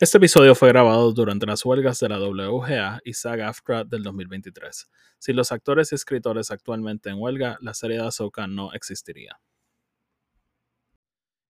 Este 0.00 0.18
episodio 0.18 0.54
fue 0.54 0.68
grabado 0.68 1.10
durante 1.10 1.44
las 1.44 1.64
huelgas 1.64 1.98
de 1.98 2.08
la 2.08 2.20
WGA 2.20 3.00
y 3.04 3.14
SAG-AFTRA 3.14 3.82
del 3.82 4.04
2023. 4.04 4.88
Si 5.18 5.32
los 5.32 5.50
actores 5.50 5.90
y 5.90 5.96
escritores 5.96 6.52
actualmente 6.52 7.10
en 7.10 7.18
huelga, 7.18 7.58
la 7.60 7.74
serie 7.74 7.96
de 7.96 8.06
Ahsoka 8.06 8.46
no 8.46 8.72
existiría. 8.72 9.40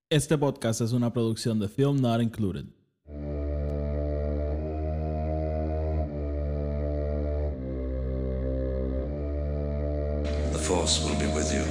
Este 0.08 0.38
podcast 0.38 0.80
es 0.80 0.92
una 0.92 1.12
producción 1.12 1.58
de 1.60 1.68
Film 1.68 2.00
Not 2.00 2.22
Included. 2.22 2.64
The 10.52 10.58
Force 10.58 11.04
will 11.04 11.18
be 11.18 11.26
with 11.34 11.52
you, 11.52 11.62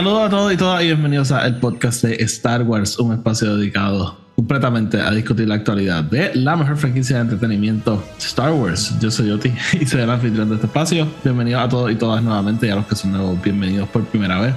Saludos 0.00 0.22
a 0.22 0.30
todos 0.30 0.52
y 0.54 0.56
todas 0.56 0.82
y 0.82 0.86
bienvenidos 0.86 1.30
a 1.30 1.46
el 1.46 1.56
podcast 1.56 2.04
de 2.04 2.14
Star 2.24 2.62
Wars, 2.62 2.98
un 2.98 3.12
espacio 3.12 3.54
dedicado 3.54 4.16
completamente 4.34 4.98
a 4.98 5.10
discutir 5.10 5.46
la 5.46 5.56
actualidad 5.56 6.02
de 6.04 6.34
la 6.34 6.56
mejor 6.56 6.78
franquicia 6.78 7.16
de 7.16 7.22
entretenimiento 7.24 8.02
Star 8.16 8.50
Wars. 8.50 8.98
Yo 8.98 9.10
soy 9.10 9.28
Yoti 9.28 9.52
y 9.78 9.84
soy 9.84 10.00
el 10.00 10.08
anfitrión 10.08 10.48
de 10.48 10.54
este 10.54 10.68
espacio. 10.68 11.06
Bienvenidos 11.22 11.62
a 11.62 11.68
todos 11.68 11.92
y 11.92 11.96
todas 11.96 12.22
nuevamente 12.22 12.66
y 12.66 12.70
a 12.70 12.76
los 12.76 12.86
que 12.86 12.96
son 12.96 13.12
nuevos, 13.12 13.42
bienvenidos 13.42 13.90
por 13.90 14.02
primera 14.06 14.40
vez. 14.40 14.54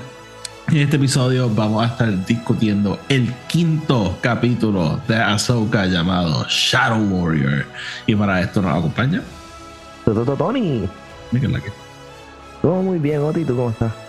En 0.69 0.77
este 0.77 0.95
episodio 0.95 1.49
vamos 1.49 1.83
a 1.83 1.87
estar 1.87 2.25
discutiendo 2.25 2.97
el 3.09 3.33
quinto 3.49 4.17
capítulo 4.21 5.01
de 5.09 5.17
Ahsoka 5.17 5.87
llamado 5.87 6.45
Shadow 6.47 7.03
Warrior. 7.03 7.65
Y 8.07 8.15
para 8.15 8.39
esto 8.39 8.61
nos 8.61 8.77
acompaña 8.77 9.21
Tony. 10.37 10.87
Todo 12.61 12.81
muy 12.81 12.97
bien, 12.97 13.19
Oti, 13.19 13.43
¿tú 13.43 13.57
cómo 13.57 13.71
estás? 13.71 14.02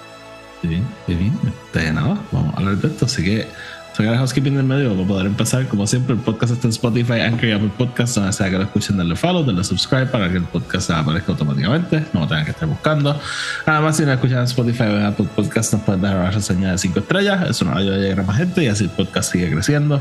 Bien, 0.68 0.84
bien. 1.06 1.38
De 1.72 1.92
nada, 1.92 2.18
vamos 2.32 2.54
a 2.54 2.58
hablar 2.58 2.76
de 2.76 2.88
esto. 2.88 3.06
Así 3.06 3.22
que, 3.22 3.46
sacar 3.92 4.12
el 4.12 4.18
housekeeping 4.18 4.56
del 4.56 4.64
medio 4.64 4.94
para 4.94 5.06
poder 5.06 5.26
empezar. 5.26 5.66
Como 5.68 5.86
siempre, 5.86 6.14
el 6.14 6.20
podcast 6.20 6.52
está 6.52 6.66
en 6.66 6.72
Spotify, 6.72 7.20
Anchor 7.20 7.44
y 7.44 7.52
Apple 7.52 7.70
Podcast. 7.76 8.16
Donde 8.16 8.32
sea 8.32 8.50
que 8.50 8.56
lo 8.56 8.64
escuchen, 8.64 8.96
denle 8.96 9.16
follow, 9.16 9.44
denle 9.44 9.62
subscribe 9.62 10.06
para 10.06 10.28
que 10.28 10.38
el 10.38 10.44
podcast 10.44 10.90
aparezca 10.90 11.32
automáticamente. 11.32 12.04
No 12.12 12.20
lo 12.20 12.28
tengan 12.28 12.44
que 12.44 12.52
estar 12.52 12.68
buscando. 12.68 13.18
Además, 13.66 13.96
si 13.96 14.04
no 14.04 14.12
escuchan 14.12 14.38
en 14.38 14.44
Spotify 14.44 14.84
o 14.84 14.96
en 14.96 15.04
Apple 15.04 15.26
Podcast, 15.34 15.72
nos 15.74 15.82
pueden 15.82 16.02
dar 16.02 16.16
una 16.16 16.30
reseña 16.30 16.72
de 16.72 16.78
5 16.78 16.98
estrellas. 16.98 17.50
Eso 17.50 17.64
nos 17.64 17.76
ayuda 17.76 17.96
a 17.96 17.98
llegar 17.98 18.20
a 18.20 18.22
más 18.24 18.36
gente 18.36 18.64
y 18.64 18.68
así 18.68 18.84
el 18.84 18.90
podcast 18.90 19.32
sigue 19.32 19.50
creciendo. 19.50 20.00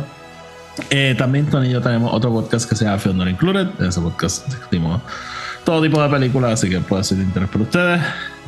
Eh, 0.90 1.14
también 1.18 1.46
Tony 1.48 1.68
y 1.68 1.72
yo 1.72 1.82
tenemos 1.82 2.12
otro 2.14 2.32
podcast 2.32 2.68
que 2.68 2.76
se 2.76 2.86
llama 2.86 2.98
Film 2.98 3.18
Not 3.18 3.28
Included. 3.28 3.68
En 3.80 3.86
ese 3.86 4.02
podcast 4.02 4.48
discutimos 4.48 5.02
todo 5.64 5.82
tipo 5.82 6.02
de 6.02 6.10
películas, 6.10 6.54
así 6.54 6.70
que 6.70 6.80
puede 6.80 7.04
ser 7.04 7.20
de 7.20 7.26
interés 7.26 7.50
para 7.50 7.64
ustedes. 7.64 8.02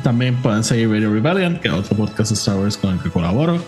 También 0.06 0.36
pueden 0.36 0.62
seguir 0.62 0.88
Radio 0.88 1.12
Rebellion, 1.12 1.58
que 1.58 1.66
es 1.66 1.74
otro 1.74 1.96
podcast 1.96 2.30
de 2.30 2.34
Star 2.34 2.56
Wars 2.60 2.76
con 2.76 2.92
el 2.92 3.00
que 3.00 3.10
colaboro. 3.10 3.58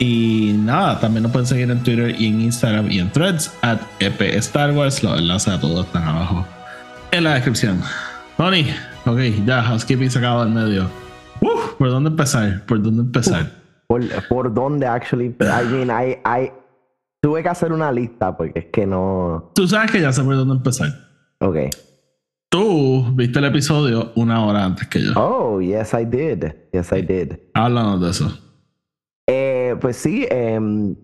Y 0.00 0.56
nada, 0.58 0.98
también 0.98 1.22
nos 1.22 1.30
pueden 1.30 1.46
seguir 1.46 1.70
en 1.70 1.80
Twitter 1.84 2.20
y 2.20 2.26
en 2.26 2.40
Instagram 2.40 2.90
y 2.90 2.98
en 2.98 3.12
Threads 3.12 3.54
at 3.62 3.78
EP 4.00 4.20
Star 4.38 4.72
Wars. 4.72 5.04
Los 5.04 5.20
enlaces 5.20 5.54
a 5.54 5.60
todos 5.60 5.86
están 5.86 6.02
abajo 6.02 6.44
en 7.12 7.22
la 7.22 7.34
descripción. 7.34 7.80
Tony, 8.36 8.74
ok, 9.06 9.18
ya, 9.46 9.62
housekeeping 9.62 10.10
sacado 10.10 10.44
del 10.44 10.52
medio. 10.52 10.90
Uf, 11.40 11.74
¿Por 11.78 11.90
dónde 11.90 12.10
empezar? 12.10 12.66
¿Por 12.66 12.82
dónde 12.82 13.02
empezar? 13.02 13.52
¿Por, 13.86 14.02
por 14.28 14.52
dónde, 14.52 14.88
actually? 14.88 15.26
I 15.26 15.64
mean, 15.70 15.90
I, 15.90 16.18
I... 16.26 16.50
Tuve 17.20 17.44
que 17.44 17.48
hacer 17.48 17.72
una 17.72 17.92
lista 17.92 18.36
porque 18.36 18.58
es 18.58 18.66
que 18.72 18.84
no... 18.84 19.52
Tú 19.54 19.68
sabes 19.68 19.92
que 19.92 20.00
ya 20.00 20.12
sé 20.12 20.24
por 20.24 20.34
dónde 20.34 20.54
empezar. 20.54 20.88
Ok. 21.38 21.56
Tú 22.52 23.06
viste 23.14 23.38
el 23.38 23.46
episodio 23.46 24.12
una 24.14 24.44
hora 24.44 24.66
antes 24.66 24.86
que 24.86 25.00
yo. 25.00 25.12
Oh, 25.16 25.62
yes, 25.62 25.94
I 25.94 26.04
did. 26.04 26.52
Yes, 26.70 26.92
I 26.92 27.00
did. 27.00 27.38
Háblanos 27.54 28.02
de 28.02 28.10
eso. 28.10 28.28
Eh, 29.26 29.74
pues 29.80 29.96
sí, 29.96 30.26
em, 30.28 30.94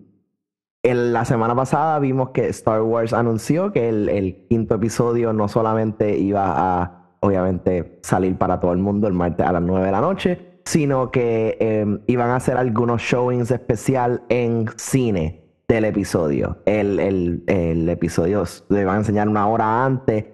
en 0.83 1.11
la 1.11 1.25
semana 1.25 1.55
pasada 1.55 1.97
vimos 1.97 2.29
que 2.35 2.49
Star 2.49 2.83
Wars 2.83 3.13
anunció 3.13 3.71
que 3.71 3.89
el, 3.89 4.09
el 4.09 4.45
quinto 4.47 4.75
episodio 4.75 5.33
no 5.33 5.47
solamente 5.47 6.19
iba 6.19 6.53
a, 6.83 7.15
obviamente, 7.21 7.97
salir 8.03 8.37
para 8.37 8.59
todo 8.59 8.71
el 8.71 8.77
mundo 8.77 9.07
el 9.07 9.13
martes 9.13 9.43
a 9.43 9.51
las 9.51 9.63
9 9.63 9.87
de 9.87 9.91
la 9.91 10.01
noche, 10.01 10.61
sino 10.65 11.09
que 11.09 11.57
em, 11.59 11.99
iban 12.05 12.29
a 12.29 12.35
hacer 12.35 12.57
algunos 12.57 13.01
showings 13.01 13.49
especial 13.49 14.21
en 14.29 14.67
cine 14.77 15.49
del 15.67 15.85
episodio. 15.85 16.59
El, 16.67 16.99
el, 16.99 17.43
el 17.47 17.89
episodio 17.89 18.43
le 18.69 18.85
van 18.85 18.97
a 18.97 18.99
enseñar 18.99 19.27
una 19.27 19.47
hora 19.47 19.83
antes, 19.83 20.25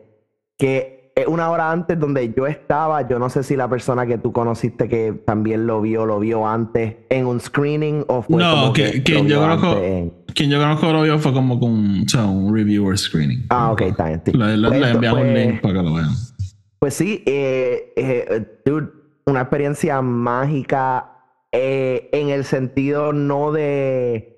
que 0.58 0.95
es 1.18 1.28
una 1.28 1.50
hora 1.50 1.72
antes 1.72 1.98
donde 1.98 2.34
yo 2.36 2.46
estaba, 2.46 3.08
yo 3.08 3.18
no 3.20 3.30
sé 3.30 3.42
si 3.42 3.56
la 3.56 3.70
persona 3.70 4.06
que 4.06 4.18
tú 4.18 4.34
conociste 4.34 4.90
que 4.90 5.14
también 5.26 5.66
lo 5.66 5.80
vio, 5.82 6.06
lo 6.06 6.20
vio 6.20 6.46
antes 6.46 6.98
en 7.10 7.26
un 7.26 7.40
screening 7.40 8.04
o 8.10 8.22
fue 8.22 8.36
No, 8.38 8.52
como 8.52 8.74
que, 8.74 8.92
que 8.92 9.04
quien, 9.04 9.28
yo 9.28 9.40
conozco, 9.40 9.78
en- 9.82 10.14
quien 10.34 10.50
yo 10.50 10.60
conozco 10.60 10.92
lo 10.92 11.04
vio 11.04 11.18
fue 11.20 11.32
como 11.32 11.58
con 11.58 12.02
o 12.06 12.10
sea, 12.10 12.26
un 12.26 12.54
reviewer 12.54 12.98
screening. 12.98 13.46
Ah, 13.50 13.72
ok, 13.72 13.82
está 13.82 14.08
bien. 14.08 14.22
Le, 14.34 14.58
le- 14.58 14.68
Pues 14.68 14.80
le 14.82 14.90
enviamos 14.90 15.22
un 15.22 15.26
fue- 15.28 15.46
link 15.46 15.62
para 15.62 15.74
que 15.76 15.82
lo 15.84 15.94
vean. 15.94 16.10
Pues 16.80 16.94
sí, 16.94 17.24
eh, 17.26 17.94
eh, 17.96 18.46
dude, 18.66 18.90
una 19.26 19.42
experiencia 19.42 20.02
mágica 20.02 21.12
eh, 21.54 22.10
en 22.12 22.28
el 22.30 22.44
sentido 22.44 23.14
no 23.14 23.54
de 23.54 24.35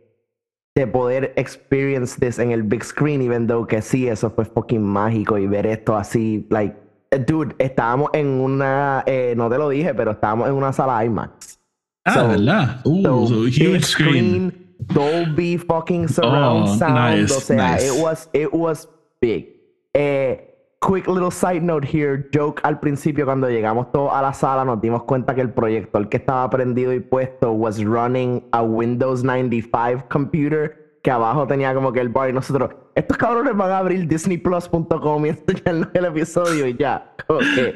de 0.78 0.86
poder 0.86 1.34
experience 1.38 2.20
this 2.20 2.38
en 2.38 2.52
el 2.52 2.62
big 2.62 2.84
screen, 2.84 3.20
even 3.22 3.48
though 3.48 3.66
que 3.66 3.82
sí, 3.82 4.08
eso 4.08 4.30
fue 4.30 4.46
fucking 4.46 4.84
mágico 4.84 5.40
y 5.40 5.48
ver 5.48 5.66
esto 5.66 5.96
así, 5.98 6.46
like, 6.52 6.76
eh, 7.10 7.18
dude, 7.18 7.56
estábamos 7.58 8.12
en 8.14 8.28
una, 8.28 9.04
eh, 9.08 9.34
no 9.36 9.50
te 9.50 9.58
lo 9.58 9.70
dije, 9.70 9.96
pero 9.96 10.12
estábamos 10.12 10.48
en 10.48 10.54
una 10.54 10.72
sala 10.72 11.04
IMAX. 11.04 11.58
Ah, 12.06 12.14
So- 12.14 12.28
¿verdad? 12.28 12.82
Uh, 12.86 13.02
So, 13.04 13.28
so 13.28 13.42
big 13.46 13.54
huge 13.60 13.84
screen. 13.86 14.54
Dolby 14.94 15.58
fucking 15.58 16.08
surround 16.08 16.70
Oh, 16.70 16.78
sound. 16.78 16.94
nice, 17.22 17.34
o 17.36 17.40
sea, 17.40 17.72
nice. 17.72 17.88
it 17.88 18.00
was 18.04 18.30
it 18.34 18.50
was 18.54 18.88
big. 19.20 19.48
Eh, 19.96 20.47
quick 20.80 21.08
little 21.08 21.32
side 21.32 21.64
note 21.64 21.84
here, 21.86 22.30
joke 22.34 22.62
al 22.64 22.80
principio 22.80 23.26
cuando 23.26 23.50
llegamos 23.50 23.92
todos 23.92 24.12
a 24.14 24.22
la 24.22 24.34
sala 24.34 24.64
nos 24.64 24.80
dimos 24.80 25.04
cuenta 25.04 25.34
que 25.34 25.42
el 25.42 25.50
proyector 25.50 26.08
que 26.08 26.18
estaba 26.18 26.48
prendido 26.50 26.94
y 26.94 27.00
puesto 27.00 27.52
was 27.52 27.84
running 27.84 28.44
a 28.52 28.62
Windows 28.62 29.24
95 29.24 30.06
computer 30.10 31.00
que 31.04 31.10
abajo 31.12 31.48
tenía 31.48 31.74
como 31.74 31.92
que 31.94 32.00
el 32.02 32.10
bar 32.10 32.30
y 32.30 32.34
nosotros, 32.34 32.70
estos 32.96 33.18
cabrones 33.18 33.56
van 33.56 33.72
a 33.72 33.78
abrir 33.80 34.08
disneyplus.com 34.08 35.26
y 35.26 35.30
enseñarnos 35.30 35.88
el 35.94 36.06
episodio 36.06 36.68
y 36.68 36.76
ya. 36.78 37.14
como 37.28 37.40
que, 37.40 37.76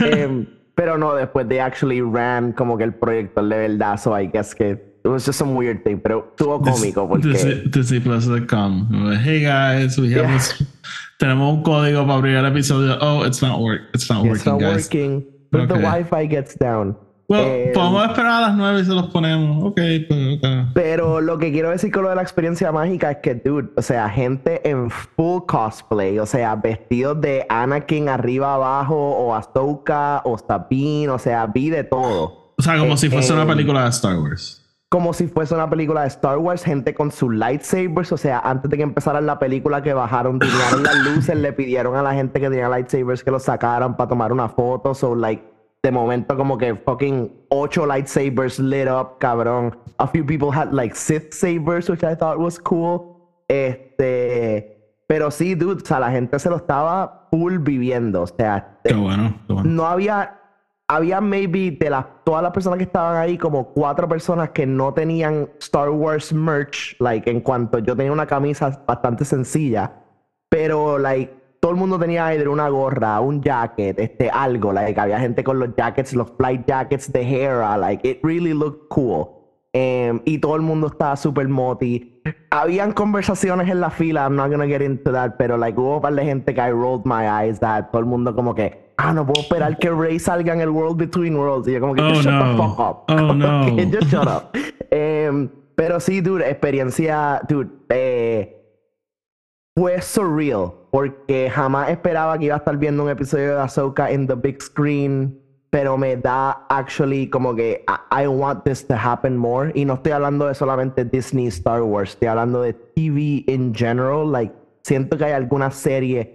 Em, 0.00 0.46
pero 0.74 0.96
no, 0.96 1.14
después 1.14 1.48
de 1.48 1.60
actually 1.60 2.00
ran 2.00 2.52
como 2.52 2.78
que 2.78 2.84
el 2.84 2.94
proyector 2.94 3.44
de 3.48 3.68
verdad, 3.68 3.98
so 3.98 4.18
I 4.18 4.26
guess 4.32 4.54
que 4.54 4.70
it 4.70 5.06
was 5.10 5.24
just 5.26 5.38
some 5.38 5.54
weird 5.54 5.82
thing, 5.82 5.98
pero 5.98 6.28
estuvo 6.30 6.60
cómico 6.62 7.08
porque 7.08 7.28
Disney- 7.28 7.62
Disneyplus.com. 7.68 8.88
Hey 9.24 9.42
guys, 9.42 9.98
we 9.98 10.14
have 10.14 10.28
Yeah. 10.28 10.32
this- 10.34 10.64
tenemos 11.18 11.52
un 11.52 11.62
código 11.62 12.02
para 12.06 12.14
abrir 12.14 12.36
el 12.36 12.46
episodio. 12.46 12.96
Oh, 13.00 13.24
it's 13.26 13.42
not 13.42 13.60
work. 13.60 13.82
It's 13.94 14.08
not 14.10 14.24
it's 14.24 14.46
working, 14.46 14.52
not 14.52 14.60
guys. 14.60 14.84
working, 14.84 15.26
but 15.50 15.66
the 15.68 15.74
Okay. 15.74 15.82
Wi-Fi 15.82 16.26
gets 16.28 16.56
down. 16.58 16.96
Well, 17.30 17.44
Em, 17.44 17.72
podemos 17.74 18.08
esperar 18.08 18.32
a 18.32 18.40
las 18.48 18.56
9 18.56 18.80
y 18.80 18.84
se 18.86 18.92
los 18.94 19.08
ponemos. 19.08 19.62
Ok, 19.62 19.78
pues, 20.08 20.38
ok. 20.38 20.70
Pero 20.72 21.20
lo 21.20 21.36
que 21.36 21.52
quiero 21.52 21.68
decir 21.68 21.92
con 21.92 22.04
lo 22.04 22.08
de 22.08 22.16
la 22.16 22.22
experiencia 22.22 22.72
mágica 22.72 23.10
es 23.10 23.18
que, 23.18 23.34
dude, 23.34 23.68
o 23.76 23.82
sea, 23.82 24.08
gente 24.08 24.66
en 24.66 24.88
full 24.90 25.42
cosplay, 25.46 26.18
o 26.18 26.24
sea, 26.24 26.56
vestidos 26.56 27.20
de 27.20 27.44
Anakin 27.50 28.08
arriba 28.08 28.54
abajo, 28.54 28.94
o 28.96 29.34
Ahsoka, 29.34 30.22
o 30.24 30.38
Sabine, 30.38 31.10
o 31.10 31.18
sea, 31.18 31.44
vi 31.46 31.68
de 31.68 31.84
todo. 31.84 32.54
O 32.56 32.62
sea, 32.62 32.78
como 32.78 32.94
Eh, 32.94 32.96
si 32.96 33.10
fuese 33.10 33.34
una 33.34 33.46
película 33.46 33.82
de 33.84 33.90
Star 33.90 34.16
Wars. 34.18 34.64
Como 34.88 35.12
si 35.12 35.26
fuese 35.28 35.54
una 35.54 35.68
película 35.68 36.02
de 36.02 36.08
Star 36.08 36.38
Wars, 36.38 36.64
gente 36.64 36.94
con 36.94 37.10
sus 37.10 37.34
lightsabers, 37.34 38.10
o 38.12 38.16
sea, 38.16 38.40
antes 38.40 38.70
de 38.70 38.78
que 38.78 38.82
empezara 38.82 39.20
la 39.20 39.38
película 39.38 39.82
que 39.82 39.92
bajaron, 39.92 40.38
dinearon 40.38 40.82
las 40.82 40.96
luces, 40.96 41.36
le 41.36 41.52
pidieron 41.52 41.94
a 41.96 42.02
la 42.02 42.14
gente 42.14 42.40
que 42.40 42.48
tenía 42.48 42.68
lightsabers 42.68 43.22
que 43.22 43.30
los 43.30 43.42
sacaran 43.42 43.96
para 43.96 44.08
tomar 44.08 44.32
una 44.32 44.48
foto, 44.48 44.94
so 44.94 45.14
like, 45.14 45.44
de 45.82 45.92
momento 45.92 46.36
como 46.36 46.58
que 46.58 46.74
fucking 46.74 47.30
ocho 47.50 47.86
lightsabers 47.86 48.58
lit 48.58 48.88
up, 48.88 49.18
cabrón. 49.18 49.76
A 49.98 50.08
few 50.08 50.24
people 50.24 50.50
had 50.50 50.72
like 50.72 50.96
Sith 50.96 51.32
sabers, 51.32 51.88
which 51.88 52.02
I 52.02 52.16
thought 52.16 52.38
was 52.38 52.58
cool. 52.58 53.16
Este, 53.46 54.78
pero 55.06 55.30
sí, 55.30 55.54
dude, 55.54 55.82
o 55.82 55.86
sea, 55.86 56.00
la 56.00 56.10
gente 56.10 56.38
se 56.38 56.50
lo 56.50 56.56
estaba 56.56 57.28
full 57.30 57.58
viviendo, 57.58 58.22
o 58.22 58.26
sea, 58.26 58.78
Qué 58.84 58.94
bueno, 58.94 59.34
qué 59.46 59.52
bueno. 59.52 59.70
no 59.70 59.86
había, 59.86 60.37
había 60.88 61.20
maybe 61.20 61.70
de 61.70 61.90
las 61.90 62.06
todas 62.24 62.42
las 62.42 62.52
personas 62.52 62.78
que 62.78 62.84
estaban 62.84 63.16
ahí, 63.16 63.38
como 63.38 63.72
cuatro 63.72 64.08
personas 64.08 64.50
que 64.50 64.66
no 64.66 64.92
tenían 64.92 65.50
Star 65.60 65.90
Wars 65.90 66.32
merch, 66.32 66.96
like 66.98 67.30
en 67.30 67.40
cuanto 67.40 67.78
yo 67.78 67.94
tenía 67.94 68.12
una 68.12 68.26
camisa 68.26 68.82
bastante 68.86 69.24
sencilla, 69.24 69.92
pero 70.48 70.98
like 70.98 71.34
todo 71.60 71.72
el 71.72 71.78
mundo 71.78 71.98
tenía 71.98 72.32
either 72.32 72.48
una 72.48 72.68
gorra, 72.68 73.20
un 73.20 73.42
jacket, 73.42 73.98
este 73.98 74.30
algo, 74.30 74.72
like 74.72 74.98
había 74.98 75.20
gente 75.20 75.44
con 75.44 75.58
los 75.58 75.76
jackets, 75.76 76.14
los 76.14 76.30
flight 76.32 76.66
jackets 76.66 77.12
de 77.12 77.22
Hera, 77.22 77.76
like 77.76 78.08
it 78.08 78.20
really 78.22 78.54
looked 78.54 78.88
cool. 78.88 79.37
Em, 79.80 80.20
y 80.24 80.38
todo 80.38 80.56
el 80.56 80.62
mundo 80.62 80.88
estaba 80.88 81.14
súper 81.16 81.48
moti. 81.48 82.20
Habían 82.50 82.92
conversaciones 82.92 83.68
en 83.68 83.80
la 83.80 83.90
fila, 83.90 84.22
I'm 84.24 84.34
not 84.34 84.50
gonna 84.50 84.66
get 84.66 84.80
into 84.82 85.12
that, 85.12 85.36
pero 85.38 85.56
like 85.56 85.78
hubo 85.78 85.96
un 85.96 86.00
par 86.02 86.14
de 86.14 86.24
gente 86.24 86.52
que 86.52 86.60
I 86.60 86.70
rolled 86.72 87.02
my 87.04 87.26
eyes 87.28 87.60
that 87.60 87.90
todo 87.92 88.00
el 88.00 88.06
mundo 88.06 88.34
como 88.34 88.54
que, 88.56 88.92
ah, 88.96 89.12
no 89.12 89.24
puedo 89.24 89.42
esperar 89.42 89.78
que 89.78 89.90
Ray 89.90 90.18
salga 90.18 90.52
en 90.52 90.60
el 90.62 90.70
World 90.70 90.96
Between 90.96 91.36
Worlds. 91.36 91.68
Y 91.68 91.74
yo 91.74 91.80
como 91.80 91.94
que, 91.94 92.02
Oh, 92.02 92.08
just 92.08 92.22
shut 92.24 92.32
no. 92.32 92.50
the 92.50 92.56
fuck 92.56 92.78
up. 92.80 93.04
Oh, 93.08 93.34
no. 93.34 93.66
que, 93.76 93.86
just 93.86 94.10
shut 94.10 94.26
up. 94.26 94.50
Em, 94.90 95.48
pero 95.76 96.00
sí, 96.00 96.20
dude, 96.20 96.48
experiencia, 96.50 97.40
dude, 97.48 97.70
eh, 97.90 98.56
fue 99.76 100.02
surreal 100.02 100.72
porque 100.90 101.50
jamás 101.54 101.90
esperaba 101.90 102.36
que 102.36 102.46
iba 102.46 102.56
a 102.56 102.58
estar 102.58 102.76
viendo 102.78 103.04
un 103.04 103.10
episodio 103.10 103.54
de 103.54 103.60
Ahsoka 103.60 104.10
en 104.10 104.26
the 104.26 104.34
big 104.34 104.60
screen, 104.60 105.38
pero 105.70 105.98
me 105.98 106.16
da 106.16 106.66
actually 106.68 107.28
como 107.28 107.54
que 107.54 107.84
I, 108.10 108.26
want 108.26 108.64
this 108.64 108.86
to 108.86 108.94
happen 108.94 109.36
more 109.36 109.72
y 109.74 109.84
no 109.84 109.94
estoy 109.94 110.12
hablando 110.12 110.46
de 110.46 110.54
solamente 110.54 111.04
Disney 111.04 111.46
Star 111.48 111.82
Wars, 111.82 112.10
estoy 112.10 112.28
hablando 112.28 112.62
de 112.62 112.72
TV 112.72 113.44
in 113.46 113.74
general, 113.74 114.30
like 114.30 114.52
siento 114.82 115.18
que 115.18 115.24
hay 115.24 115.32
algunas 115.32 115.74
series 115.74 116.26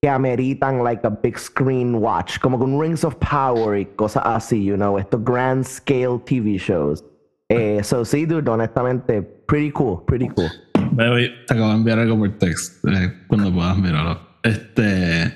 que 0.00 0.08
ameritan 0.08 0.82
like 0.82 1.06
a 1.06 1.10
big 1.10 1.38
screen 1.38 1.94
watch, 1.94 2.38
como 2.40 2.58
con 2.58 2.80
Rings 2.80 3.04
of 3.04 3.16
Power 3.16 3.78
y 3.78 3.86
cosas 3.96 4.22
así, 4.24 4.64
you 4.64 4.76
know, 4.76 4.98
estos 4.98 5.22
grand 5.22 5.64
scale 5.64 6.18
TV 6.24 6.58
shows. 6.58 7.04
Eh, 7.48 7.84
so 7.84 8.04
sí, 8.04 8.24
dude, 8.24 8.48
honestamente, 8.50 9.22
pretty 9.22 9.70
cool, 9.70 10.02
pretty 10.06 10.28
cool. 10.28 10.50
Te 10.96 11.54
acabo 11.54 11.68
de 11.68 11.74
enviar 11.74 11.98
algo 11.98 12.18
por 12.18 12.38
text 12.38 12.84
eh, 12.86 13.12
cuando 13.28 13.52
puedas 13.52 13.76
mirarlo. 13.78 14.18
Este. 14.42 15.32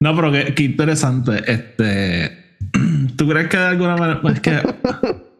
No, 0.00 0.14
pero 0.16 0.32
qué, 0.32 0.54
qué 0.54 0.62
interesante. 0.62 1.42
Este. 1.46 2.41
¿Tú 3.16 3.28
crees 3.28 3.48
que 3.48 3.56
de 3.56 3.64
alguna 3.64 3.96
manera. 3.96 4.20
Es 4.32 4.40
que. 4.40 4.60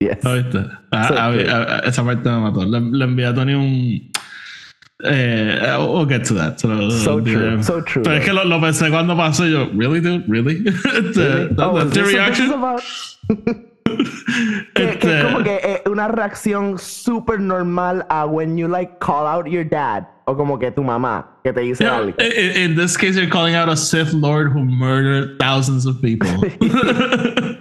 Yes. 0.00 0.24
¿Oíste? 0.26 0.58
Ah, 0.90 1.08
Sí, 1.08 1.14
ah, 1.16 1.32
sí. 1.32 1.46
ah, 1.48 1.80
esa 1.86 2.04
parte 2.04 2.28
me 2.28 2.38
mató. 2.40 2.64
Le, 2.64 2.78
le 2.80 3.04
envié 3.04 3.26
a 3.26 3.34
Tony 3.34 3.54
un. 3.54 4.10
Eh, 5.04 5.60
we'll 5.78 6.06
get 6.06 6.24
to 6.28 6.34
that. 6.34 6.58
So 6.58 6.68
lo 6.68 6.88
true, 7.22 7.62
so 7.62 7.82
true. 7.84 8.02
Pero 8.02 8.16
es 8.16 8.24
que 8.24 8.32
lo, 8.32 8.44
lo 8.44 8.60
pensé 8.60 8.90
cuando 8.90 9.16
pasó 9.16 9.46
y 9.46 9.52
yo, 9.52 9.70
¿really, 9.74 10.00
dude? 10.00 10.24
¿Really? 10.28 10.64
Este, 10.66 11.20
Really? 11.20 11.54
that- 11.54 11.58
Oh, 11.58 12.04
reaction? 12.04 12.52
about? 12.52 12.82
que, 13.84 13.96
que 14.74 14.90
Este- 14.90 15.18
es 15.18 15.24
como 15.24 15.44
que 15.44 15.56
eh, 15.62 15.82
una 15.90 16.08
reacción 16.08 16.78
súper 16.78 17.38
normal 17.40 18.06
a 18.08 18.24
when 18.26 18.56
you 18.56 18.66
like 18.68 18.98
call 18.98 19.26
out 19.26 19.46
your 19.46 19.64
dad 19.68 20.04
o 20.26 20.34
como 20.36 20.58
que 20.58 20.70
tu 20.70 20.82
mamá 20.82 21.38
que 21.44 21.52
te 21.52 21.60
dice 21.60 21.84
Yeah, 21.84 21.96
algo. 21.98 22.14
in, 22.18 22.70
in 22.70 22.76
this 22.76 22.96
case, 22.96 23.14
you're 23.16 23.28
calling 23.30 23.54
out 23.54 23.68
a 23.68 23.76
Sith 23.76 24.12
Lord 24.14 24.52
who 24.52 24.64
murdered 24.64 25.38
thousands 25.38 25.86
of 25.86 26.00
people. 26.00 26.28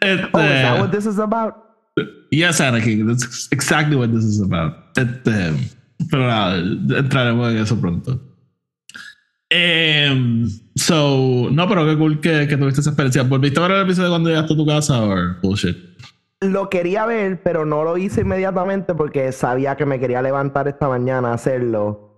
Este, 0.00 0.28
Oh, 0.34 0.38
is 0.40 0.62
that 0.62 0.78
what 0.80 0.92
this 0.92 1.06
is 1.06 1.18
about? 1.18 1.54
yes, 2.30 2.60
Anakin, 2.60 3.06
that's 3.08 3.48
exactly 3.50 3.96
what 3.96 4.12
this 4.12 4.22
is 4.24 4.40
about. 4.40 4.74
Este, 4.98 5.54
pero 6.10 6.26
nada, 6.26 6.58
entraremos 6.58 7.50
en 7.52 7.56
eso 7.62 7.74
pronto. 7.80 8.20
Em, 9.50 10.46
so, 10.74 11.48
no, 11.50 11.68
pero 11.68 11.84
qué 11.86 11.96
cool 11.96 12.20
que, 12.20 12.46
que 12.48 12.56
tuviste 12.56 12.80
esa 12.80 12.90
experiencia. 12.90 13.22
¿Volviste 13.22 13.58
a 13.60 13.62
ver 13.68 13.72
el 13.78 13.82
episodio 13.84 14.10
cuando 14.10 14.28
llegaste 14.30 14.54
a 14.54 14.56
tu 14.56 14.66
casa 14.66 15.02
o 15.02 15.14
bullshit? 15.42 15.76
Lo 16.40 16.68
quería 16.68 17.06
ver, 17.06 17.42
pero 17.42 17.64
no 17.64 17.84
lo 17.84 17.96
hice 17.96 18.20
inmediatamente 18.22 18.94
porque 18.94 19.32
sabía 19.32 19.76
que 19.76 19.86
me 19.86 19.98
quería 19.98 20.20
levantar 20.20 20.68
esta 20.68 20.88
mañana 20.88 21.30
a 21.30 21.34
hacerlo 21.34 22.10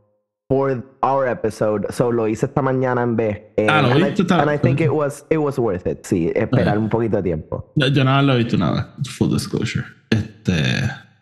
for 0.48 0.82
our 1.02 1.28
episode. 1.28 1.86
So 1.90 2.10
lo 2.10 2.26
hice 2.26 2.46
esta 2.46 2.60
mañana 2.62 3.02
en 3.02 3.14
vez. 3.14 3.38
Eh, 3.56 3.66
Ah, 3.70 3.82
lo 3.82 3.88
and, 3.92 4.04
viste, 4.04 4.22
I, 4.22 4.24
está- 4.24 4.42
and 4.42 4.50
I 4.52 4.58
think 4.58 4.80
it 4.80 4.90
was, 4.90 5.24
it 5.30 5.38
was 5.38 5.58
worth 5.58 5.86
it. 5.86 6.04
Sí, 6.04 6.32
esperar 6.34 6.78
un 6.78 6.88
poquito 6.88 7.18
de 7.18 7.22
tiempo. 7.22 7.72
Yo, 7.76 7.86
yo 7.88 8.04
nada 8.04 8.22
lo 8.22 8.34
he 8.34 8.38
visto 8.38 8.56
nada. 8.56 8.94
Full 9.16 9.32
disclosure. 9.32 9.84
Este. 10.10 10.54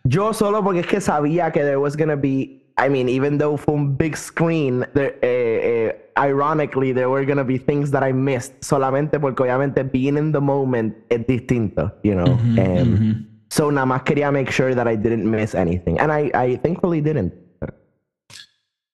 Yo 0.03 0.33
solo 0.33 0.63
porque 0.63 0.79
es 0.81 0.87
que 0.87 1.01
sabía 1.01 1.51
que 1.51 1.59
there 1.61 1.77
was 1.77 1.95
gonna 1.97 2.15
be, 2.15 2.64
I 2.77 2.89
mean, 2.89 3.07
even 3.07 3.37
though 3.37 3.57
from 3.57 3.95
big 3.95 4.17
screen, 4.17 4.85
there, 4.93 5.15
eh, 5.21 5.87
eh, 5.87 5.91
ironically, 6.17 6.91
there 6.91 7.09
were 7.09 7.25
gonna 7.25 7.45
be 7.45 7.57
things 7.57 7.91
that 7.91 8.03
I 8.03 8.11
missed 8.11 8.53
solamente 8.61 9.19
porque 9.19 9.43
obviamente 9.43 9.83
being 9.83 10.17
in 10.17 10.31
the 10.33 10.41
moment 10.41 10.95
es 11.09 11.25
distinto, 11.25 11.91
you 12.03 12.15
know. 12.15 12.37
Um, 12.57 13.27
So 13.47 13.71
nada 13.71 13.85
más 13.85 14.01
quería 14.03 14.31
make 14.33 14.51
sure 14.51 14.75
that 14.75 14.85
I 14.87 14.97
didn't 14.97 15.23
miss 15.23 15.55
anything, 15.55 15.97
and 15.99 16.11
I, 16.11 16.29
I 16.33 16.57
thankfully 16.57 16.99
didn't. 16.99 17.31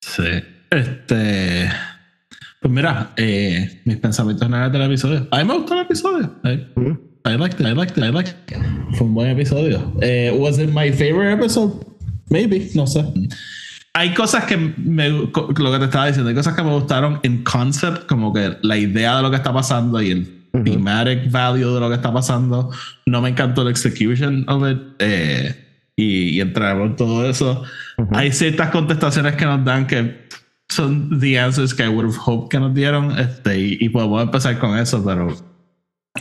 Sí. 0.01 0.43
Este. 0.69 1.71
Pues 2.61 2.71
mira, 2.71 3.11
eh, 3.17 3.81
mis 3.85 3.97
pensamientos 3.97 4.45
generales 4.45 4.71
del 4.71 4.83
episodio. 4.83 5.27
A 5.31 5.39
mí 5.39 5.45
me 5.45 5.55
gustó 5.55 5.73
el 5.73 5.79
episodio. 5.79 6.35
I, 6.43 6.67
I 7.25 7.37
liked 7.37 7.59
it, 7.59 7.65
I 7.65 7.73
liked 7.73 7.97
it, 7.97 8.03
I 8.03 8.11
liked 8.11 8.35
it. 8.51 8.57
Fue 8.97 9.07
un 9.07 9.15
buen 9.15 9.29
episodio. 9.29 9.93
Eh, 10.01 10.31
was 10.37 10.59
it 10.59 10.69
my 10.69 10.91
favorite 10.91 11.31
episode? 11.33 11.83
Maybe, 12.29 12.69
no 12.75 12.85
sé. 12.85 13.03
Hay 13.93 14.13
cosas 14.13 14.45
que 14.45 14.57
me. 14.57 15.09
Lo 15.09 15.31
que 15.31 15.79
te 15.79 15.85
estaba 15.85 16.07
diciendo, 16.07 16.29
hay 16.29 16.35
cosas 16.35 16.55
que 16.55 16.63
me 16.63 16.71
gustaron 16.71 17.19
en 17.23 17.43
concept, 17.43 18.07
como 18.07 18.33
que 18.33 18.57
la 18.61 18.77
idea 18.77 19.17
de 19.17 19.21
lo 19.21 19.29
que 19.29 19.35
está 19.37 19.51
pasando 19.53 20.01
y 20.01 20.11
el 20.11 20.41
thematic 20.63 21.29
value 21.31 21.73
de 21.73 21.79
lo 21.79 21.89
que 21.89 21.95
está 21.95 22.11
pasando. 22.13 22.71
No 23.05 23.21
me 23.21 23.29
encantó 23.29 23.63
el 23.63 23.69
execution 23.69 24.45
of 24.47 24.69
it. 24.69 24.77
eh, 24.99 25.67
y, 25.97 26.29
y 26.37 26.41
entraremos 26.41 26.91
en 26.91 26.95
todo 26.95 27.29
eso. 27.29 27.63
Hay 28.13 28.31
ciertas 28.31 28.69
contestaciones 28.69 29.35
que 29.35 29.45
nos 29.45 29.63
dan 29.65 29.85
que 29.85 30.25
son 30.69 31.19
the 31.19 31.37
answers 31.37 31.73
que 31.73 31.83
I 31.83 31.89
would 31.89 32.05
have 32.05 32.17
hoped 32.25 32.49
que 32.49 32.59
nos 32.59 32.73
dieron. 32.73 33.11
Este, 33.19 33.59
y, 33.59 33.77
y 33.81 33.89
podemos 33.89 34.23
empezar 34.23 34.57
con 34.57 34.77
eso, 34.77 35.03
pero 35.05 35.35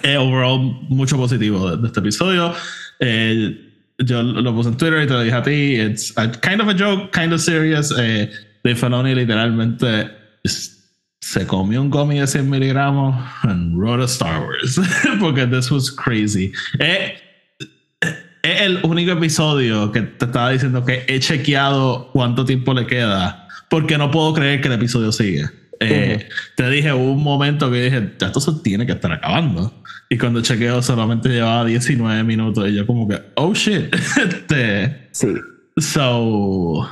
eh, 0.03 0.17
overall, 0.17 0.61
mucho 0.89 1.17
positivo 1.17 1.71
de, 1.71 1.77
de 1.79 1.87
este 1.87 2.01
episodio. 2.01 2.53
Eh, 2.99 3.70
yo 4.05 4.23
lo 4.23 4.55
puse 4.55 4.71
en 4.71 4.77
Twitter 4.77 5.03
y 5.03 5.07
te 5.07 5.13
lo 5.13 5.23
dije 5.23 5.37
a 5.37 5.43
ti. 5.43 5.81
It's 5.81 6.13
a, 6.17 6.31
kind 6.31 6.61
of 6.61 6.69
a 6.69 6.75
joke, 6.75 7.11
kind 7.13 7.33
of 7.33 7.41
serious. 7.41 7.93
Eh, 7.99 8.31
Dave 8.65 8.77
Filoni 8.77 9.15
literalmente 9.15 10.11
se 10.45 11.47
comió 11.47 11.81
un 11.81 11.91
gummy 11.91 12.19
de 12.19 12.27
100 12.27 12.49
miligramos 12.49 13.15
and 13.43 13.77
wrote 13.77 14.03
a 14.03 14.07
Star 14.07 14.41
Wars. 14.41 14.81
Porque 15.21 15.47
this 15.47 15.71
was 15.71 15.91
crazy. 15.91 16.53
Eh, 16.79 17.15
es 18.43 18.61
el 18.63 18.81
único 18.83 19.13
episodio 19.13 19.93
que 19.93 20.03
te 20.03 20.25
estaba 20.25 20.51
diciendo 20.51 20.85
que 20.85 21.05
he 21.07 21.21
chequeado 21.21 22.11
cuánto 22.13 22.45
tiempo 22.45 22.73
le 22.73 22.87
queda 22.87 23.47
porque 23.69 23.99
no 23.99 24.11
puedo 24.11 24.33
creer 24.33 24.61
que 24.61 24.69
el 24.69 24.75
episodio 24.75 25.13
sigue. 25.13 25.60
Eh, 25.81 26.29
Te 26.57 26.69
dije, 26.71 26.93
hubo 26.93 27.13
un 27.13 27.23
momento 27.23 27.71
que 27.71 27.83
dije, 27.85 28.13
"Ya 28.19 28.27
esto 28.27 28.41
se 28.41 28.53
tiene 28.63 28.85
que 28.87 28.93
estar 28.93 29.11
acabando. 29.13 29.73
Y 30.11 30.19
cuando 30.19 30.43
chequeo 30.43 30.83
solamente 30.83 31.29
llevaba 31.29 31.65
19 31.65 32.23
minutos 32.25 32.69
y 32.69 32.75
yo 32.75 32.87
como 32.87 33.09
que, 33.09 33.19
oh 33.37 33.55
shit. 33.55 33.93
este, 34.17 35.09
Sí. 35.13 35.29
so, 35.79 36.87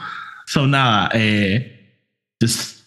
so 0.46 0.67
nada, 0.67 1.11
eh, 1.14 2.00
just 2.40 2.78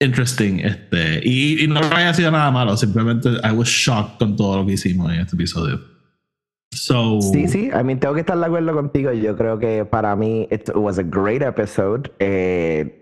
interesting. 0.00 0.58
Este, 0.60 1.20
y, 1.24 1.64
y 1.64 1.68
no 1.68 1.80
haya 1.80 2.12
sido 2.14 2.30
nada 2.30 2.50
malo, 2.50 2.76
simplemente 2.76 3.28
I 3.42 3.52
was 3.52 3.68
shocked 3.68 4.18
con 4.18 4.36
todo 4.36 4.58
lo 4.58 4.66
que 4.66 4.72
hicimos 4.74 5.12
en 5.12 5.20
este 5.20 5.36
episodio. 5.36 5.80
So, 6.74 7.20
Sí, 7.22 7.48
sí, 7.48 7.70
I 7.72 7.82
mean, 7.84 7.98
tengo 8.00 8.12
que 8.14 8.20
estar 8.20 8.36
de 8.38 8.44
acuerdo 8.44 8.74
contigo. 8.74 9.10
Yo 9.12 9.34
creo 9.36 9.58
que 9.58 9.84
para 9.86 10.14
mí 10.16 10.46
it 10.50 10.68
was 10.74 10.98
a 10.98 11.02
great 11.02 11.40
episode. 11.42 12.10
Eh, 12.18 13.00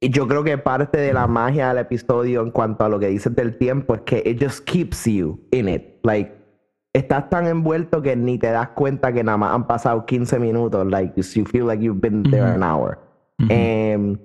yo 0.00 0.28
creo 0.28 0.44
que 0.44 0.58
parte 0.58 0.98
de 0.98 1.12
la 1.12 1.26
magia 1.26 1.68
del 1.68 1.78
episodio 1.78 2.42
en 2.42 2.50
cuanto 2.50 2.84
a 2.84 2.88
lo 2.88 2.98
que 2.98 3.08
dices 3.08 3.34
del 3.34 3.56
tiempo 3.56 3.94
es 3.94 4.02
que 4.02 4.22
it 4.24 4.42
just 4.42 4.64
keeps 4.64 5.04
you 5.06 5.40
in 5.50 5.68
it. 5.68 5.82
Like, 6.02 6.32
estás 6.92 7.30
tan 7.30 7.46
envuelto 7.46 8.02
que 8.02 8.16
ni 8.16 8.38
te 8.38 8.50
das 8.50 8.68
cuenta 8.70 9.12
que 9.12 9.24
nada 9.24 9.38
más 9.38 9.54
han 9.54 9.66
pasado 9.66 10.04
15 10.04 10.38
minutos. 10.38 10.86
Like, 10.86 11.14
you 11.16 11.44
feel 11.44 11.66
like 11.66 11.82
you've 11.82 12.00
been 12.00 12.22
there 12.22 12.44
an 12.44 12.62
hour. 12.62 12.98
Em, 13.48 14.18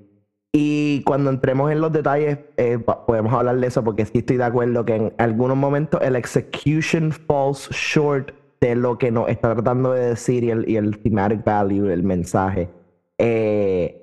y 0.54 1.04
cuando 1.04 1.30
entremos 1.30 1.72
en 1.72 1.82
los 1.82 1.92
detalles, 1.92 2.40
eh, 2.58 2.78
podemos 3.08 3.34
hablar 3.34 3.58
de 3.58 3.68
eso 3.68 3.84
porque 3.84 4.06
sí 4.06 4.20
estoy 4.20 4.38
de 4.38 4.44
acuerdo 4.44 4.86
que 4.86 4.96
en 4.96 5.14
algunos 5.18 5.58
momentos 5.58 6.02
el 6.02 6.16
execution 6.16 7.12
falls 7.12 7.70
short 7.72 8.32
de 8.60 8.76
lo 8.76 8.98
que 8.98 9.12
nos 9.12 9.28
está 9.30 9.54
tratando 9.54 9.94
de 9.94 10.10
decir 10.10 10.44
y 10.44 10.52
el, 10.52 10.70
y 10.70 10.76
el 10.76 11.00
thematic 11.00 11.44
value, 11.44 11.90
el 11.90 12.04
mensaje. 12.04 12.70
Eh, 13.18 14.01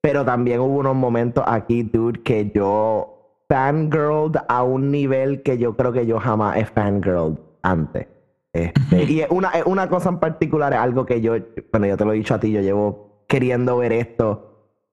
pero 0.00 0.24
también 0.24 0.60
hubo 0.60 0.78
unos 0.78 0.96
momentos 0.96 1.44
aquí, 1.46 1.82
dude, 1.82 2.22
que 2.22 2.50
yo 2.54 3.42
fangirled 3.48 4.40
a 4.48 4.62
un 4.62 4.90
nivel 4.90 5.42
que 5.42 5.58
yo 5.58 5.76
creo 5.76 5.92
que 5.92 6.06
yo 6.06 6.18
jamás 6.20 6.56
he 6.56 6.64
fangirled 6.64 7.38
antes. 7.62 8.06
Este, 8.52 9.04
y 9.04 9.24
una, 9.30 9.50
una 9.66 9.88
cosa 9.88 10.08
en 10.08 10.18
particular, 10.18 10.72
es 10.72 10.78
algo 10.78 11.06
que 11.06 11.20
yo, 11.20 11.36
bueno, 11.72 11.86
yo 11.86 11.96
te 11.96 12.04
lo 12.04 12.12
he 12.12 12.16
dicho 12.16 12.34
a 12.34 12.40
ti, 12.40 12.50
yo 12.52 12.60
llevo 12.60 13.24
queriendo 13.28 13.76
ver 13.78 13.92
esto 13.92 14.44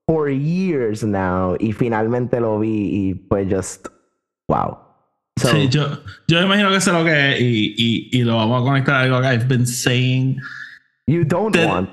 for 0.07 0.29
years 0.29 1.03
now 1.03 1.55
y 1.59 1.71
finalmente 1.71 2.39
lo 2.39 2.59
vi 2.59 3.09
y 3.09 3.13
pues 3.15 3.47
just, 3.49 3.87
wow. 4.47 4.77
So, 5.37 5.49
Sí, 5.49 5.67
yo, 5.69 5.85
yo 6.27 6.41
imagino 6.41 6.69
que 6.69 6.79
sé 6.79 6.91
lo 6.91 7.03
que 7.03 7.33
es 7.33 7.41
y, 7.41 7.75
y, 7.77 8.09
y 8.19 8.23
lo 8.23 8.37
vamos 8.37 8.61
a 8.61 8.65
conectar 8.65 8.95
a 8.95 9.01
algo 9.01 9.21
que 9.21 9.27
I've 9.27 9.47
been 9.47 9.65
saying. 9.65 10.39
you 11.07 11.23
don't 11.23 11.55
want. 11.57 11.89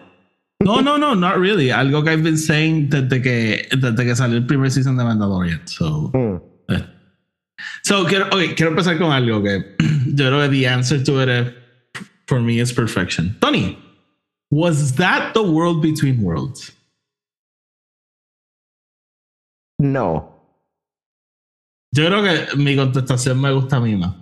No, 0.65 0.81
no, 0.81 0.97
no, 0.97 1.15
not 1.15 1.39
really. 1.39 1.69
Algo 1.71 2.03
que 2.05 2.11
I've 2.13 2.23
been 2.23 2.37
saying 2.39 2.89
desde 2.91 3.23
que, 3.23 3.69
desde 3.77 4.05
que 4.05 4.15
salió 4.17 4.37
el 4.39 4.47
primer 4.47 4.71
season 4.71 4.97
de 4.97 5.05
Mandalorian. 5.05 5.67
So, 5.67 6.11
Mm, 6.15 6.41
eh. 6.71 6.85
so 7.83 8.05
quiero, 8.07 8.27
okay, 8.29 8.55
quiero 8.55 8.71
empezar 8.73 8.99
con 8.99 9.11
algo 9.13 9.43
que 9.43 9.77
yo 10.15 10.27
creo 10.29 10.41
que 10.43 10.49
the 10.51 10.67
answer 10.67 11.03
to 11.03 11.21
it 11.21 11.29
is, 11.29 11.53
for 12.27 12.41
me 12.41 12.61
is 12.61 12.73
perfection. 12.73 13.37
Tony, 13.41 13.79
Was 14.51 14.97
that 14.97 15.33
the 15.33 15.43
world 15.43 15.81
between 15.81 16.23
worlds? 16.23 16.73
No. 19.79 20.29
Yo 21.95 22.07
creo 22.07 22.23
que 22.23 22.57
mi 22.57 22.77
contestación 22.77 23.41
me 23.41 23.51
gusta 23.51 23.77
a 23.77 23.81
mí 23.81 23.97
más. 23.97 24.15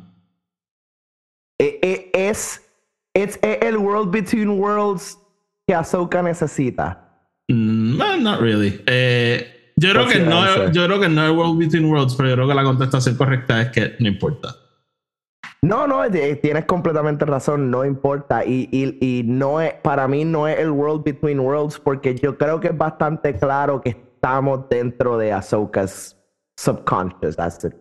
Es, 1.58 2.60
es 3.14 3.38
el 3.42 3.76
world 3.78 4.10
between 4.12 4.56
worlds 4.58 5.18
que 5.70 5.74
Ahsoka 5.76 6.20
necesita. 6.20 6.98
Mm, 7.48 7.96
No, 7.96 8.16
not 8.16 8.40
really. 8.40 8.82
Eh, 8.86 9.72
yo 9.76 9.92
creo 9.92 10.08
que 10.08 10.18
no, 10.18 10.72
yo 10.72 10.84
creo 10.86 10.98
que 10.98 11.08
no 11.08 11.24
es 11.24 11.30
World 11.30 11.58
Between 11.58 11.84
Worlds, 11.84 12.16
pero 12.16 12.30
yo 12.30 12.34
creo 12.34 12.48
que 12.48 12.54
la 12.54 12.64
contestación 12.64 13.14
correcta 13.14 13.62
es 13.62 13.68
que 13.68 13.94
no 14.00 14.08
importa. 14.08 14.56
No, 15.62 15.86
no, 15.86 16.04
eh, 16.04 16.36
tienes 16.42 16.64
completamente 16.64 17.24
razón, 17.24 17.70
no 17.70 17.84
importa. 17.84 18.44
Y, 18.44 18.68
y, 18.72 18.98
y 19.00 19.22
no 19.22 19.60
es, 19.60 19.74
para 19.74 20.08
mí 20.08 20.24
no 20.24 20.48
es 20.48 20.58
el 20.58 20.70
world 20.70 21.04
between 21.04 21.38
worlds, 21.38 21.78
porque 21.78 22.16
yo 22.16 22.36
creo 22.36 22.58
que 22.58 22.68
es 22.68 22.76
bastante 22.76 23.34
claro 23.38 23.80
que 23.80 23.90
estamos 23.90 24.68
dentro 24.68 25.18
de 25.18 25.32
Ahsoka's 25.32 26.16
subconscious, 26.58 27.36
that's 27.36 27.62
it, 27.64 27.74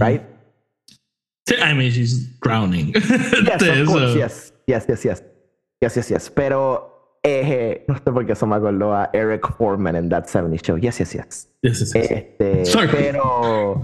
right? 0.00 0.22
I 1.62 1.72
mean, 1.72 1.92
she's 1.92 2.36
drowning. 2.40 2.92
Yes, 2.94 3.62
of 3.62 3.86
course, 3.86 4.10
eso. 4.10 4.18
yes, 4.18 4.52
yes, 4.66 4.86
yes, 4.88 5.04
yes, 5.04 5.22
yes, 5.80 5.94
yes, 5.94 6.08
yes. 6.08 6.30
Pero, 6.30 7.18
eh, 7.22 7.84
no 7.88 7.94
sé 7.96 8.12
por 8.12 8.26
qué 8.26 8.32
eso 8.32 8.46
me 8.46 8.56
acordó 8.56 8.94
a 8.94 9.10
Eric 9.12 9.48
Foreman 9.56 9.96
en 9.96 10.08
That 10.08 10.26
70 10.26 10.56
Show. 10.62 10.78
Yes, 10.78 10.98
yes, 10.98 11.12
yes. 11.12 11.48
Yes, 11.62 11.80
yes, 11.80 11.92
yes. 11.92 12.10
Este, 12.10 12.64
Sorry. 12.64 12.88
pero 12.90 13.82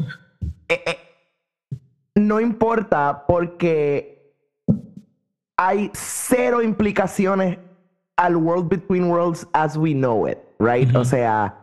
eh, 0.69 0.83
eh, 0.87 0.99
no 2.15 2.41
importa 2.41 3.25
porque 3.27 4.35
hay 5.57 5.91
cero 5.95 6.63
implicaciones 6.63 7.59
al 8.17 8.37
world 8.37 8.69
between 8.69 9.11
worlds 9.11 9.47
as 9.53 9.77
we 9.77 9.93
know 9.93 10.27
it, 10.27 10.39
right? 10.59 10.95
O 10.95 11.05
sea, 11.05 11.55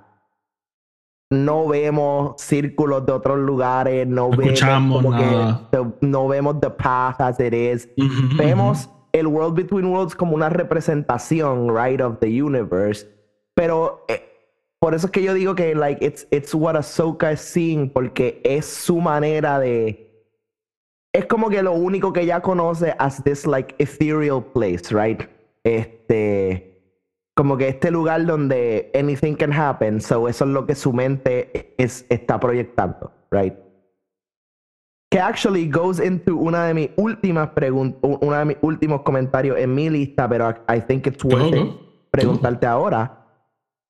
no 1.29 1.67
vemos 1.67 2.41
círculos 2.41 3.05
de 3.05 3.13
otros 3.13 3.39
lugares, 3.39 4.05
no, 4.05 4.29
vemos 4.29 4.59
como 4.61 5.11
que 5.15 5.25
nada. 5.25 5.69
no 6.01 6.27
vemos 6.27 6.59
the 6.59 6.69
path 6.69 7.21
as 7.21 7.39
it 7.39 7.53
is. 7.53 7.87
Vemos 8.35 8.89
el 9.13 9.27
World 9.27 9.55
Between 9.55 9.85
Worlds 9.85 10.15
como 10.15 10.35
una 10.35 10.49
representación, 10.49 11.75
right, 11.75 12.01
of 12.01 12.19
the 12.19 12.41
universe. 12.41 13.07
Pero 13.55 14.05
eh, 14.07 14.23
por 14.79 14.95
eso 14.95 15.07
es 15.07 15.11
que 15.11 15.23
yo 15.23 15.33
digo 15.33 15.55
que, 15.55 15.75
like, 15.75 16.03
it's, 16.03 16.27
it's 16.31 16.53
what 16.55 16.75
Ahsoka 16.75 17.31
is 17.31 17.41
seeing, 17.41 17.89
porque 17.89 18.41
es 18.43 18.65
su 18.65 18.99
manera 18.99 19.59
de. 19.59 20.07
Es 21.13 21.25
como 21.25 21.49
que 21.49 21.61
lo 21.61 21.73
único 21.73 22.13
que 22.13 22.21
ella 22.21 22.41
conoce 22.41 22.95
as 22.97 23.23
this, 23.23 23.45
like, 23.45 23.75
ethereal 23.77 24.43
place, 24.43 24.91
right? 24.91 25.21
Este. 25.63 26.67
Como 27.35 27.57
que 27.57 27.69
este 27.69 27.91
lugar 27.91 28.25
donde 28.25 28.91
anything 28.93 29.35
can 29.35 29.53
happen, 29.53 30.01
so 30.01 30.27
eso 30.27 30.45
es 30.45 30.51
lo 30.51 30.65
que 30.65 30.75
su 30.75 30.91
mente 30.91 31.73
es, 31.77 32.05
está 32.09 32.39
proyectando, 32.39 33.11
right? 33.31 33.53
Que 35.11 35.19
actually 35.19 35.67
goes 35.67 35.99
into 35.99 36.37
una 36.37 36.65
de 36.67 36.73
mis 36.73 36.89
últimas 36.95 37.49
preguntas, 37.49 37.99
uno 38.01 38.37
de 38.37 38.45
mis 38.45 38.57
últimos 38.61 39.01
comentarios 39.01 39.57
en 39.57 39.75
mi 39.75 39.89
lista, 39.89 40.27
pero 40.27 40.49
I, 40.69 40.79
think 40.79 41.05
it's 41.05 41.23
worth 41.23 41.53
it 41.53 41.69
preguntarte 42.11 42.65
ahora. 42.65 43.17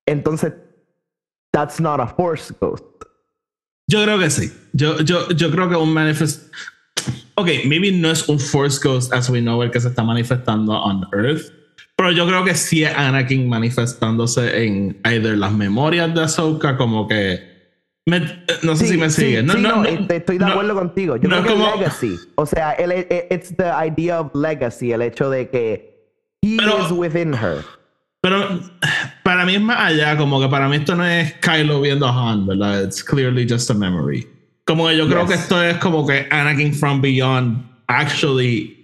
Entonces, 0.08 0.54
that's 1.54 1.80
not 1.80 2.00
a 2.00 2.08
force 2.08 2.52
ghost. 2.60 2.84
Yo 3.88 4.04
creo 4.04 4.18
que 4.18 4.30
sí. 4.30 4.52
Yo, 4.74 5.00
yo, 5.02 5.30
yo 5.30 5.52
creo 5.52 5.70
que 5.70 5.76
un 5.76 5.94
manifest. 5.94 6.52
Ok, 7.36 7.50
maybe 7.66 7.92
no 7.92 8.10
es 8.10 8.28
un 8.30 8.40
Force 8.40 8.80
Ghost 8.82 9.14
as 9.14 9.30
we 9.30 9.42
know 9.42 9.62
el 9.64 9.72
que 9.72 9.80
se 9.80 9.90
está 9.90 10.04
manifestando 10.04 10.74
on 10.74 11.08
Earth. 11.14 11.52
Pero 11.96 12.12
yo 12.12 12.26
creo 12.26 12.44
que 12.44 12.56
sí 12.56 12.84
es 12.84 12.96
Anakin 12.96 13.50
manifestándose 13.50 14.66
en 14.66 15.00
either 15.04 15.38
las 15.38 15.52
memorias 15.52 16.14
de 16.14 16.22
Ahsoka, 16.22 16.78
como 16.78 17.08
que. 17.08 17.51
Me- 18.06 18.44
no 18.64 18.76
sé 18.76 18.88
si 18.88 18.98
me 18.98 19.10
sí, 19.10 19.22
sigue. 19.22 19.44
no, 19.44 19.54
sí, 19.54 19.62
no, 19.62 19.70
no, 19.70 19.76
no, 19.84 19.86
este, 19.86 20.16
estoy 20.18 20.38
de 20.38 20.46
acuerdo 20.46 20.74
contigo. 20.76 21.18
Yo 21.18 21.30
no 21.30 21.42
creo 21.42 21.56
que 21.58 21.62
como- 21.64 21.76
legacy. 21.76 22.16
O 22.36 22.46
sea, 22.46 22.72
el, 22.74 22.92
el- 22.92 23.08
it's 23.30 23.56
the 23.56 23.70
idea 23.86 24.20
of 24.22 24.32
legacy, 24.36 24.92
el 24.92 25.02
hecho 25.02 25.30
de 25.30 25.50
que 25.50 26.10
he 26.42 26.58
Pero- 26.58 26.86
is 26.86 26.92
within 26.92 27.34
her. 27.34 27.64
Pero 28.24 28.60
para 29.24 29.46
mí 29.46 29.56
es 29.56 29.62
más 29.62 29.80
allá, 29.80 30.16
como 30.16 30.40
que 30.40 30.48
para 30.48 30.68
mí 30.70 30.76
esto 30.78 30.96
no 30.96 31.04
es 31.06 31.34
Kylo 31.42 31.82
viendo 31.82 32.06
a 32.08 32.32
Han, 32.32 32.46
¿verdad? 32.46 32.84
It's 32.84 33.04
clearly 33.04 33.48
just 33.50 33.70
a 33.72 33.74
memory. 33.74 34.28
Como 34.66 34.88
que 34.88 34.96
yo 34.96 35.08
creo 35.08 35.22
Yes. 35.22 35.30
que 35.30 35.36
esto 35.36 35.64
es 35.64 35.78
como 35.78 36.06
que 36.06 36.28
Anakin 36.30 36.74
from 36.76 37.02
Beyond 37.02 37.66
actually 37.88 38.78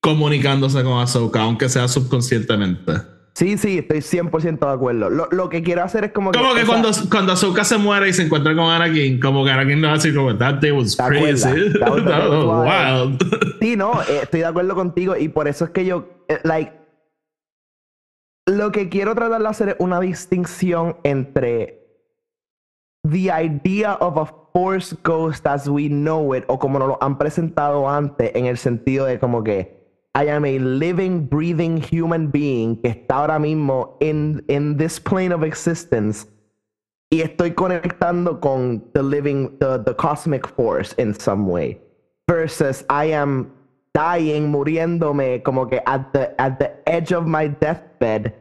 comunicándose 0.00 0.82
con 0.84 1.00
Ahsoka, 1.00 1.40
aunque 1.40 1.68
sea 1.70 1.88
subconscientemente. 1.88 2.92
Sí, 3.34 3.58
sí, 3.58 3.78
estoy 3.78 3.98
100% 3.98 4.60
de 4.60 4.72
acuerdo. 4.72 5.10
Lo, 5.10 5.26
lo 5.32 5.48
que 5.48 5.62
quiero 5.64 5.82
hacer 5.82 6.04
es 6.04 6.12
como 6.12 6.30
que. 6.30 6.38
Como 6.38 6.54
que 6.54 6.62
o 6.62 6.66
sea, 6.66 6.66
cuando, 6.66 6.90
cuando 7.10 7.32
Ahsoka 7.32 7.64
se 7.64 7.78
muere 7.78 8.08
y 8.08 8.12
se 8.12 8.22
encuentra 8.22 8.54
con 8.54 8.70
Anakin, 8.70 9.18
como 9.18 9.44
que 9.44 9.50
Anakin 9.50 9.84
a 9.84 9.94
decir 9.94 10.14
como, 10.14 10.36
that 10.36 10.60
day 10.60 10.70
was 10.70 10.96
crazy. 10.96 11.72
That 11.80 12.28
was 12.30 12.44
wild. 12.44 13.58
Sí, 13.60 13.76
no, 13.76 14.00
eh, 14.02 14.20
estoy 14.22 14.40
de 14.40 14.46
acuerdo 14.46 14.76
contigo 14.76 15.16
y 15.16 15.28
por 15.28 15.48
eso 15.48 15.64
es 15.64 15.70
que 15.72 15.84
yo, 15.84 16.08
eh, 16.28 16.38
like, 16.44 16.72
lo 18.46 18.70
que 18.70 18.88
quiero 18.88 19.16
tratar 19.16 19.42
de 19.42 19.48
hacer 19.48 19.68
es 19.70 19.76
una 19.80 19.98
distinción 19.98 20.96
entre 21.02 21.80
the 23.02 23.30
idea 23.30 23.94
of 23.94 24.16
a 24.16 24.32
force 24.52 24.96
ghost 25.02 25.44
as 25.46 25.66
we 25.66 25.88
know 25.88 26.34
it 26.36 26.44
o 26.46 26.58
como 26.58 26.78
nos 26.78 26.88
lo 26.88 27.02
han 27.02 27.18
presentado 27.18 27.88
antes 27.88 28.30
en 28.34 28.46
el 28.46 28.58
sentido 28.58 29.06
de 29.06 29.18
como 29.18 29.42
que 29.42 29.83
I 30.14 30.28
am 30.28 30.44
a 30.44 30.58
living, 30.58 31.26
breathing 31.26 31.76
human 31.76 32.28
being 32.28 32.76
que 32.76 32.90
está 32.90 33.16
ahora 33.16 33.38
mismo 33.38 33.96
in, 34.00 34.44
in 34.48 34.76
this 34.76 35.00
plane 35.00 35.32
of 35.32 35.42
existence 35.42 36.26
y 37.14 37.20
estoy 37.20 37.52
conectando 37.52 38.40
con 38.40 38.82
the 38.92 39.02
living, 39.02 39.56
the, 39.58 39.82
the 39.84 39.94
cosmic 39.94 40.46
force 40.46 40.94
in 40.98 41.14
some 41.14 41.46
way. 41.46 41.78
Versus 42.28 42.84
I 42.90 43.12
am 43.12 43.52
dying, 43.92 44.50
muriéndome 44.50 45.42
como 45.44 45.66
que 45.66 45.80
at 45.86 46.12
the, 46.12 46.34
at 46.40 46.58
the 46.58 46.72
edge 46.86 47.12
of 47.12 47.26
my 47.26 47.48
deathbed. 47.48 48.32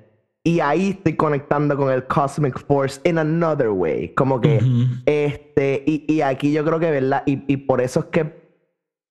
Y 0.46 0.60
ahí 0.60 0.89
estoy 0.89 1.15
conectando 1.15 1.77
con 1.77 1.92
el 1.92 2.01
cosmic 2.08 2.58
force 2.60 3.00
in 3.06 3.18
another 3.18 3.72
way. 3.72 4.10
Como 4.10 4.42
que, 4.42 4.60
este, 5.06 5.84
y, 5.86 6.06
y 6.08 6.22
aquí 6.22 6.51
yo 6.51 6.65
creo 6.65 6.80
que, 6.80 6.92
¿verdad? 6.92 7.24
Y, 7.25 7.44
y 7.48 7.58
por 7.58 7.80
eso 7.80 8.01
es 8.01 8.06
que 8.08 8.43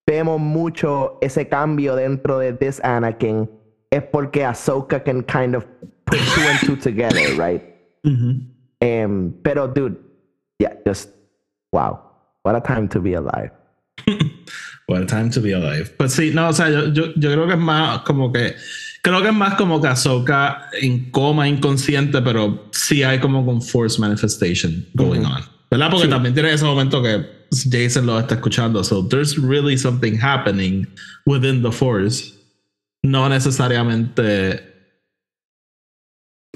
vemos 0.06 0.40
mucho 0.40 1.18
ese 1.20 1.48
cambio 1.48 1.94
dentro 1.96 2.38
de 2.38 2.52
this 2.52 2.80
Anakin. 2.84 3.48
Es 3.90 4.02
porque 4.10 4.44
Ahsoka 4.44 5.04
can 5.04 5.22
kind 5.22 5.54
of 5.54 5.64
put 6.06 6.18
two 6.34 6.40
and 6.48 6.58
two 6.60 6.76
together, 6.76 7.34
right? 7.36 7.62
Ujú. 8.04 8.40
Um, 8.80 9.34
pero, 9.44 9.68
dude, 9.68 9.96
yeah, 10.58 10.72
just 10.86 11.10
wow. 11.72 12.00
What 12.42 12.56
a 12.56 12.60
time 12.60 12.88
to 12.88 13.00
be 13.00 13.14
alive. 13.14 13.50
What 14.88 15.02
a 15.02 15.06
time 15.06 15.30
to 15.30 15.40
be 15.40 15.52
alive. 15.52 15.96
Pues 15.96 16.12
sí, 16.14 16.32
no, 16.34 16.48
o 16.48 16.52
sea, 16.52 16.68
yo, 16.68 16.88
yo, 16.92 17.12
yo 17.14 17.30
creo 17.30 17.46
que 17.46 17.52
es 17.52 17.58
más 17.58 18.00
como 18.00 18.32
que. 18.32 18.54
Creo 19.02 19.20
que 19.22 19.28
es 19.28 19.34
más 19.34 19.54
como 19.54 19.80
que 19.80 19.88
Ahsoka 19.88 20.68
en 20.80 21.10
coma 21.10 21.48
inconsciente, 21.48 22.20
pero 22.22 22.68
sí 22.72 23.02
hay 23.02 23.18
como 23.20 23.44
con 23.44 23.60
force 23.62 24.00
manifestation 24.00 24.84
going 24.94 25.20
Ujú. 25.20 25.32
on. 25.34 25.42
¿Verdad? 25.70 25.90
Porque 25.90 26.04
Sí. 26.06 26.10
también 26.10 26.34
tiene 26.34 26.52
ese 26.52 26.64
momento 26.64 27.02
que 27.02 27.24
Jason 27.70 28.06
lo 28.06 28.18
está 28.18 28.34
escuchando. 28.36 28.82
So 28.84 29.02
there's 29.02 29.38
really 29.38 29.76
something 29.76 30.14
happening 30.16 30.86
within 31.26 31.62
the 31.62 31.70
force. 31.72 32.32
No 33.02 33.28
necesariamente. 33.28 34.60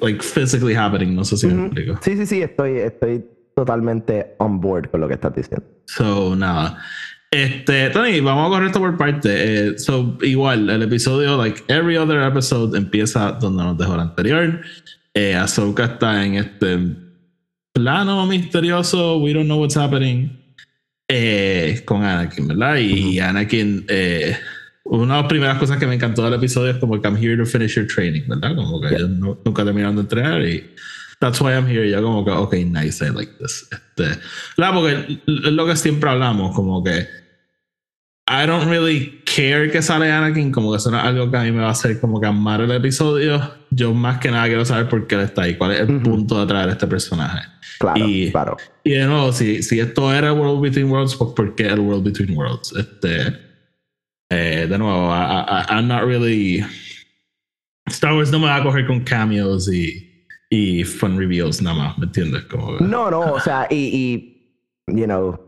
Like 0.00 0.22
physically 0.22 0.74
happening. 0.74 1.14
No 1.14 1.22
sé 1.24 1.36
si 1.38 1.46
me 1.46 1.54
Ujú. 1.54 1.64
explico. 1.66 1.98
Sí, 2.02 2.16
sí, 2.16 2.26
sí, 2.26 2.42
estoy, 2.42 2.78
estoy 2.78 3.24
totalmente 3.54 4.34
on 4.38 4.60
board 4.60 4.90
con 4.90 5.00
lo 5.00 5.08
que 5.08 5.14
estás 5.14 5.34
diciendo. 5.34 5.64
So, 5.86 6.36
nada. 6.36 6.78
Este, 7.30 7.90
Tony, 7.90 8.20
vamos 8.20 8.46
a 8.46 8.50
correr 8.50 8.66
esto 8.68 8.78
por 8.80 8.96
parte. 8.96 9.30
Eh, 9.68 9.78
so, 9.78 10.18
igual, 10.22 10.68
el 10.70 10.82
episodio, 10.82 11.36
like 11.36 11.62
every 11.68 11.96
other 11.96 12.20
episode, 12.22 12.76
empieza 12.76 13.32
donde 13.32 13.62
nos 13.62 13.78
dejó 13.78 13.94
el 13.94 14.00
anterior. 14.00 14.60
Eh, 15.14 15.34
Ahsoka 15.34 15.84
está 15.86 16.24
en 16.24 16.34
este 16.34 16.78
plano 17.72 18.26
misterioso, 18.26 19.18
we 19.18 19.32
don't 19.32 19.46
know 19.46 19.58
what's 19.58 19.76
happening, 19.76 20.30
eh, 21.08 21.82
con 21.84 22.02
Anakin, 22.04 22.48
¿verdad? 22.48 22.76
Y 22.76 23.18
Anakin, 23.20 23.84
eh, 23.88 24.36
una 24.84 25.16
de 25.16 25.20
las 25.22 25.28
primeras 25.28 25.58
cosas 25.58 25.78
que 25.78 25.86
me 25.86 25.94
encantó 25.94 26.24
del 26.24 26.34
episodio 26.34 26.72
es 26.72 26.78
como 26.78 27.00
que 27.00 27.08
I'm 27.08 27.16
here 27.16 27.36
to 27.36 27.46
finish 27.46 27.74
your 27.74 27.86
training, 27.86 28.22
¿verdad? 28.28 28.54
Como 28.54 28.80
que 28.80 28.88
ellos 28.94 29.10
no- 29.10 29.38
nunca 29.44 29.64
terminaron 29.64 29.96
de 29.96 30.02
entrenar 30.02 30.42
y 30.42 30.70
that's 31.20 31.40
why 31.40 31.52
I'm 31.52 31.66
here. 31.66 31.86
Y 31.86 31.90
yo 31.92 32.02
como 32.02 32.24
que, 32.24 32.30
ok, 32.30 32.54
nice, 32.66 33.04
I 33.04 33.10
like 33.10 33.32
this. 33.38 33.68
Este, 33.70 34.20
¿verdad? 34.56 34.74
Porque 34.74 35.20
es 35.26 35.52
lo 35.52 35.66
que 35.66 35.76
siempre 35.76 36.10
hablamos, 36.10 36.54
como 36.54 36.82
que 36.84 37.06
I 38.28 38.46
don't 38.46 38.68
really 38.68 39.22
care 39.36 39.70
que 39.70 39.82
sale 39.82 40.10
Anakin, 40.10 40.50
como 40.50 40.70
que 40.72 40.78
eso 40.78 40.90
no 40.90 40.98
es 40.98 41.04
algo 41.04 41.30
que 41.30 41.36
a 41.36 41.42
mí 41.42 41.52
me 41.52 41.60
va 41.60 41.68
a 41.68 41.72
hacer 41.72 42.00
como 42.00 42.18
que 42.20 42.26
amar 42.26 42.62
el 42.62 42.70
episodio. 42.72 43.40
Yo 43.70 43.92
más 43.92 44.18
que 44.18 44.30
nada 44.30 44.46
quiero 44.46 44.64
saber 44.64 44.88
por 44.88 45.06
qué 45.06 45.16
él 45.16 45.20
está 45.22 45.42
ahí, 45.42 45.56
cuál 45.56 45.72
es 45.72 45.80
el 45.80 45.96
Ujú. 45.96 46.02
punto 46.04 46.40
de 46.40 46.46
traer 46.46 46.68
a 46.70 46.72
este 46.72 46.86
personaje. 46.86 47.46
Claro, 47.78 48.00
Y- 48.08 48.30
claro. 48.32 48.56
Y 48.82 48.90
de 48.92 49.04
nuevo, 49.06 49.32
si, 49.32 49.62
si 49.62 49.78
esto 49.80 50.12
era 50.12 50.32
World 50.32 50.62
Between 50.62 50.90
Worlds, 50.90 51.14
pues 51.16 51.30
¿por 51.36 51.54
qué 51.54 51.64
el 51.66 51.80
World 51.80 52.04
Between 52.04 52.36
Worlds? 52.36 52.72
Este, 52.76 53.38
eh, 54.30 54.66
de 54.68 54.78
nuevo, 54.78 55.10
I, 55.14 55.44
I- 55.48 55.66
I'm 55.74 55.86
not 55.88 56.02
really 56.04 56.64
Star 57.88 58.14
Wars 58.14 58.30
no 58.32 58.38
me 58.40 58.46
va 58.46 58.56
a 58.56 58.62
coger 58.62 58.86
con 58.86 59.00
cameos 59.00 59.72
y, 59.72 60.26
y 60.50 60.84
fun 60.84 61.18
reveals 61.18 61.60
nada 61.62 61.76
más, 61.76 61.98
¿me 61.98 62.06
entiendes? 62.06 62.44
Como, 62.44 62.78
No, 62.80 63.10
no, 63.10 63.20
o 63.20 63.40
sea, 63.40 63.66
y, 63.70 63.76
y 64.88 64.96
you 64.96 65.04
know, 65.04 65.38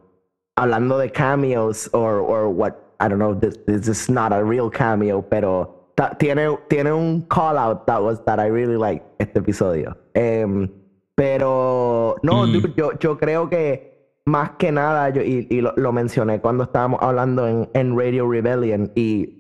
hablando 0.57 0.99
de 0.99 1.11
cameos 1.11 1.89
or, 1.93 2.21
or 2.21 2.47
what, 2.49 2.75
I 3.01 3.09
don't 3.09 3.19
know, 3.19 3.35
this, 3.35 3.57
this 3.67 3.89
is 3.89 4.09
not 4.11 4.33
a 4.33 4.43
real 4.43 4.71
cameo, 4.71 5.23
pero 5.23 5.93
tiene, 6.19 6.57
tiene 6.69 6.93
un 6.93 7.23
call 7.29 7.57
out 7.59 7.87
that 7.87 8.03
was 8.03 8.25
that 8.25 8.39
I 8.41 8.47
really 8.49 8.77
like 8.77 9.03
este 9.19 9.37
episodio. 9.39 9.97
Em, 10.15 10.69
pero 11.15 12.17
no, 12.23 12.47
Mm. 12.47 12.53
dude, 12.53 12.75
yo, 12.77 12.93
yo 12.99 13.17
creo 13.19 13.49
que 13.49 13.89
más 14.27 14.51
que 14.59 14.71
nada, 14.73 15.11
yo, 15.11 15.23
y, 15.23 15.47
y 15.51 15.61
lo, 15.61 15.73
lo 15.77 15.93
mencioné 15.93 16.41
cuando 16.41 16.65
estábamos 16.65 17.01
hablando 17.03 17.47
en, 17.49 17.69
en 17.75 17.97
Radio 17.99 18.29
Rebellion, 18.31 18.91
y 18.95 19.35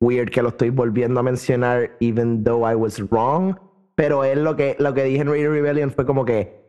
weird 0.00 0.30
que 0.30 0.42
lo 0.42 0.48
estoy 0.48 0.70
volviendo 0.70 1.20
a 1.20 1.22
mencionar, 1.22 1.90
even 2.00 2.42
though 2.44 2.64
I 2.68 2.74
was 2.74 2.98
wrong, 3.10 3.56
pero 3.94 4.24
es 4.24 4.36
lo 4.36 4.56
que, 4.56 4.74
lo 4.78 4.92
que 4.94 5.04
dije 5.04 5.20
en 5.20 5.28
Radio 5.28 5.52
Rebellion 5.52 5.90
fue 5.90 6.04
como 6.04 6.24
que 6.24 6.60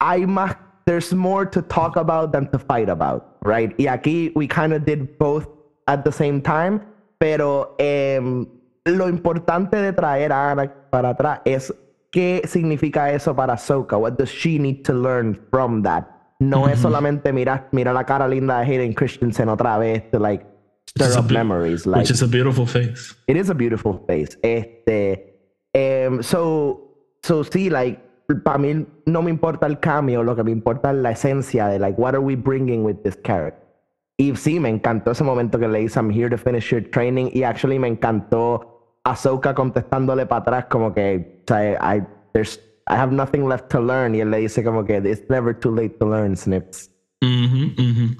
hay 0.00 0.26
más, 0.26 0.56
there's 0.84 1.12
more 1.14 1.46
to 1.46 1.62
talk 1.62 1.96
about 1.96 2.32
than 2.32 2.50
to 2.50 2.58
fight 2.58 2.88
about, 2.88 3.36
right? 3.44 3.72
Y 3.78 3.86
aquí 3.86 4.32
we 4.34 4.46
kind 4.46 4.72
of 4.72 4.84
did 4.84 5.16
both 5.18 5.46
at 5.90 6.04
the 6.04 6.12
same 6.12 6.40
time, 6.40 6.80
pero 7.18 7.74
em, 7.78 8.46
lo 8.84 9.08
importante 9.08 9.76
de 9.76 9.92
traer 9.92 10.32
a 10.32 10.52
Ana 10.52 10.72
para 10.90 11.10
atrás 11.10 11.40
es 11.44 11.74
qué 12.12 12.42
significa 12.46 13.12
eso 13.12 13.34
para 13.34 13.54
Ahsoka. 13.54 13.96
What 13.96 14.12
does 14.12 14.30
she 14.30 14.58
need 14.58 14.82
to 14.84 14.94
learn 14.94 15.38
from 15.50 15.82
that? 15.82 16.06
No 16.38 16.68
es 16.68 16.78
solamente 16.78 17.32
mirar 17.34 17.68
mira 17.72 17.92
la 17.92 18.04
cara 18.04 18.26
linda 18.26 18.60
de 18.60 18.66
Hayden 18.66 18.94
Christensen 18.94 19.50
otra 19.50 19.76
vez 19.76 20.10
to 20.10 20.18
like 20.18 20.46
stir 20.86 21.18
up 21.18 21.30
memories. 21.30 21.86
Like, 21.86 22.00
which 22.00 22.10
is 22.10 22.22
a 22.22 22.26
beautiful 22.26 22.66
face. 22.66 23.14
it 23.26 23.36
is 23.36 23.50
a 23.50 23.54
beautiful 23.54 24.02
face. 24.06 24.38
Este, 24.42 25.38
em, 25.74 26.22
so, 26.22 27.18
so 27.22 27.44
sí, 27.44 27.68
like, 27.68 28.00
para 28.44 28.58
mí 28.58 28.86
no 29.06 29.22
me 29.22 29.30
importa 29.30 29.66
el 29.66 29.80
cambio, 29.80 30.22
lo 30.22 30.34
que 30.34 30.44
me 30.44 30.52
importa 30.52 30.90
es 30.90 30.96
la 30.96 31.10
esencia 31.10 31.66
de, 31.66 31.78
like, 31.78 32.00
what 32.00 32.14
are 32.14 32.22
we 32.22 32.36
bringing 32.36 32.84
with 32.84 33.02
this 33.02 33.16
character? 33.22 33.59
Y 34.20 34.36
sí, 34.36 34.60
me 34.60 34.68
encantó 34.68 35.12
ese 35.12 35.24
momento 35.24 35.58
que 35.58 35.66
le 35.66 35.78
dice, 35.78 35.98
I'm 35.98 36.10
here 36.10 36.28
to 36.28 36.36
finish 36.36 36.70
your 36.70 36.82
training. 36.90 37.30
Y 37.32 37.42
actually 37.42 37.78
me 37.78 37.88
encantó 37.88 38.98
Ahsoka 39.02 39.54
contestándole 39.54 40.26
para 40.26 40.42
atrás 40.42 40.66
como 40.68 40.92
que, 40.92 41.42
sea, 41.48 41.78
I, 41.80 42.02
there's, 42.34 42.60
I 42.86 42.96
have 42.96 43.14
nothing 43.14 43.48
left 43.48 43.70
to 43.70 43.80
learn. 43.80 44.14
Y 44.14 44.20
él 44.20 44.30
le 44.30 44.40
dice 44.40 44.62
como 44.62 44.84
que, 44.84 44.98
it's 44.98 45.22
never 45.30 45.58
too 45.58 45.74
late 45.74 45.96
to 45.98 46.06
learn, 46.06 46.36
Snips. 46.36 46.90
Ujú, 47.22 47.72
ujú. 47.80 48.16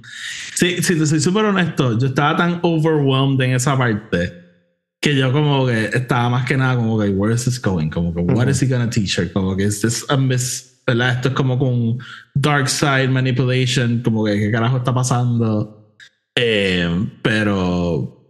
Sí, 0.54 0.82
si 0.82 0.98
te 0.98 1.04
soy 1.04 1.20
súper 1.20 1.44
honesto, 1.44 1.98
yo 1.98 2.06
estaba 2.06 2.34
tan 2.34 2.60
overwhelmed 2.62 3.38
en 3.42 3.52
esa 3.52 3.76
parte 3.76 4.32
que 5.02 5.14
yo 5.14 5.30
como 5.30 5.66
que 5.66 5.84
estaba 5.92 6.30
más 6.30 6.46
que 6.46 6.56
nada 6.56 6.76
como 6.76 6.98
que, 6.98 7.10
where 7.10 7.34
is 7.34 7.44
this 7.44 7.60
going? 7.60 7.90
Como 7.90 8.14
que, 8.14 8.22
what 8.22 8.48
is 8.48 8.62
he 8.62 8.66
gonna 8.66 8.88
teach 8.88 9.18
her? 9.18 9.30
Como 9.30 9.54
que, 9.54 9.64
is 9.64 9.82
this 9.82 10.06
a 10.08 10.16
miss, 10.16 10.80
¿verdad? 10.86 11.16
Esto 11.16 11.28
es 11.28 11.34
como 11.34 11.58
con 11.58 11.98
dark 12.34 12.70
side 12.70 13.08
manipulation, 13.08 14.00
como 14.02 14.24
que, 14.24 14.38
¿qué 14.38 14.50
carajo 14.50 14.78
está 14.78 14.94
pasando? 14.94 15.76
Eh, 16.36 17.06
pero, 17.22 18.24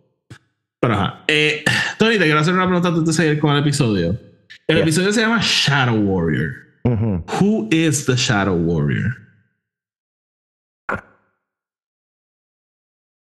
pero 0.81 0.95
ajá. 0.95 1.25
Eh, 1.29 1.65
Tony, 1.99 2.19
te 2.19 2.25
quiero 2.25 2.41
hacer 2.41 2.55
una 2.55 2.65
pregunta 2.67 2.89
antes 2.89 3.05
de 3.05 3.13
seguir 3.13 3.39
con 3.41 3.53
el 3.53 3.61
episodio. 3.61 4.19
El 4.67 4.77
Yeah. 4.77 4.83
episodio 4.83 5.13
se 5.13 5.21
llama 5.21 5.39
Shadow 5.43 5.97
Warrior. 5.99 6.51
Ujú. 6.85 7.25
Who 7.41 7.69
is 7.71 8.07
the 8.07 8.15
Shadow 8.17 8.55
Warrior? 8.57 9.17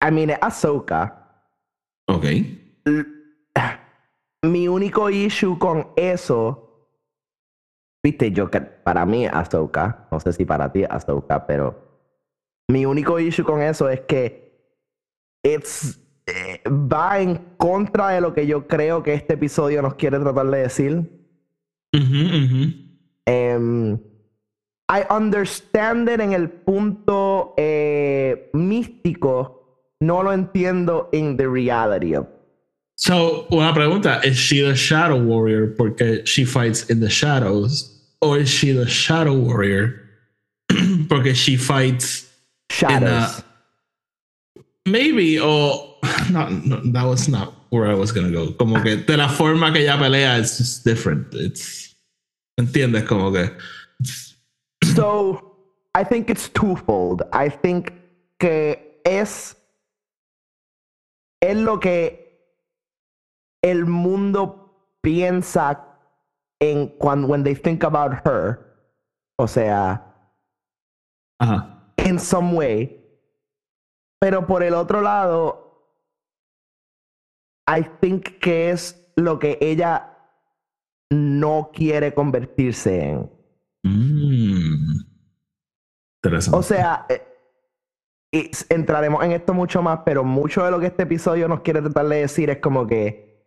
I 0.04 0.10
mean, 0.10 0.30
Ahsoka. 0.40 1.18
Ok. 2.08 2.24
mi 4.44 4.66
único 4.66 5.08
issue 5.08 5.56
con 5.58 5.88
eso, 5.96 6.88
viste, 8.04 8.32
yo 8.32 8.50
que 8.50 8.60
para 8.60 9.06
mí 9.06 9.26
Ahsoka, 9.26 10.08
no 10.10 10.18
sé 10.18 10.32
si 10.32 10.44
para 10.44 10.72
ti 10.72 10.82
Ahsoka, 10.88 11.46
pero 11.46 12.10
mi 12.68 12.84
único 12.84 13.20
issue 13.20 13.44
con 13.44 13.62
eso 13.62 13.88
es 13.88 14.00
que 14.00 14.41
it's, 15.42 15.98
eh, 16.26 16.60
va 16.68 17.20
en 17.20 17.36
contra 17.56 18.10
de 18.10 18.20
lo 18.20 18.32
que 18.34 18.46
yo 18.46 18.66
creo 18.66 19.02
que 19.02 19.14
este 19.14 19.34
episodio 19.34 19.82
nos 19.82 19.94
quiere 19.94 20.18
tratar 20.18 20.46
de 20.46 20.58
decir. 20.58 21.22
Em, 23.24 23.98
I 24.88 25.02
understand 25.10 26.08
it 26.08 26.20
en 26.20 26.32
el 26.32 26.50
punto 26.50 27.54
eh, 27.56 28.50
místico, 28.52 29.86
no 30.00 30.22
lo 30.22 30.32
entiendo 30.32 31.08
in 31.12 31.36
the 31.36 31.48
reality 31.48 32.14
of 32.14 32.26
So, 32.94 33.46
una 33.50 33.72
pregunta, 33.74 34.24
is 34.24 34.36
she 34.36 34.60
the 34.60 34.74
Shadow 34.74 35.16
Warrior 35.16 35.74
porque 35.76 36.24
she 36.24 36.44
fights 36.44 36.88
in 36.88 37.00
the 37.00 37.08
shadows? 37.08 37.88
Or 38.20 38.38
is 38.38 38.48
she 38.48 38.70
the 38.70 38.86
Shadow 38.86 39.34
Warrior 39.34 40.00
porque 41.08 41.34
she 41.34 41.56
fights 41.56 42.30
shadows. 42.70 43.42
Maybe 44.86 45.38
or 45.38 45.96
no, 46.30 46.48
no, 46.48 46.80
that 46.92 47.04
was 47.04 47.28
not 47.28 47.54
where 47.70 47.86
I 47.90 47.94
was 47.94 48.12
gonna 48.12 48.30
go. 48.30 48.52
Como 48.52 48.82
que 48.82 48.96
de 48.96 49.16
la 49.16 49.28
forma 49.28 49.72
que 49.72 49.82
ella 49.82 49.96
pelea 49.98 50.38
it's 50.38 50.58
just 50.58 50.84
different. 50.84 51.34
It's 51.34 51.94
¿entiendes? 52.58 53.06
Como 53.06 53.32
que 53.32 53.50
So, 54.94 55.56
I 55.94 56.04
think 56.04 56.28
it's 56.28 56.48
twofold. 56.48 57.22
I 57.32 57.48
think 57.48 57.92
que 58.38 59.00
es, 59.04 59.54
es 61.40 61.56
lo 61.56 61.78
que 61.78 62.18
el 63.62 63.86
mundo 63.86 64.74
piensa 65.02 65.78
en 66.60 66.88
cuando 66.98 67.28
when 67.28 67.42
they 67.44 67.54
think 67.54 67.84
about 67.84 68.26
her. 68.26 68.58
O 69.38 69.46
sea, 69.46 70.02
ajá. 71.40 71.66
in 71.98 72.18
some 72.18 72.52
way. 72.52 73.01
Pero 74.22 74.46
por 74.46 74.62
el 74.62 74.74
otro 74.74 75.00
lado, 75.00 75.82
I 77.66 77.84
think 78.00 78.38
que 78.38 78.70
es 78.70 79.04
lo 79.16 79.40
que 79.40 79.58
ella 79.60 80.16
no 81.10 81.72
quiere 81.74 82.14
convertirse 82.14 83.02
en. 83.02 83.32
Mm. 83.82 85.00
Interesante. 86.22 86.56
O 86.56 86.62
sea, 86.62 87.04
eh, 87.08 88.48
entraremos 88.68 89.24
en 89.24 89.32
esto 89.32 89.54
mucho 89.54 89.82
más, 89.82 90.02
pero 90.04 90.22
mucho 90.22 90.64
de 90.64 90.70
lo 90.70 90.78
que 90.78 90.86
este 90.86 91.02
episodio 91.02 91.48
nos 91.48 91.62
quiere 91.62 91.82
tratar 91.82 92.06
de 92.06 92.20
decir 92.20 92.48
es 92.48 92.58
como 92.58 92.86
que 92.86 93.44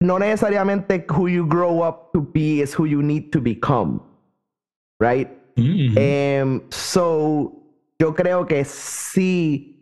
no 0.00 0.20
necesariamente 0.20 1.04
who 1.10 1.28
you 1.28 1.48
grow 1.48 1.84
up 1.84 2.12
to 2.12 2.22
be 2.32 2.62
is 2.62 2.78
who 2.78 2.86
you 2.86 3.02
need 3.02 3.30
to 3.32 3.40
become, 3.40 4.00
right? 5.00 5.28
Mm. 5.56 5.98
Em, 5.98 6.62
so, 6.70 7.59
yo 8.00 8.14
creo 8.14 8.46
que 8.46 8.64
sí, 8.64 9.76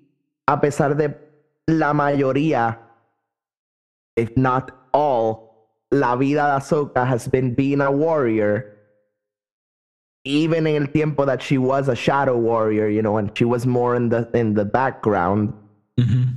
a 0.46 0.61
pesar 0.61 0.96
de 0.96 1.16
la 1.68 1.92
mayoría, 1.94 2.81
if 4.16 4.37
not 4.37 4.72
all, 4.92 5.50
la 5.92 6.16
vida 6.16 6.46
de 6.46 6.57
Ahsoka 6.57 7.07
has 7.07 7.28
been 7.28 7.54
being 7.54 7.81
a 7.81 7.90
warrior. 7.90 8.74
Even 10.24 10.66
en 10.66 10.83
el 10.83 10.88
tiempo 10.88 11.24
that 11.24 11.40
she 11.40 11.59
was 11.59 11.88
a 11.88 11.94
shadow 11.94 12.37
warrior, 12.37 12.88
you 12.88 13.00
know, 13.00 13.18
and 13.18 13.31
she 13.38 13.44
was 13.44 13.64
more 13.66 13.94
in 13.94 14.09
the 14.09 14.28
in 14.35 14.52
the 14.52 14.64
background, 14.64 15.52
Ujú. 15.96 16.35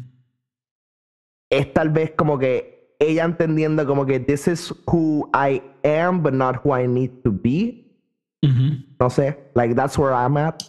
es 1.49 1.73
tal 1.73 1.89
vez 1.89 2.11
como 2.15 2.37
que 2.37 2.95
ella 2.99 3.23
entendiendo 3.25 3.85
como 3.87 4.05
que 4.05 4.19
this 4.19 4.47
is 4.47 4.71
who 4.87 5.27
I 5.33 5.61
am, 5.83 6.21
but 6.21 6.33
not 6.33 6.57
who 6.63 6.71
I 6.71 6.85
need 6.85 7.23
to 7.23 7.31
be. 7.31 7.87
No 8.43 9.07
sé, 9.09 9.35
like 9.55 9.75
that's 9.75 9.97
where 9.97 10.13
I'm 10.13 10.37
at. 10.37 10.63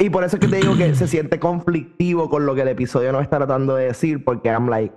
Y 0.00 0.10
por 0.10 0.22
eso 0.22 0.36
es 0.36 0.40
que 0.40 0.48
te 0.48 0.56
digo 0.56 0.76
que 0.76 0.94
se 0.94 1.08
siente 1.08 1.40
conflictivo 1.40 2.30
con 2.30 2.46
lo 2.46 2.54
que 2.54 2.62
el 2.62 2.68
episodio 2.68 3.10
nos 3.10 3.22
está 3.22 3.38
tratando 3.38 3.74
de 3.74 3.86
decir, 3.86 4.22
porque 4.22 4.48
I'm 4.48 4.68
like, 4.68 4.94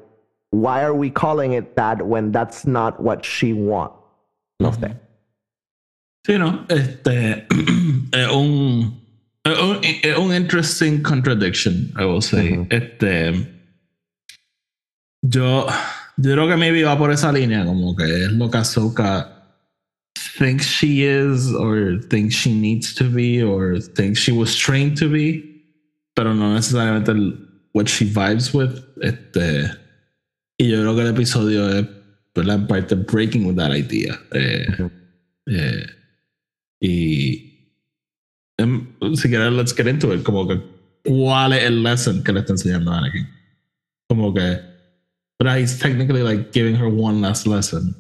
why 0.52 0.82
are 0.82 0.92
we 0.92 1.12
calling 1.12 1.54
it 1.54 1.76
that 1.76 2.02
when 2.04 2.32
that's 2.32 2.68
not 2.68 3.00
what 3.00 3.22
she 3.24 3.52
wants? 3.52 3.96
No 4.60 4.72
sé. 4.74 4.96
Sí, 6.24 6.38
no, 6.38 6.66
este 6.70 7.48
es 8.12 8.32
un, 8.32 9.02
un, 9.44 9.82
un 10.20 10.36
interesting 10.36 11.02
contradiction, 11.02 11.92
I 11.98 12.06
will 12.06 12.22
say. 12.22 12.68
Este, 12.70 13.32
yo, 15.24 15.66
yo 16.18 16.32
creo 16.34 16.48
que 16.48 16.58
maybe 16.58 16.84
va 16.84 16.96
por 16.96 17.12
esa 17.12 17.32
línea, 17.32 17.66
como 17.66 17.96
que 17.96 18.26
es 18.26 18.32
lo 18.34 18.52
que 18.52 18.60
Ahsoka 18.60 19.41
thinks 20.42 20.66
she 20.66 21.04
is, 21.04 21.54
or 21.54 22.00
thinks 22.10 22.34
she 22.34 22.52
needs 22.52 22.96
to 22.96 23.04
be, 23.04 23.44
or 23.44 23.80
thinks 23.80 24.18
she 24.20 24.32
was 24.32 24.56
trained 24.56 24.98
to 24.98 25.08
be, 25.08 25.62
pero 26.16 26.34
no 26.34 26.56
necesariamente 26.56 27.14
what 27.74 27.88
she 27.88 28.10
vibes 28.10 28.52
with. 28.52 28.84
Este, 29.04 29.70
y 30.58 30.66
yo 30.66 30.82
creo 30.82 30.96
que 30.96 31.02
el 31.02 31.14
episodio 31.14 31.70
es, 31.70 31.86
¿verdad? 32.34 32.56
En 32.56 32.68
parte, 32.68 32.96
breaking 32.96 33.46
with 33.46 33.56
that 33.58 33.72
idea. 33.72 34.20
Eh, 34.34 34.90
eh, 35.48 35.86
y 36.82 37.78
em, 38.58 38.88
si 39.16 39.30
quieres, 39.30 39.54
let's 39.54 39.74
get 39.74 39.86
into 39.86 40.12
it. 40.12 40.24
Como 40.24 40.48
que, 40.48 40.60
¿cuál 41.06 41.54
es 41.54 41.66
el 41.66 41.84
lesson 41.84 42.24
que 42.24 42.34
le 42.34 42.40
está 42.40 42.54
enseñando 42.54 42.92
a 42.92 42.98
Anakin? 42.98 43.28
Como 44.10 44.34
que, 44.34 44.60
But 45.38 45.58
he's 45.58 45.80
technically 45.80 46.22
like 46.22 46.52
giving 46.52 46.76
her 46.76 46.90
one 46.90 47.22
last 47.22 47.48
lesson. 47.48 47.96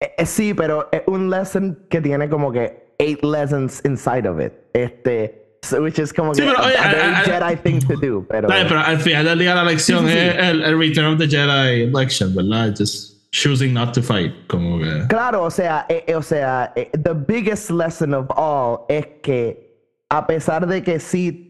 Eh, 0.00 0.12
eh, 0.18 0.26
sí, 0.26 0.52
pero 0.54 0.88
es 0.92 1.02
un 1.06 1.30
lesson 1.30 1.78
que 1.90 2.00
tiene 2.00 2.28
como 2.28 2.52
que 2.52 2.94
eight 2.98 3.22
lessons 3.24 3.82
inside 3.84 4.28
of 4.28 4.40
it. 4.40 4.52
Este, 4.74 5.58
which 5.80 5.98
is 5.98 6.12
como 6.12 6.34
Sí, 6.34 6.42
que 6.42 6.48
pero, 6.48 6.62
oye, 6.64 6.76
a 6.76 6.88
very 6.90 7.00
a- 7.14 7.18
a- 7.18 7.22
Jedi 7.24 7.56
thing 7.62 7.80
to 7.80 7.94
do. 8.00 8.26
Pero, 8.28 8.48
Dale, 8.48 8.66
pero 8.66 8.80
al 8.80 8.98
final 8.98 9.24
del 9.24 9.38
día 9.38 9.54
la 9.54 9.64
lección 9.64 10.06
Sí, 10.06 10.12
sí, 10.12 10.18
es 10.18 10.36
el, 10.38 10.62
el 10.62 10.78
Return 10.78 11.06
of 11.14 11.18
the 11.18 11.26
Jedi 11.28 11.82
election, 11.84 12.34
¿verdad? 12.34 12.74
Just 12.76 13.30
choosing 13.32 13.72
not 13.74 13.92
to 13.94 14.02
fight. 14.02 14.32
Como 14.48 14.78
que. 14.78 15.06
Claro, 15.08 15.42
o 15.44 15.50
sea, 15.50 15.86
eh, 15.88 16.04
eh, 16.06 16.14
o 16.14 16.22
sea, 16.22 16.72
eh, 16.76 16.90
the 16.92 17.14
biggest 17.14 17.70
lesson 17.70 18.12
of 18.14 18.26
all 18.36 18.84
es 18.88 19.06
que 19.22 19.64
a 20.10 20.26
pesar 20.26 20.66
de 20.66 20.82
que 20.82 21.00
sí, 21.00 21.42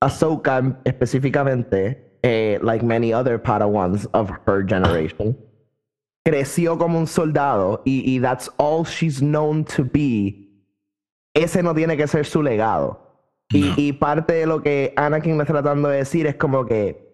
Ahsoka 0.00 0.78
específicamente, 0.84 2.18
eh, 2.22 2.58
like 2.62 2.84
many 2.84 3.12
other 3.14 3.38
Padawans 3.38 4.06
of 4.12 4.30
her 4.46 4.62
generation, 4.66 5.36
creció 6.24 6.78
como 6.78 6.98
un 6.98 7.06
soldado 7.06 7.82
y, 7.84 8.10
y 8.16 8.20
that's 8.20 8.50
all 8.56 8.84
she's 8.84 9.20
known 9.20 9.64
to 9.64 9.84
be, 9.84 10.48
ese 11.34 11.62
no 11.62 11.74
tiene 11.74 11.96
que 11.96 12.06
ser 12.06 12.24
su 12.26 12.42
legado. 12.42 13.00
Y, 13.50 13.60
No. 13.60 13.74
y 13.76 13.92
parte 13.92 14.32
de 14.32 14.46
lo 14.46 14.62
que 14.62 14.94
Anakin 14.96 15.38
está 15.40 15.52
tratando 15.52 15.88
de 15.90 15.98
decir 15.98 16.26
es 16.26 16.36
como 16.36 16.64
que 16.64 17.04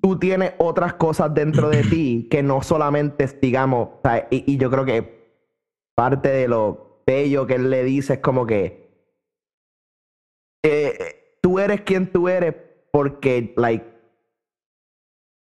tú 0.00 0.18
tienes 0.18 0.52
otras 0.58 0.94
cosas 0.94 1.34
dentro 1.34 1.68
de 1.68 1.82
ti 1.82 2.26
que 2.30 2.42
no 2.42 2.62
solamente 2.62 3.26
digamos, 3.42 3.88
o 3.88 4.00
sea, 4.04 4.28
y, 4.30 4.50
y 4.52 4.56
yo 4.56 4.70
creo 4.70 4.84
que 4.84 5.20
parte 5.96 6.28
de 6.28 6.48
lo 6.48 7.02
bello 7.06 7.46
que 7.46 7.54
él 7.56 7.70
le 7.70 7.82
dice 7.82 8.14
es 8.14 8.18
como 8.20 8.46
que 8.46 8.88
eh, 10.62 11.36
tú 11.42 11.58
eres 11.58 11.80
quien 11.80 12.12
tú 12.12 12.28
eres 12.28 12.54
porque, 12.92 13.52
like, 13.56 13.84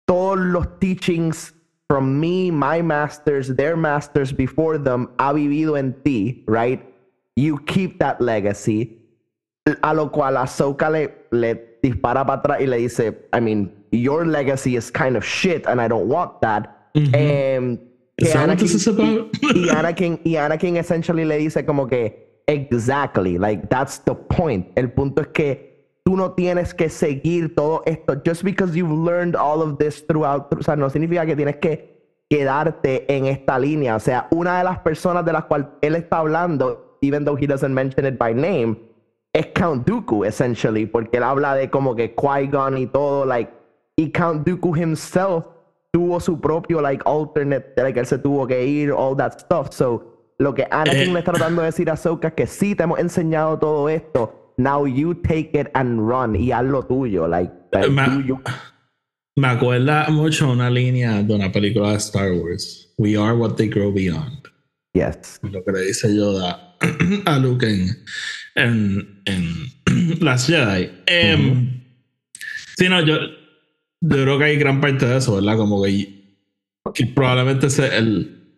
todos 0.06 0.38
los 0.38 0.80
teachings 0.80 1.56
from 1.90 2.20
me, 2.20 2.52
my 2.52 2.82
masters, 2.82 3.48
their 3.48 3.78
masters 3.78 4.32
before 4.32 4.78
them, 4.78 5.10
ha 5.20 5.34
vivido 5.34 5.78
en 5.78 5.96
ti, 6.04 6.44
right? 6.48 6.84
You 7.36 7.60
keep 7.60 8.00
that 8.00 8.20
legacy. 8.20 8.98
A 9.84 9.94
lo 9.94 10.10
cual 10.10 10.38
Ahsoka 10.38 10.90
le, 10.92 11.14
le 11.32 11.56
dispara 11.84 12.26
para 12.26 12.42
atrás 12.42 12.62
y 12.62 12.66
le 12.66 12.78
dice, 12.78 13.14
I 13.34 13.40
mean, 13.40 13.72
your 13.92 14.26
legacy 14.26 14.76
is 14.76 14.92
kind 14.92 15.16
of 15.16 15.24
shit 15.26 15.66
and 15.68 15.82
I 15.82 15.88
don't 15.88 16.08
want 16.08 16.42
that. 16.42 16.90
Em, 16.96 17.78
que 18.18 18.28
Is 18.28 18.34
that 18.34 18.48
what 18.48 18.58
this 18.58 18.74
is 18.74 18.88
about? 18.88 19.30
y 19.44 19.68
Anakin, 19.70 20.20
y 20.26 20.36
Anakin 20.36 20.78
essentially 20.78 21.26
le 21.26 21.38
dice 21.38 21.66
como 21.66 21.86
que, 21.86 22.42
exactly, 22.48 23.38
like 23.38 23.70
that's 23.70 24.00
the 24.00 24.16
point. 24.16 24.68
El 24.76 24.88
punto 24.90 25.22
es 25.22 25.28
que 25.34 25.77
tú 26.08 26.16
no 26.16 26.32
tienes 26.32 26.74
que 26.74 26.88
seguir 26.88 27.54
todo 27.54 27.82
esto. 27.86 28.14
Just 28.26 28.46
because 28.46 28.74
you've 28.74 28.90
learned 28.90 29.36
all 29.36 29.62
of 29.62 29.78
this 29.78 30.08
throughout, 30.08 30.48
o 30.58 30.64
sea, 30.64 30.78
no 30.78 30.90
significa 30.90 31.26
que 31.26 31.36
tienes 31.36 31.58
que 31.58 32.24
quedarte 32.30 33.14
en 33.14 33.26
esta 33.26 33.60
línea. 33.60 33.98
O 33.98 34.00
sea, 34.00 34.30
una 34.32 34.58
de 34.60 34.64
las 34.64 34.80
personas 34.80 35.26
de 35.26 35.34
las 35.34 35.44
cuales 35.44 35.68
él 35.82 35.96
está 35.96 36.20
hablando, 36.20 36.98
even 37.02 37.26
though 37.26 37.38
he 37.38 37.46
doesn't 37.46 37.74
mention 37.74 38.06
it 38.06 38.18
by 38.18 38.34
name, 38.34 38.78
es 39.34 39.48
Count 39.48 39.86
Dooku, 39.86 40.24
essentially, 40.24 40.86
porque 40.86 41.18
él 41.18 41.24
habla 41.24 41.56
de 41.56 41.70
como 41.70 41.94
que 41.94 42.16
Qui-Gon 42.16 42.78
y 42.78 42.88
todo, 42.88 43.26
like, 43.26 43.52
y 43.98 44.10
Count 44.14 44.48
Dooku 44.48 44.78
himself 44.78 45.46
tuvo 45.92 46.22
su 46.22 46.40
propio, 46.40 46.80
like, 46.80 47.04
alternate, 47.06 47.74
like, 47.76 48.00
él 48.00 48.06
se 48.06 48.18
tuvo 48.18 48.48
que 48.48 48.66
ir, 48.66 48.94
all 48.94 49.18
that 49.18 49.40
stuff. 49.40 49.72
So, 49.72 50.06
lo 50.40 50.54
que 50.54 50.66
Anakin 50.72 51.10
Eh. 51.10 51.14
le 51.14 51.20
está 51.20 51.34
tratando 51.34 51.64
de 51.64 51.66
decir 51.66 51.90
a 51.90 51.94
Ahsoka 51.94 52.30
es 52.30 52.34
que 52.34 52.48
sí 52.48 52.76
te 52.76 52.84
hemos 52.84 52.98
enseñado 52.98 53.60
todo 53.60 53.90
esto, 53.90 54.47
now 54.58 54.86
you 54.86 55.14
take 55.14 55.52
it 55.54 55.68
and 55.74 56.00
run, 56.08 56.36
y 56.36 56.52
haz 56.52 56.66
lo 56.66 56.84
tuyo, 56.84 57.28
like, 57.28 57.52
like, 57.72 57.90
Ma- 57.90 58.08
do 58.08 58.22
you- 58.22 58.42
Me 59.36 59.48
acuerda 59.48 60.08
mucho 60.10 60.50
una 60.52 60.70
línea 60.70 61.22
de 61.22 61.34
una 61.36 61.52
película 61.52 61.92
de 61.92 61.98
Star 61.98 62.32
Wars. 62.34 62.92
We 62.98 63.16
are 63.18 63.36
what 63.36 63.56
they 63.56 63.68
grow 63.70 63.92
beyond. 63.92 64.48
yes. 64.96 65.40
Lo 65.44 65.64
que 65.64 65.72
le 65.72 65.82
dice 65.82 66.16
Yoda 66.16 66.76
a 67.26 67.38
Luke 67.38 67.64
en, 67.68 68.04
en, 68.56 69.22
en 69.26 70.20
Las 70.22 70.48
Jedi. 70.48 70.90
Em, 71.06 71.84
Sí, 72.80 72.90
no, 72.90 73.02
yo, 73.06 73.16
yo 74.02 74.24
creo 74.24 74.38
que 74.40 74.44
hay 74.46 74.58
gran 74.58 74.80
parte 74.82 75.06
de 75.08 75.18
eso, 75.18 75.36
¿verdad? 75.36 75.58
Como 75.58 75.84
que, 75.84 76.38
que 76.94 77.06
probablemente 77.08 77.68
ese 77.68 77.96
el. 77.98 78.56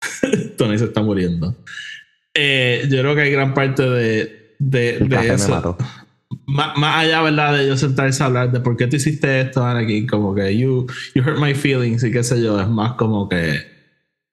Tony 0.58 0.78
se 0.78 0.84
está 0.86 1.02
muriendo. 1.02 1.56
Eh, 2.34 2.86
yo 2.90 2.98
creo 3.00 3.14
que 3.14 3.20
hay 3.22 3.30
gran 3.32 3.54
parte 3.54 3.88
de, 3.88 4.41
de, 4.62 4.98
de 5.00 5.34
eso. 5.34 5.76
Más, 6.46 6.72
allá, 6.78 7.22
¿verdad? 7.22 7.58
De 7.58 7.66
yo 7.66 7.76
sentarse 7.76 8.22
a 8.22 8.26
hablar 8.26 8.52
de 8.52 8.60
por 8.60 8.76
qué 8.76 8.86
tú 8.86 8.96
hiciste 8.96 9.40
esto, 9.40 9.64
Anakin, 9.64 10.06
como 10.06 10.34
que 10.34 10.56
you, 10.56 10.86
you 11.14 11.22
hurt 11.22 11.38
my 11.38 11.54
feelings 11.54 12.02
y 12.04 12.10
qué 12.10 12.22
sé 12.22 12.42
yo, 12.42 12.60
es 12.60 12.68
más 12.68 12.92
como 12.94 13.28
que 13.28 13.60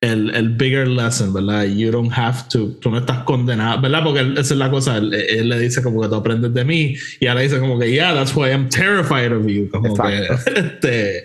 el, 0.01 0.33
el 0.33 0.49
bigger 0.55 0.87
lesson, 0.87 1.33
¿verdad? 1.33 1.65
You 1.65 1.91
don't 1.91 2.11
have 2.13 2.47
to, 2.51 2.69
tú 2.79 2.89
no 2.89 2.99
estás 2.99 3.23
condenado, 3.23 3.81
¿verdad? 3.81 4.03
Porque 4.03 4.21
él- 4.21 4.37
esa 4.37 4.53
es 4.53 4.57
la 4.59 4.69
cosa, 4.71 4.97
él, 4.97 5.13
él 5.13 5.49
le 5.49 5.59
dice 5.59 5.83
como 5.83 6.01
que 6.01 6.07
tú 6.07 6.15
aprendes 6.15 6.53
de 6.53 6.63
mí 6.63 6.95
y 7.19 7.27
ahora 7.27 7.41
dice 7.41 7.59
como 7.59 7.77
que, 7.77 7.91
yeah, 7.91 8.13
that's 8.13 8.33
why 8.35 8.49
I'm 8.49 8.69
terrified 8.69 9.33
of 9.33 9.45
you, 9.45 9.69
como 9.69 9.87
Exacto. 9.87 10.35
que, 10.45 10.59
este, 10.59 11.23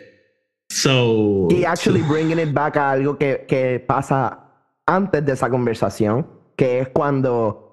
so... 0.70 1.46
Y 1.50 1.64
actually 1.64 2.02
bringing 2.02 2.40
it 2.40 2.52
back 2.52 2.76
a 2.76 2.90
algo 2.92 3.16
que, 3.16 3.44
que 3.46 3.78
pasa 3.86 4.40
antes 4.86 5.24
de 5.24 5.32
esa 5.32 5.48
conversación, 5.48 6.26
que 6.56 6.80
es 6.80 6.88
cuando 6.88 7.63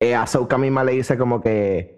eh, 0.00 0.14
Ahsoka 0.14 0.58
misma 0.58 0.84
le 0.84 0.92
dice 0.92 1.16
como 1.18 1.40
que 1.40 1.96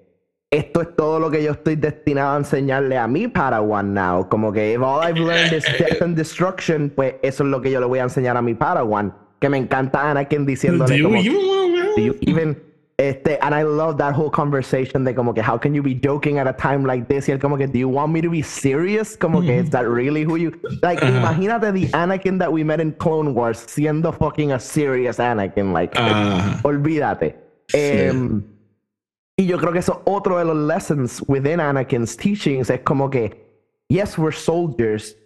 esto 0.51 0.81
es 0.81 0.97
todo 0.97 1.21
lo 1.21 1.31
que 1.31 1.43
yo 1.45 1.53
estoy 1.53 1.77
destinado 1.77 2.35
a 2.35 2.39
enseñarle 2.39 2.99
a 2.99 3.07
mi 3.07 3.29
Padawan 3.29 3.95
now. 3.95 4.29
Como 4.29 4.53
que 4.53 4.73
if 4.75 4.81
all 4.83 5.01
I've 5.03 5.19
learned 5.21 5.53
is 5.53 5.65
death 5.79 6.03
and 6.03 6.17
destruction, 6.17 6.91
pues 6.91 7.15
eso 7.23 7.45
es 7.45 7.51
lo 7.51 7.61
que 7.61 7.71
yo 7.71 7.79
le 7.81 7.87
voy 7.87 8.01
a 8.01 8.03
enseñar 8.05 8.37
a 8.37 8.43
mi 8.43 8.55
Padawan. 8.55 9.15
Que 9.41 9.49
me 9.49 9.59
encanta 9.59 10.11
Anakin 10.11 10.45
Do 10.45 10.51
diciéndole 10.51 10.97
you 10.99 11.05
como... 11.05 11.17
even 11.19 11.37
wanna- 11.37 11.85
Do 11.97 12.03
you 12.03 12.17
even 12.23 12.57
este 12.99 13.39
and 13.41 13.55
I 13.55 13.63
love 13.63 13.97
that 13.97 14.13
whole 14.15 14.31
conversation 14.31 15.05
de 15.05 15.15
como 15.15 15.33
que 15.33 15.41
how 15.43 15.57
can 15.59 15.73
you 15.73 15.83
be 15.83 15.95
joking 15.95 16.39
at 16.39 16.47
a 16.47 16.53
time 16.53 16.85
like 16.85 17.07
this 17.09 17.29
y 17.29 17.33
él 17.33 17.39
como 17.41 17.57
que 17.57 17.67
do 17.67 17.79
you 17.79 17.89
want 17.89 18.13
me 18.13 18.21
to 18.21 18.29
be 18.29 18.43
serious 18.43 19.17
como 19.17 19.41
que 19.41 19.57
is 19.59 19.71
that 19.71 19.87
really 19.89 20.23
who 20.25 20.37
you 20.37 20.53
like 20.83 21.01
Ajá. 21.03 21.09
imagínate 21.19 21.73
the 21.73 21.87
Anakin 21.97 22.39
that 22.39 22.53
we 22.53 22.63
met 22.63 22.79
in 22.79 22.93
Clone 22.93 23.33
Wars 23.33 23.65
siendo 23.67 24.13
fucking 24.13 24.53
a 24.53 24.61
serious 24.61 25.19
Anakin 25.19 25.73
like 25.73 25.95
Ah. 25.97 26.61
olvídate 26.63 27.37
Em, 27.73 28.43
y 29.37 29.47
yo 29.47 29.59
creo 29.59 29.73
que 29.73 29.79
eso 29.79 29.93
es 29.93 30.13
otro 30.13 30.39
de 30.39 30.45
los 30.45 30.57
lessons 30.57 31.23
within 31.27 31.61
Anakin's 31.61 32.17
teachings 32.17 32.69
es 32.71 32.81
como 32.81 33.09
que 33.09 33.47
yes 33.89 34.19
we're 34.19 34.37
soldiers 34.37 35.17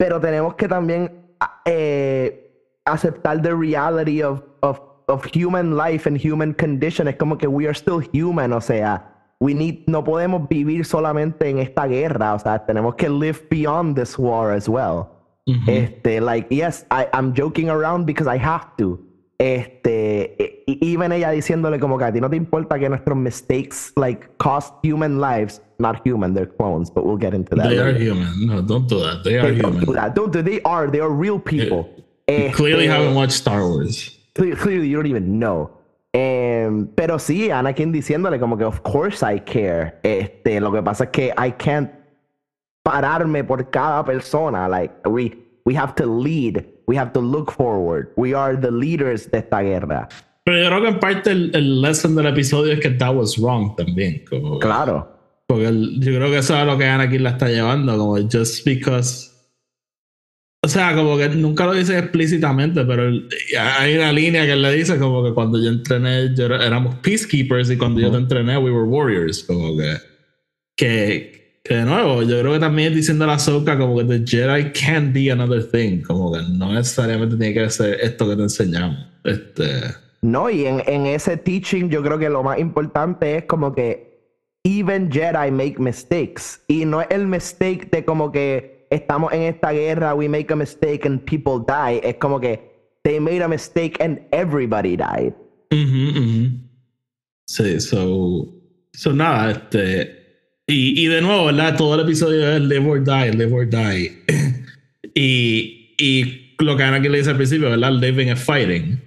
pero 0.00 0.18
tenemos 0.18 0.54
que 0.54 0.66
también 0.66 1.20
eh, 1.66 2.50
aceptar 2.86 3.42
the 3.42 3.54
reality 3.54 4.22
of, 4.22 4.42
of, 4.62 4.80
of 5.08 5.26
human 5.26 5.76
life 5.76 6.06
and 6.06 6.16
human 6.16 6.54
condition. 6.54 7.06
Es 7.06 7.16
como 7.16 7.36
que 7.36 7.46
we 7.46 7.66
are 7.66 7.74
still 7.74 8.00
human, 8.00 8.52
o 8.54 8.60
sea, 8.60 9.02
we 9.40 9.52
need, 9.52 9.86
no 9.86 10.02
podemos 10.02 10.48
vivir 10.48 10.86
solamente 10.86 11.48
en 11.50 11.58
esta 11.58 11.86
guerra, 11.86 12.34
o 12.34 12.38
sea, 12.38 12.64
tenemos 12.64 12.94
que 12.94 13.10
live 13.10 13.46
beyond 13.50 13.94
this 13.94 14.18
war 14.18 14.52
as 14.52 14.68
well. 14.68 15.08
Ujú. 15.46 15.70
Este, 15.70 16.20
like, 16.20 16.48
yes, 16.50 16.86
I, 16.90 17.06
I'm 17.12 17.34
joking 17.34 17.68
around 17.68 18.06
because 18.06 18.26
I 18.26 18.38
have 18.38 18.74
to. 18.78 18.98
Este, 19.40 20.34
e- 20.38 20.64
e- 20.66 20.78
even 20.82 21.12
ella 21.12 21.30
diciéndole 21.30 21.80
como 21.80 21.96
que 21.96 22.04
a 22.04 22.12
ti 22.12 22.20
no 22.20 22.28
te 22.28 22.36
importa 22.36 22.78
que 22.78 22.90
nuestros 22.90 23.16
mistakes, 23.16 23.90
like, 23.96 24.28
cost 24.36 24.74
human 24.84 25.18
lives. 25.18 25.62
Not 25.78 26.02
human, 26.06 26.34
they're 26.34 26.46
clones, 26.58 26.90
but 26.92 27.06
we'll 27.06 27.18
get 27.18 27.32
into 27.32 27.56
that. 27.56 27.66
They 27.70 27.78
are 27.78 27.90
later. 27.94 28.12
human. 28.12 28.46
No, 28.46 28.60
don't 28.60 28.86
do 28.86 29.00
that. 29.00 29.22
They 29.24 29.38
are 29.38 29.50
They 29.50 29.58
don't 29.62 29.72
do 29.80 29.86
human. 29.86 29.94
that. 29.94 30.14
Don't 30.14 30.30
do. 30.30 30.42
They 30.42 30.60
are. 30.66 30.90
They 30.90 31.00
are 31.00 31.08
real 31.10 31.38
people. 31.40 31.88
You 32.28 32.50
clearly 32.52 32.84
Este, 32.84 32.92
haven't 32.92 33.14
watched 33.14 33.32
Star 33.32 33.62
Wars. 33.66 34.18
cle- 34.34 34.54
Clearly, 34.56 34.88
you 34.90 34.96
don't 34.98 35.06
even 35.08 35.38
know. 35.40 35.70
Em, 36.12 36.86
pero 36.94 37.18
sí, 37.18 37.50
Anakin 37.50 37.92
diciéndole 37.92 38.38
como 38.38 38.58
que, 38.58 38.64
of 38.64 38.80
course 38.82 39.22
I 39.24 39.40
care. 39.40 39.94
Este, 40.02 40.60
lo 40.60 40.70
que 40.70 40.82
pasa 40.82 41.04
es 41.04 41.10
que 41.10 41.32
I 41.38 41.52
can't 41.52 41.90
pararme 42.82 43.42
por 43.44 43.70
cada 43.70 44.04
persona. 44.04 44.68
Like, 44.68 44.92
we, 45.08 45.32
we 45.64 45.74
have 45.74 45.94
to 45.94 46.04
lead. 46.04 46.62
We 46.90 46.96
have 46.96 47.12
to 47.12 47.20
look 47.20 47.52
forward. 47.52 48.08
We 48.16 48.34
are 48.34 48.56
the 48.60 48.72
leaders 48.72 49.30
de 49.30 49.38
esta 49.38 49.62
guerra. 49.62 50.08
Pero 50.44 50.58
yo 50.60 50.66
creo 50.70 50.82
que 50.82 50.88
en 50.88 50.98
parte 50.98 51.30
el, 51.30 51.50
el 51.54 51.80
lesson 51.80 52.16
del 52.16 52.26
episodio 52.26 52.72
es 52.72 52.80
que 52.80 52.90
that 52.90 53.14
was 53.14 53.38
wrong 53.38 53.76
también. 53.76 54.24
Como, 54.28 54.58
Claro. 54.58 55.08
Porque 55.46 55.66
el- 55.66 56.00
yo 56.00 56.12
creo 56.16 56.30
que 56.32 56.38
eso 56.38 56.58
es 56.58 56.66
lo 56.66 56.76
que 56.76 56.86
Anakin 56.86 57.22
la 57.22 57.30
está 57.30 57.46
llevando, 57.48 57.96
como 57.96 58.16
just 58.28 58.64
because. 58.66 59.30
O 60.64 60.68
sea, 60.68 60.96
como 60.96 61.16
que 61.16 61.28
nunca 61.28 61.64
lo 61.64 61.74
dice 61.74 61.96
explícitamente, 61.96 62.84
pero 62.84 63.06
el- 63.06 63.28
hay 63.56 63.94
una 63.96 64.12
línea 64.12 64.44
que 64.44 64.52
él 64.54 64.62
le 64.62 64.72
dice 64.74 64.98
como 64.98 65.22
que 65.22 65.32
cuando 65.32 65.62
yo 65.62 65.70
entrené, 65.70 66.34
yo 66.36 66.46
era- 66.46 66.66
éramos 66.66 66.96
peacekeepers 66.96 67.70
y 67.70 67.76
cuando 67.76 68.00
yo 68.00 68.10
te 68.10 68.16
entrené, 68.16 68.58
we 68.58 68.72
were 68.72 68.82
warriors. 68.88 69.44
Como 69.44 69.76
que, 69.76 69.94
que, 70.76 71.39
que 71.62 71.74
de 71.74 71.84
nuevo, 71.84 72.22
yo 72.22 72.40
creo 72.40 72.54
que 72.54 72.58
también 72.58 72.94
diciendo 72.94 73.24
a 73.24 73.28
la 73.28 73.34
Ahsoka 73.34 73.76
como 73.78 73.98
que 73.98 74.04
the 74.04 74.24
Jedi 74.24 74.72
can 74.72 75.12
be 75.12 75.30
another 75.30 75.62
thing, 75.62 76.00
como 76.02 76.32
que 76.32 76.40
no 76.50 76.72
necesariamente 76.72 77.36
tiene 77.36 77.54
que 77.54 77.70
ser 77.70 78.00
esto 78.00 78.28
que 78.28 78.36
te 78.36 78.42
enseñamos. 78.42 78.96
Este. 79.24 79.64
No, 80.22 80.48
y 80.48 80.66
en, 80.66 80.82
en 80.86 81.06
ese 81.06 81.36
teaching 81.36 81.90
yo 81.90 82.02
creo 82.02 82.18
que 82.18 82.30
lo 82.30 82.42
más 82.42 82.58
importante 82.58 83.36
es 83.36 83.44
como 83.44 83.74
que 83.74 84.10
even 84.64 85.10
Jedi 85.10 85.50
make 85.50 85.78
mistakes. 85.78 86.60
Y 86.68 86.84
no 86.84 87.02
es 87.02 87.08
el 87.10 87.26
mistake 87.26 87.90
de 87.90 88.04
como 88.04 88.32
que 88.32 88.86
estamos 88.90 89.32
en 89.32 89.42
esta 89.42 89.72
guerra, 89.72 90.14
we 90.14 90.28
make 90.28 90.52
a 90.52 90.56
mistake 90.56 91.06
and 91.06 91.20
people 91.24 91.64
die. 91.66 92.00
Es 92.02 92.16
como 92.16 92.40
que 92.40 92.60
they 93.04 93.20
made 93.20 93.42
a 93.42 93.48
mistake 93.48 94.00
and 94.00 94.20
everybody 94.32 94.96
died. 94.96 95.34
Sí, 97.46 97.80
so, 97.80 98.48
so 98.92 99.12
nada, 99.12 99.50
este. 99.50 100.19
Y, 100.70 101.04
y 101.04 101.06
de 101.06 101.20
nuevo, 101.20 101.46
¿verdad? 101.46 101.76
Todo 101.76 101.96
el 101.96 102.02
episodio 102.02 102.48
es 102.52 102.60
live 102.62 102.86
or 102.88 103.02
die, 103.02 103.32
live 103.32 103.52
or 103.52 103.68
die. 103.68 104.12
y, 105.14 105.94
y 105.98 106.54
lo 106.60 106.76
que 106.76 106.82
Anakin 106.84 107.10
le 107.10 107.18
dice 107.18 107.30
al 107.30 107.36
principio, 107.36 107.70
¿verdad? 107.70 107.92
Living 107.92 108.28
is 108.28 108.38
fighting. 108.40 109.00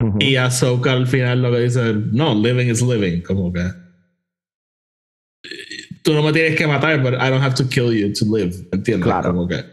Ujú. 0.00 0.18
Y 0.20 0.36
Ahsoka 0.36 0.92
al 0.92 1.06
final 1.06 1.40
lo 1.42 1.50
que 1.52 1.60
dice, 1.60 1.94
no, 2.12 2.34
living 2.34 2.66
is 2.68 2.82
living, 2.82 3.22
como 3.22 3.52
que. 3.52 3.62
Tú 6.02 6.12
no 6.12 6.22
me 6.22 6.32
tienes 6.32 6.56
que 6.56 6.66
matar, 6.66 7.02
but 7.02 7.14
I 7.14 7.30
don't 7.30 7.42
have 7.42 7.54
to 7.54 7.64
kill 7.68 7.92
you 7.92 8.12
to 8.12 8.24
live, 8.26 8.54
¿entiendes? 8.72 9.04
Claro. 9.04 9.30
Como 9.32 9.48
que. 9.48 9.64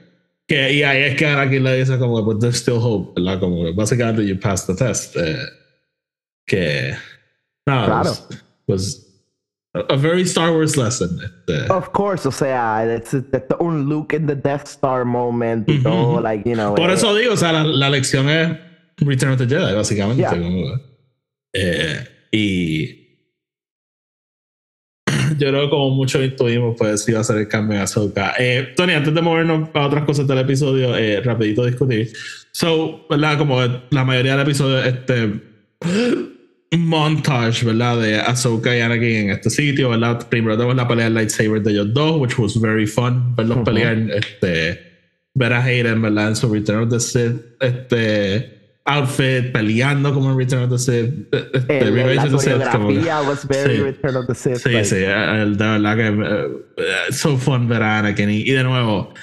que 0.47 0.73
y 0.73 0.83
ahí 0.83 1.03
es 1.03 1.15
que 1.17 1.25
Anakin 1.25 1.63
le 1.63 1.77
dice 1.77 1.97
como, 1.97 2.23
but 2.23 2.39
there's 2.39 2.57
still 2.57 2.77
hope, 2.79 3.19
¿verdad? 3.19 3.39
Como 3.39 3.65
que 3.65 3.71
básicamente 3.71 4.25
you 4.25 4.39
passed 4.39 4.67
the 4.67 4.75
test. 4.81 5.15
eh, 5.17 5.35
que. 6.47 6.93
Nada, 7.67 7.85
Claro. 7.85 8.09
was, 8.09 8.27
was 8.67 9.10
a, 9.73 9.97
very 9.97 10.23
Star 10.23 10.51
Wars 10.51 10.75
lesson. 10.77 11.19
Of 11.69 11.91
course, 11.93 12.25
o 12.25 12.31
sea, 12.31 12.83
it's, 12.83 13.13
it's 13.13 13.53
un 13.59 13.87
Luke 13.87 14.13
in 14.13 14.27
the 14.27 14.35
Death 14.35 14.67
Star 14.67 15.05
moment 15.05 15.67
y 15.67 15.77
Ujú, 15.77 15.83
todo, 15.83 16.21
like, 16.21 16.47
you 16.47 16.55
know. 16.55 16.75
Por 16.75 16.89
eh, 16.89 16.93
eso 16.93 17.15
digo, 17.15 17.33
o 17.33 17.37
sea, 17.37 17.51
la, 17.51 17.63
la 17.63 17.89
lección 17.89 18.29
es 18.29 18.57
Return 18.97 19.33
of 19.33 19.39
the 19.39 19.47
Jedi, 19.47 19.73
básicamente. 19.73 20.21
Yeah. 20.21 20.31
como 20.31 20.79
eh, 21.53 22.07
y 22.31 23.01
yo 25.37 25.47
creo 25.47 25.63
que 25.63 25.69
como 25.69 25.89
muchos 25.91 26.23
intuimos, 26.23 26.75
pues 26.77 27.07
iba 27.07 27.19
a 27.19 27.23
ser 27.23 27.37
el 27.37 27.47
cambio 27.47 27.77
en 27.77 27.83
Ahsoka. 27.83 28.35
Eh, 28.37 28.73
Tony, 28.75 28.93
antes 28.93 29.13
de 29.13 29.21
movernos 29.21 29.69
a 29.73 29.85
otras 29.85 30.05
cosas 30.05 30.27
del 30.27 30.39
episodio, 30.39 30.95
eh, 30.95 31.21
rapidito 31.21 31.65
discutir. 31.65 32.11
So, 32.51 33.05
¿verdad? 33.09 33.37
Como 33.37 33.59
la 33.89 34.03
mayoría 34.03 34.33
del 34.33 34.41
episodio, 34.41 34.83
este 34.83 35.41
montage, 36.79 37.65
¿verdad? 37.65 37.99
De 37.99 38.19
Ahsoka 38.19 38.75
y 38.75 38.79
Anakin 38.81 39.03
en 39.15 39.29
este 39.31 39.49
sitio, 39.49 39.89
¿verdad? 39.89 40.27
Primero 40.29 40.55
tenemos 40.55 40.75
la 40.75 40.87
pelea 40.87 41.05
de 41.05 41.11
lightsaber 41.11 41.61
de 41.61 41.71
ellos 41.71 41.93
dos, 41.93 42.17
which 42.19 42.37
was 42.39 42.59
very 42.59 42.87
fun, 42.87 43.35
verlos 43.35 43.57
Ujú. 43.57 43.65
pelear, 43.65 43.97
este, 44.11 44.79
ver 45.33 45.53
a 45.53 45.63
Hayden, 45.63 46.01
¿verdad? 46.01 46.29
En 46.29 46.35
su 46.35 46.51
Return 46.53 46.83
of 46.83 46.89
the 46.89 46.99
Sith, 46.99 47.35
este, 47.59 48.57
outfit, 48.85 49.51
peleando 49.51 50.13
como 50.13 50.31
en 50.31 50.37
Return 50.37 50.63
of 50.63 50.71
the 50.71 50.77
Sith, 50.79 51.13
este, 51.53 51.79
el- 51.79 51.93
Revenge 51.93 52.15
la 52.15 52.23
of 52.35 52.43
the 52.43 52.51
Sith, 52.51 52.69
como 52.71 52.87
que- 52.87 52.99
was 52.99 53.47
very 53.47 53.75
Sí. 53.75 53.81
Return 53.83 54.15
of 54.15 54.27
the 54.27 54.35
Sith. 54.35 54.57
Sí, 54.57 54.69
like, 54.69 54.85
sí, 54.85 54.95
el, 54.95 55.57
de 55.57 55.65
verdad 55.65 55.95
que 55.97 56.07
eh, 56.07 56.47
eh, 56.77 57.13
so 57.13 57.37
fun 57.37 57.67
ver 57.67 57.83
a 57.83 57.99
Anakin. 57.99 58.29
Y, 58.29 58.37
y 58.41 58.51
de 58.51 58.63
nuevo, 58.63 59.13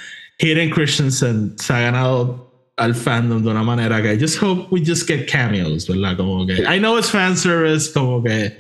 Hayden 0.41 0.71
Christensen 0.71 1.55
se 1.59 1.73
ha 1.73 1.81
ganado 1.81 2.48
al 2.79 2.95
fandom 2.95 3.43
de 3.43 3.51
una 3.51 3.63
manera 3.63 4.01
que 4.03 4.15
I 4.15 4.21
just 4.21 4.43
hope 4.43 4.69
we 4.71 4.81
just 4.85 5.07
get 5.09 5.31
cameos, 5.31 5.87
¿verdad? 5.89 6.17
Como 6.17 6.47
que 6.47 6.55
I 6.63 6.79
know 6.79 6.97
it's 6.99 7.11
fan 7.11 7.37
service, 7.37 7.93
como 7.93 8.23
que 8.23 8.57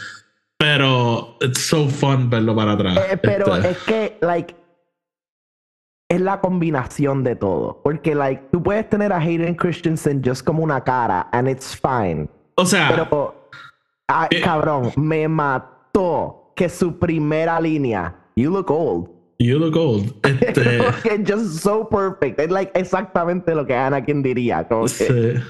pero 0.59 1.37
it's 1.40 1.61
so 1.61 1.88
fun 1.88 2.28
verlo 2.28 2.54
para 2.57 2.72
atrás. 2.72 2.98
Eh, 3.11 3.16
pero 3.16 3.57
Este, 3.57 3.70
es 3.70 3.78
que, 3.78 4.18
like, 4.20 4.54
es 6.11 6.20
la 6.20 6.40
combinación 6.40 7.22
de 7.22 7.37
todo. 7.37 7.81
Porque, 7.85 8.14
like, 8.14 8.42
tú 8.50 8.62
puedes 8.62 8.88
tener 8.88 9.12
a 9.12 9.18
Hayden 9.18 9.54
Christensen 9.54 10.22
just 10.24 10.42
como 10.44 10.62
una 10.64 10.83
cara, 10.83 11.28
and 11.33 11.48
it's 11.48 11.76
fine. 11.76 12.28
o 12.57 12.66
sea, 12.66 12.88
Pero, 12.88 13.48
ah, 14.09 14.26
Eh. 14.31 14.40
cabrón, 14.40 14.90
me 14.96 15.28
mató 15.28 16.52
que 16.57 16.68
su 16.68 16.98
primera 16.98 17.61
línea, 17.61 18.16
you 18.35 18.50
look 18.50 18.68
old. 18.70 19.11
You 19.38 19.59
look 19.59 19.77
old. 19.77 20.12
Este, 20.24 20.81
just 21.27 21.61
so 21.62 21.88
perfect. 21.88 22.38
Es 22.40 22.51
like 22.51 22.72
exactamente 22.74 23.55
lo 23.55 23.66
que 23.66 23.74
Anakin 23.74 24.22
diría. 24.22 24.66
Como 24.68 24.85
que, 24.87 24.88
sí, 24.90 25.42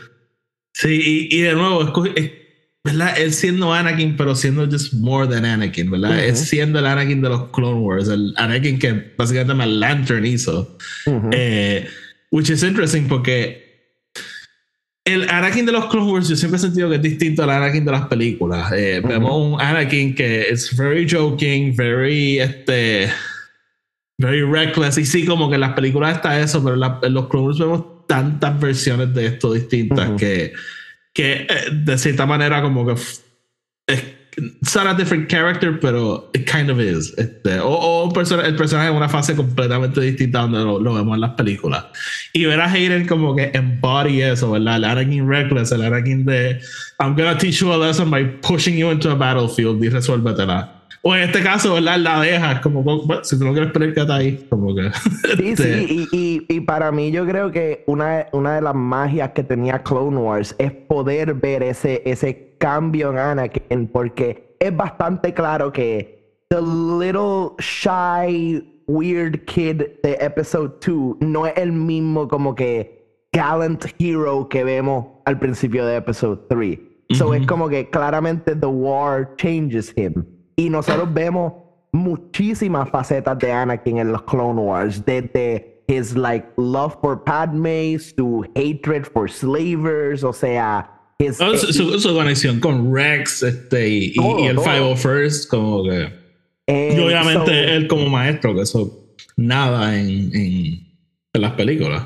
Sí, 0.75 1.29
y, 1.31 1.37
y 1.39 1.41
de 1.43 1.55
nuevo, 1.55 1.83
es, 1.83 1.91
co- 1.91 2.05
es- 2.07 2.31
¿verdad? 2.85 3.19
Él 3.19 3.33
siendo 3.33 3.73
Anakin, 3.75 4.17
pero 4.17 4.35
siendo 4.37 4.65
just 4.71 4.95
more 4.95 5.27
than 5.27 5.45
Anakin, 5.45 5.91
¿verdad? 5.91 6.25
Es 6.25 6.39
siendo 6.49 6.79
el 6.79 6.87
Anakin 6.87 7.21
de 7.21 7.29
los 7.29 7.51
Clone 7.51 7.81
Wars, 7.81 8.09
el 8.09 8.33
Anakin 8.37 8.79
que 8.79 9.13
básicamente 9.19 9.55
Matt 9.55 9.69
Lantern 9.69 10.25
hizo. 10.25 10.79
Eh, 11.33 11.87
which 12.31 12.49
is 12.51 12.63
interesting 12.63 13.09
porque 13.09 13.67
el 15.05 15.29
Anakin 15.29 15.67
de 15.67 15.73
los 15.73 15.87
Clone 15.87 16.11
Wars 16.13 16.29
yo 16.29 16.37
siempre 16.37 16.59
he 16.59 16.61
sentido 16.61 16.89
que 16.89 16.97
es 16.97 17.03
distinto 17.03 17.43
al 17.43 17.51
Anakin 17.51 17.85
de 17.85 17.93
las 17.93 18.07
películas. 18.07 18.71
Eh. 18.73 19.03
Vemos 19.05 19.33
un 19.55 19.61
Anakin 19.61 20.15
que 20.15 20.43
es 20.49 20.75
very 20.77 21.07
joking, 21.11 21.75
very 21.75 22.39
este 22.39 23.09
very 24.19 24.43
reckless 24.43 24.99
y 24.99 25.07
sí 25.07 25.25
como 25.25 25.49
que 25.49 25.55
en 25.55 25.61
las 25.63 25.73
películas 25.75 26.17
está 26.17 26.39
eso, 26.41 26.63
pero 26.63 26.75
en, 26.75 26.81
la- 26.81 26.99
en 27.03 27.15
los 27.15 27.29
Clone 27.29 27.57
vemos 27.59 28.07
tantas 28.07 28.59
versiones 28.61 29.15
de 29.15 29.27
esto 29.27 29.53
distintas 29.53 30.09
Ujú. 30.09 30.17
que 30.17 30.53
que 31.15 31.47
eh, 31.49 31.71
de 31.73 31.99
cierta 31.99 32.27
manera 32.27 32.61
como 32.63 32.87
que 32.87 32.93
es 32.93 33.25
it's 34.37 34.77
not 34.77 34.87
a 34.87 34.95
different 34.95 35.29
character, 35.29 35.81
pero 35.81 36.31
it 36.33 36.49
kind 36.49 36.71
of 36.71 36.79
is. 36.79 37.13
Este, 37.19 37.59
o 37.59 37.69
o 37.71 38.13
persona- 38.13 38.47
el 38.47 38.55
personaje 38.55 38.89
en 38.89 38.95
una 38.95 39.09
fase 39.09 39.35
completamente 39.35 40.01
distinta 40.01 40.43
donde 40.43 40.59
lo, 40.61 40.79
lo 40.79 40.95
vemos 40.95 41.17
en 41.17 41.23
las 41.23 41.31
películas. 41.33 41.87
Y 42.33 42.45
ver 42.45 42.61
a 42.61 42.71
Hayden 42.71 43.07
como 43.09 43.35
que 43.35 43.51
embody 43.55 44.23
eso, 44.23 44.53
¿verdad? 44.53 44.77
El 44.77 44.85
Anakin 44.85 45.29
reckless, 45.29 45.73
el 45.73 45.83
Anakin 45.83 46.25
de 46.25 46.61
I'm 47.01 47.17
gonna 47.17 47.37
teach 47.37 47.61
you 47.61 47.73
a 47.73 47.77
lesson 47.77 48.11
by 48.11 48.25
pushing 48.41 48.77
you 48.77 48.91
into 48.93 49.11
a 49.11 49.15
battlefield 49.17 49.83
y 49.83 49.89
resuélvetela. 49.89 50.78
O 51.03 51.15
en 51.15 51.23
este 51.23 51.43
caso, 51.43 51.75
¿verdad? 51.75 51.99
La 51.99 52.21
dejas 52.21 52.61
como, 52.61 52.83
bueno, 52.83 53.23
si 53.23 53.39
tú 53.39 53.45
no 53.45 53.53
quieres 53.53 53.71
pelear, 53.73 53.95
quédate 53.95 54.13
ahí. 54.13 54.47
Como 54.51 54.75
que. 54.75 54.91
Sí, 55.37 55.51
este, 55.51 55.87
sí, 55.87 56.09
y, 56.13 56.17
y, 56.51 56.57
y 56.57 56.61
para 56.61 56.91
mí 56.91 57.11
yo 57.11 57.25
creo 57.27 57.51
que 57.53 57.85
una, 57.87 58.27
una 58.33 58.57
de 58.57 58.63
las 58.63 58.75
magias 58.75 59.31
que 59.31 59.43
tenía 59.45 59.83
Clone 59.83 60.17
Wars 60.17 60.55
es 60.59 60.73
poder 60.73 61.35
ver 61.35 61.63
ese, 61.63 62.03
ese 62.05 62.57
cambio 62.59 63.11
en 63.11 63.19
Anakin, 63.19 63.87
porque 63.93 64.57
es 64.59 64.77
bastante 64.77 65.33
claro 65.33 65.73
que 65.73 66.19
the 66.51 66.61
little 66.61 67.51
shy, 67.61 68.63
weird 68.87 69.45
kid 69.45 69.83
de 70.03 70.19
Episode 70.21 70.75
2 70.85 71.17
no 71.21 71.47
es 71.47 71.53
el 71.57 71.73
mismo 71.73 72.27
como 72.27 72.55
que 72.55 73.27
gallant 73.33 73.85
hero 73.99 74.49
que 74.49 74.65
vemos 74.65 75.07
al 75.27 75.39
principio 75.39 75.87
de 75.87 75.97
Episode 75.97 76.41
3. 76.49 76.79
So 77.11 77.33
es 77.35 77.41
Ujú. 77.41 77.47
como 77.47 77.69
que 77.69 77.89
claramente 77.89 78.57
the 78.57 78.67
war 78.67 79.35
changes 79.37 79.93
him. 79.97 80.25
Y 80.59 80.69
nosotros 80.71 81.09
vemos 81.15 81.53
muchísimas 81.93 82.91
facetas 82.91 83.39
de 83.39 83.53
Anakin 83.53 83.99
en 83.99 84.13
los 84.13 84.23
Clone 84.23 84.61
Wars, 84.61 85.05
desde 85.05 85.85
his 85.89 86.17
like 86.17 86.47
love 86.57 86.97
for 87.01 87.23
Padme 87.25 87.97
to 88.17 88.43
hatred 88.57 89.05
for 89.07 89.31
slavers, 89.31 90.23
o 90.25 90.33
sea, 90.33 90.91
his, 91.19 91.39
no, 91.41 91.57
su, 91.57 91.73
su- 91.73 91.99
su 92.01 92.15
conexión 92.15 92.61
con 92.61 92.93
Rex 92.95 93.43
este, 93.43 93.89
y, 93.89 94.15
Todo, 94.15 94.41
y 94.41 94.47
el 94.49 94.57
todo. 94.57 94.65
501st, 94.67 95.49
como 95.49 95.85
que. 95.85 96.13
eh, 96.67 96.95
Y 96.97 97.01
obviamente 97.01 97.47
so- 97.47 97.51
él 97.73 97.87
como 97.89 98.09
maestro, 98.09 98.55
que 98.55 98.63
eso 98.63 99.15
nada 99.37 99.99
en, 99.99 100.09
en, 100.35 100.87
en 101.33 101.41
las 101.41 101.53
películas. 101.53 102.05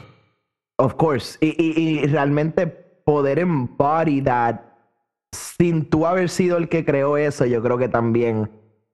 Of 0.79 0.95
course. 0.95 1.39
Y, 1.41 1.49
y- 1.59 2.01
y 2.01 2.07
realmente 2.07 2.67
poder 3.05 3.39
embody 3.39 4.21
that 4.23 4.57
sin 5.33 5.89
tú 5.89 6.07
haber 6.07 6.29
sido 6.29 6.57
el 6.57 6.69
que 6.69 6.85
creó 6.85 7.17
eso, 7.17 7.45
yo 7.47 7.63
creo 7.63 7.79
que 7.79 7.89
también. 7.89 8.51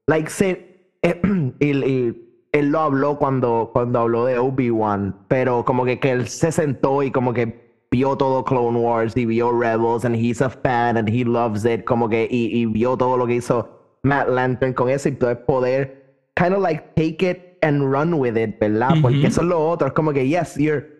Like, 0.06 0.30
se, 0.30 0.92
y, 1.60 1.66
y 1.66 2.46
él 2.52 2.68
lo 2.68 2.80
habló 2.80 3.18
cuando, 3.18 3.70
cuando 3.72 4.00
habló 4.00 4.24
de 4.24 4.38
Obi-Wan, 4.38 5.26
pero 5.28 5.64
como 5.64 5.84
que, 5.84 5.98
que 5.98 6.10
él 6.12 6.28
se 6.28 6.52
sentó 6.52 7.02
y 7.02 7.10
como 7.10 7.32
que 7.32 7.86
vio 7.90 8.16
todo 8.16 8.44
Clone 8.44 8.78
Wars 8.78 9.16
y 9.16 9.24
vio 9.26 9.50
Rebels 9.52 10.04
and 10.04 10.14
he's 10.14 10.40
a 10.40 10.50
fan 10.50 10.96
and 10.96 11.08
he 11.08 11.24
loves 11.24 11.64
it, 11.64 11.84
como 11.84 12.08
que, 12.08 12.26
y, 12.30 12.58
y 12.58 12.66
vio 12.66 12.96
todo 12.96 13.16
lo 13.16 13.26
que 13.26 13.36
hizo 13.36 13.98
Matt 14.02 14.28
Lantern 14.28 14.74
con 14.74 14.88
eso 14.88 15.08
y 15.08 15.12
entonces 15.12 15.38
poder 15.46 15.98
kind 16.36 16.54
of 16.54 16.62
like 16.62 16.94
take 16.94 17.28
it 17.28 17.58
and 17.62 17.82
run 17.82 18.14
with 18.14 18.36
it, 18.36 18.58
¿verdad? 18.60 18.98
Porque 19.02 19.18
Ujú. 19.18 19.26
eso 19.26 19.40
es 19.40 19.46
lo 19.48 19.68
otro, 19.68 19.88
es 19.88 19.92
como 19.94 20.12
que, 20.12 20.26
yes, 20.28 20.54
you're 20.56 20.97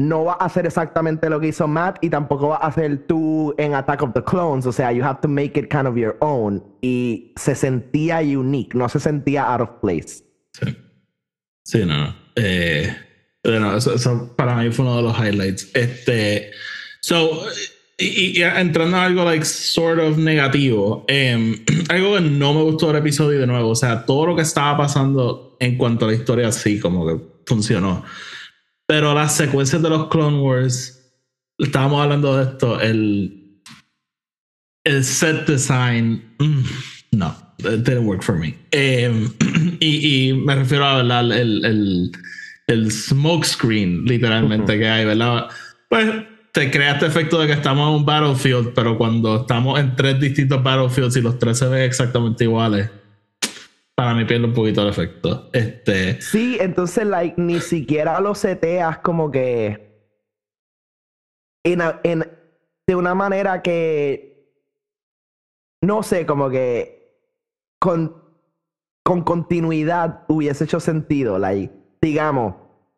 no 0.00 0.24
va 0.24 0.32
a 0.40 0.46
hacer 0.46 0.66
exactamente 0.66 1.28
lo 1.28 1.38
que 1.40 1.48
hizo 1.48 1.68
Matt 1.68 1.98
y 2.00 2.08
tampoco 2.08 2.48
va 2.48 2.56
a 2.56 2.68
hacer 2.68 3.06
tú 3.06 3.54
en 3.58 3.74
Attack 3.74 4.02
of 4.02 4.14
the 4.14 4.24
Clones. 4.24 4.66
O 4.66 4.72
sea, 4.72 4.92
you 4.92 5.04
have 5.04 5.20
to 5.20 5.28
make 5.28 5.58
it 5.58 5.68
kind 5.68 5.86
of 5.86 5.96
your 5.96 6.16
own. 6.20 6.62
Y 6.80 7.32
se 7.36 7.54
sentía 7.54 8.20
unique, 8.20 8.76
no 8.76 8.88
se 8.88 8.98
sentía 8.98 9.44
out 9.44 9.60
of 9.60 9.70
place. 9.82 10.24
Sí, 10.52 10.76
sí 11.64 11.84
no. 11.84 12.14
Eh, 12.34 12.96
bueno, 13.44 13.76
eso, 13.76 14.34
para 14.36 14.56
mí 14.56 14.70
fue 14.70 14.86
uno 14.86 14.96
de 14.96 15.02
los 15.02 15.18
highlights. 15.18 15.70
Este, 15.74 16.50
so, 17.00 17.44
y, 17.98 18.40
entrando 18.40 18.96
a 18.96 19.04
algo 19.04 19.24
like 19.24 19.44
sort 19.44 20.00
of 20.00 20.16
negativo, 20.16 21.04
em, 21.08 21.62
algo 21.90 22.14
que 22.14 22.22
no 22.22 22.54
me 22.54 22.62
gustó 22.62 22.86
del 22.86 22.96
episodio 22.96 23.38
de 23.40 23.46
nuevo, 23.46 23.68
o 23.68 23.76
sea, 23.76 24.06
todo 24.06 24.28
lo 24.28 24.36
que 24.36 24.42
estaba 24.42 24.78
pasando 24.78 25.56
en 25.60 25.76
cuanto 25.76 26.06
a 26.06 26.08
la 26.08 26.14
historia 26.14 26.50
sí 26.52 26.80
como 26.80 27.06
que 27.06 27.22
funcionó. 27.44 28.02
Pero 28.90 29.14
las 29.14 29.36
secuencias 29.36 29.80
de 29.82 29.88
los 29.88 30.08
Clone 30.08 30.40
Wars, 30.40 31.14
estábamos 31.58 32.02
hablando 32.02 32.36
de 32.36 32.42
esto, 32.42 32.80
el, 32.80 33.62
el 34.82 35.04
set 35.04 35.46
design, 35.46 36.34
mm, 36.40 36.62
no, 37.12 37.32
it 37.60 37.84
didn't 37.84 38.04
work 38.04 38.20
for 38.20 38.36
me. 38.36 38.58
Eh, 38.72 39.28
y, 39.78 40.30
y, 40.30 40.32
me 40.34 40.56
refiero 40.56 40.84
a 40.86 40.96
¿verdad? 40.96 41.20
el, 41.20 41.64
el, 41.64 42.10
el 42.66 42.90
smoke 42.90 43.44
screen, 43.44 44.06
literalmente, 44.06 44.76
que 44.76 44.88
hay, 44.88 45.04
¿verdad? 45.04 45.46
Pues 45.88 46.10
te 46.52 46.68
crea 46.72 46.94
este 46.94 47.06
efecto 47.06 47.38
de 47.38 47.46
que 47.46 47.52
estamos 47.52 47.88
en 47.90 47.94
un 47.94 48.04
battlefield, 48.04 48.72
pero 48.74 48.98
cuando 48.98 49.42
estamos 49.42 49.78
en 49.78 49.94
tres 49.94 50.18
distintos 50.18 50.64
battlefields 50.64 51.16
y 51.16 51.20
los 51.20 51.38
tres 51.38 51.58
se 51.58 51.68
ven 51.68 51.82
exactamente 51.82 52.42
iguales, 52.42 52.90
para 54.00 54.14
mí 54.14 54.24
pierde 54.24 54.46
un 54.46 54.54
poquito 54.54 54.80
el 54.80 54.88
efecto. 54.88 55.50
Este. 55.52 56.22
Sí, 56.22 56.56
entonces, 56.58 57.04
like, 57.04 57.38
ni 57.38 57.60
siquiera 57.60 58.18
lo 58.18 58.34
seteas 58.34 58.96
como 59.00 59.30
que. 59.30 60.08
En, 61.62 61.82
en, 62.02 62.24
de 62.86 62.96
una 62.96 63.14
manera 63.14 63.60
que. 63.60 64.56
No 65.82 66.02
sé, 66.02 66.24
como 66.24 66.48
que. 66.48 67.28
Con, 67.78 68.16
con 69.04 69.20
continuidad 69.22 70.24
hubiese 70.28 70.64
hecho 70.64 70.80
sentido. 70.80 71.38
Like, 71.38 71.70
digamos. 72.00 72.54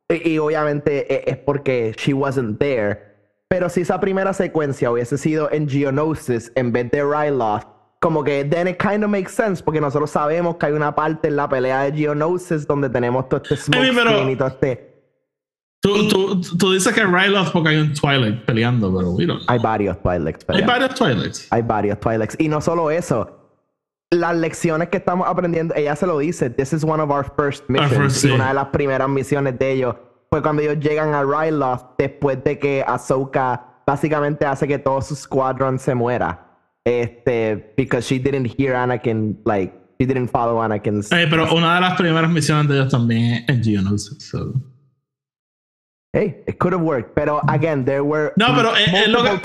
Y, 0.09 0.35
y 0.35 0.39
obviamente 0.39 1.13
e, 1.13 1.33
es 1.33 1.37
porque 1.39 1.97
she 1.99 2.15
wasn't 2.15 2.61
there. 2.61 3.01
Pero 3.49 3.69
si 3.69 3.81
esa 3.81 3.99
primera 3.99 4.33
secuencia 4.35 4.93
hubiese 4.93 5.19
sido 5.19 5.51
en 5.51 5.69
Geonosis 5.69 6.53
en 6.55 6.71
vez 6.71 6.93
de 6.93 7.03
Ryloth, 7.03 7.72
como 8.03 8.25
que 8.25 8.45
then 8.45 8.67
it 8.67 8.79
kind 8.83 9.05
of 9.05 9.11
makes 9.11 9.31
sense 9.33 9.63
porque 9.63 9.81
nosotros 9.81 10.11
sabemos 10.11 10.57
que 10.57 10.67
hay 10.67 10.73
una 10.73 10.93
parte 10.93 11.29
en 11.29 11.37
la 11.37 11.49
pelea 11.49 11.83
de 11.85 11.93
Geonosis 11.97 12.67
donde 12.67 12.91
tenemos 12.91 13.29
todo 13.29 13.41
este 13.41 13.57
smoke 13.57 13.95
pero- 13.95 14.29
y 14.29 14.35
todo 14.37 14.49
este 14.49 14.91
Tú, 15.81 16.07
tú, 16.09 16.41
tú 16.59 16.73
dices 16.73 16.93
que 16.95 17.05
Ryloth 17.05 17.51
porque 17.53 17.71
hay 17.71 17.77
un 17.79 17.93
Twilight 17.93 18.45
peleando, 18.45 18.95
pero 18.97 19.11
we 19.11 19.27
don't 19.27 19.41
know. 19.41 19.47
hay 19.49 19.59
varios 19.59 20.01
Twilight's 20.01 20.45
Hay 20.49 20.63
varios 20.63 20.95
Twilights. 20.95 21.47
hay 21.51 21.63
varios 21.63 21.99
Twilight's 22.01 22.37
y 22.39 22.49
no 22.49 22.61
solo 22.61 22.91
eso 22.91 23.39
las 24.11 24.37
lecciones 24.37 24.89
que 24.91 24.99
estamos 24.99 25.27
aprendiendo 25.29 25.75
ella 25.75 25.97
se 25.97 26.07
lo 26.07 26.19
dice 26.19 26.51
this 26.51 26.73
is 26.73 26.85
one 26.85 27.01
of 27.03 27.11
our 27.11 27.25
first 27.37 27.65
missions 27.69 27.97
first, 27.97 28.25
y 28.25 28.29
sí. 28.29 28.31
una 28.35 28.49
de 28.49 28.55
las 28.55 28.67
primeras 28.67 29.09
misiones 29.09 29.59
de 29.59 29.73
ellos 29.73 29.95
fue 30.29 30.43
cuando 30.43 30.63
ellos 30.63 30.79
llegan 30.81 31.15
a 31.15 31.23
Ryloth 31.23 31.97
después 31.99 32.43
de 32.45 32.59
que 32.59 32.85
Ahsoka 32.87 33.83
básicamente 33.87 34.45
hace 34.47 34.67
que 34.69 34.79
todo 34.79 35.01
su 35.03 35.15
squadron 35.17 35.79
se 35.79 35.95
muera 35.95 36.52
este 36.85 37.73
because 37.77 38.07
she 38.07 38.19
didn't 38.19 38.47
hear 38.59 38.75
Anakin 38.75 39.37
like 39.45 39.73
she 40.01 40.07
didn't 40.07 40.29
follow 40.29 40.61
Anakin's 40.63 41.11
Eh, 41.13 41.27
pero 41.31 41.55
una 41.55 41.77
de 41.77 41.81
las 41.81 41.97
primeras 41.97 42.31
misiones 42.31 42.69
de 42.69 42.75
ellos 42.79 42.91
también 42.91 43.45
es 43.49 43.65
Geonosis. 43.65 44.19
so. 44.31 44.53
hey 46.15 46.37
it 46.47 46.59
could 46.59 46.75
have 46.75 46.83
worked 46.83 47.15
pero 47.15 47.41
again 47.49 47.85
there 47.85 48.03
were 48.03 48.33
No, 48.37 48.49
pero 48.55 48.75
es- 48.77 49.09
lo 49.09 49.23
que- 49.23 49.41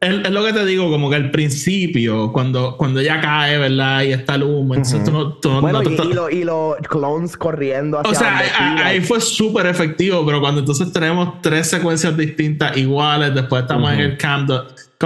Es, 0.00 0.30
lo 0.30 0.44
que 0.44 0.52
te 0.52 0.66
digo, 0.66 0.90
como 0.90 1.08
que 1.08 1.16
al 1.16 1.30
principio, 1.30 2.30
cuando, 2.30 2.76
cuando 2.76 3.00
ella 3.00 3.22
cae, 3.22 3.56
¿verdad? 3.56 4.02
Y 4.02 4.12
está 4.12 4.34
el 4.34 4.42
humo, 4.42 4.74
entonces 4.74 5.02
tú 5.02 5.10
no, 5.10 5.32
tú 5.38 5.48
no- 5.48 5.60
bueno 5.62 5.82
no 5.82 5.88
te 5.88 5.94
y, 6.04 6.10
y, 6.10 6.12
lo- 6.12 6.28
y 6.30 6.44
los 6.44 6.76
clones 6.86 7.38
corriendo 7.38 7.98
hacia 8.00 8.10
O 8.10 8.14
sea, 8.14 8.36
ahí- 8.38 8.82
ahí 8.82 9.00
fue 9.00 9.18
súper 9.22 9.64
efectivo, 9.64 10.22
pero 10.26 10.40
cuando 10.42 10.60
entonces 10.60 10.92
tenemos 10.92 11.40
tres 11.40 11.70
secuencias 11.70 12.14
distintas 12.18 12.76
iguales, 12.76 13.34
después 13.34 13.62
estamos 13.62 13.90
en 13.94 14.00
el 14.00 14.18
camp, 14.18 14.50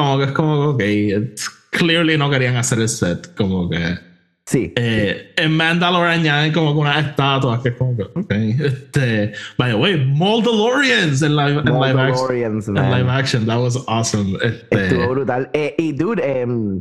como 0.00 0.18
que 0.18 0.24
es 0.24 0.32
como, 0.32 0.54
ok, 0.70 0.80
it's- 0.82 1.50
clearly 1.70 2.16
no 2.16 2.30
querían 2.30 2.56
hacer 2.56 2.78
el 2.80 2.88
set, 2.88 3.34
como 3.36 3.68
que... 3.68 3.98
sí 4.46 4.72
Eh, 4.76 5.34
en 5.36 5.54
Mandalorian 5.56 6.20
añaden 6.20 6.52
como 6.52 6.72
que 6.72 6.78
unas 6.80 7.06
estatuas 7.06 7.60
que 7.60 7.68
es 7.70 7.74
como 7.76 7.96
que, 7.96 8.02
ok, 8.04 8.32
este, 8.32 9.32
by 9.58 9.70
the 9.72 9.76
way, 9.76 9.96
Moldalorians 10.06 11.20
en 11.22 11.36
live, 11.36 11.60
en 11.60 11.80
live, 11.80 12.00
action, 12.00 12.76
en 12.76 12.90
live 12.90 13.10
action, 13.10 13.46
that 13.46 13.58
was 13.60 13.76
awesome. 13.86 14.38
Este, 14.42 14.86
Estuvo 14.88 15.08
brutal. 15.10 15.50
Eh, 15.52 15.74
y 15.78 15.92
dude, 15.92 16.20
em, 16.24 16.80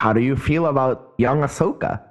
how 0.00 0.12
do 0.14 0.20
you 0.20 0.36
feel 0.36 0.66
about 0.66 1.14
young 1.18 1.42
Ahsoka? 1.42 2.06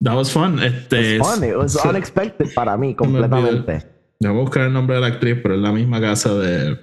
that 0.00 0.14
was 0.14 0.30
fun. 0.32 0.58
Este, 0.62 1.16
It 1.16 1.20
was 1.20 1.34
fun. 1.34 1.44
It 1.44 1.56
was 1.56 1.72
so- 1.72 1.88
unexpected 1.88 2.54
para 2.54 2.76
mí 2.76 2.88
me 2.88 2.96
completamente. 2.96 3.84
Ya 4.20 4.30
voy 4.30 4.38
a 4.40 4.42
buscar 4.42 4.62
el 4.64 4.72
nombre 4.72 4.96
de 4.96 5.02
la 5.02 5.08
actriz, 5.08 5.38
pero 5.42 5.54
es 5.54 5.60
la 5.60 5.72
misma 5.72 6.00
casa 6.00 6.34
de, 6.34 6.76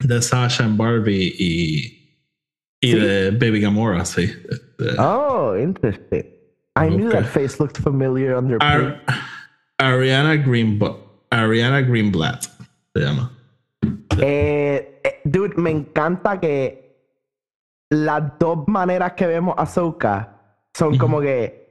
de 0.00 0.20
Sasha 0.22 0.64
en 0.64 0.76
Barbie 0.76 1.34
y, 1.38 2.20
y 2.80 2.92
¿Sí? 2.92 2.98
de 2.98 3.30
Baby 3.30 3.60
Gamora, 3.60 4.04
sí. 4.04 4.30
Oh, 4.98 5.56
interesting. 5.56 6.24
I 6.76 6.88
knew 6.88 7.08
that 7.10 7.26
face 7.26 7.60
looked 7.60 7.78
familiar 7.78 8.36
under 8.36 8.58
Ar- 8.60 9.00
Ariana 9.80 10.36
Greenblatt. 10.36 10.96
Ariana 11.30 11.82
Greenblatt 11.82 12.42
se 12.94 13.00
llama. 13.02 13.30
Eh, 14.20 15.00
eh, 15.04 15.20
dude, 15.24 15.56
me 15.56 15.70
encanta 15.70 16.38
que 16.40 16.96
las 17.90 18.38
dos 18.38 18.66
maneras 18.66 19.12
que 19.14 19.26
vemos 19.26 19.54
a 19.56 19.62
Ahsoka 19.62 20.40
son 20.76 20.98
como 20.98 21.20
que 21.20 21.63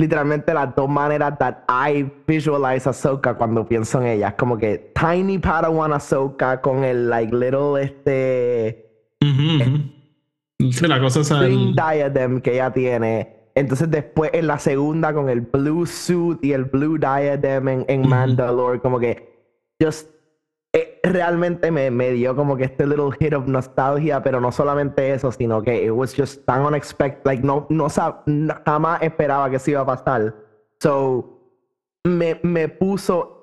literalmente 0.00 0.54
las 0.54 0.74
dos 0.74 0.88
maneras 0.88 1.38
that 1.38 1.58
I 1.68 2.10
visualize 2.26 2.88
Ahsoka 2.88 3.34
cuando 3.34 3.66
pienso 3.66 4.00
en 4.00 4.06
ella. 4.08 4.34
Como 4.34 4.56
que 4.56 4.92
Tiny 4.94 5.38
Padawan 5.38 5.92
Ahsoka 5.92 6.60
con 6.60 6.82
el 6.84 7.08
like 7.08 7.34
little 7.34 7.80
este. 7.82 8.86
Sí, 10.58 10.86
la 10.86 11.00
cosa 11.00 11.20
es 11.20 11.30
el, 11.30 11.74
diadem 11.74 12.40
que 12.40 12.54
ella 12.54 12.72
tiene. 12.72 13.36
Entonces 13.54 13.90
después 13.90 14.30
en 14.32 14.46
la 14.46 14.58
segunda 14.58 15.12
con 15.12 15.28
el 15.28 15.42
blue 15.42 15.86
suit 15.86 16.42
y 16.42 16.52
el 16.52 16.64
blue 16.64 16.98
diadem 16.98 17.68
en, 17.68 17.84
en 17.88 18.08
Mandalore, 18.08 18.80
como 18.80 18.98
que 18.98 19.28
just 19.82 20.08
eh, 20.72 21.00
realmente 21.02 21.70
me, 21.70 21.90
me 21.90 22.10
dio 22.12 22.36
como 22.36 22.56
que 22.56 22.64
este 22.64 22.86
little 22.86 23.10
hit 23.18 23.32
of 23.34 23.46
nostalgia, 23.48 24.22
pero 24.22 24.40
no 24.40 24.52
solamente 24.52 25.12
eso, 25.12 25.32
sino 25.32 25.62
que 25.62 25.84
it 25.84 25.90
was 25.90 26.14
just 26.16 26.44
tan 26.46 26.62
unexpected, 26.62 27.22
like 27.24 27.42
no, 27.44 27.66
no 27.70 27.88
no- 28.26 28.54
jamás 28.64 29.02
esperaba 29.02 29.50
que 29.50 29.56
eso 29.56 29.70
iba 29.72 29.80
a 29.80 29.86
pasar. 29.86 30.34
So 30.80 31.38
me, 32.04 32.38
me 32.42 32.68
puso 32.68 33.36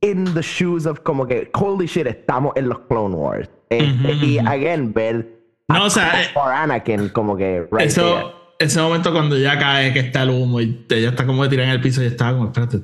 in 0.00 0.24
the 0.34 0.42
shoes 0.42 0.86
of 0.86 1.00
como 1.00 1.26
que 1.26 1.50
holy 1.54 1.86
shit, 1.86 2.06
estamos 2.06 2.52
en 2.56 2.68
los 2.68 2.78
Clone 2.88 3.14
Wars. 3.14 3.50
Este, 3.68 4.12
Ujú, 4.14 4.24
Y 4.24 4.38
again, 4.38 4.92
ver 4.92 5.26
No, 5.68 5.86
o 5.86 5.90
sea, 5.90 6.22
eh, 6.22 6.26
Anakin 6.34 7.08
como 7.10 7.36
que 7.36 7.60
right 7.62 7.70
there. 7.70 7.84
eso, 7.86 8.32
ese 8.58 8.80
momento 8.80 9.12
cuando 9.12 9.36
ya 9.38 9.58
cae, 9.58 9.92
que 9.92 10.00
está 10.00 10.22
el 10.22 10.30
humo 10.30 10.60
y 10.60 10.86
ella 10.90 11.08
está 11.10 11.26
como 11.26 11.48
tirada 11.48 11.68
en 11.70 11.74
el 11.76 11.80
piso 11.80 12.02
y 12.02 12.06
estaba 12.06 12.32
como, 12.32 12.46
espérate, 12.46 12.78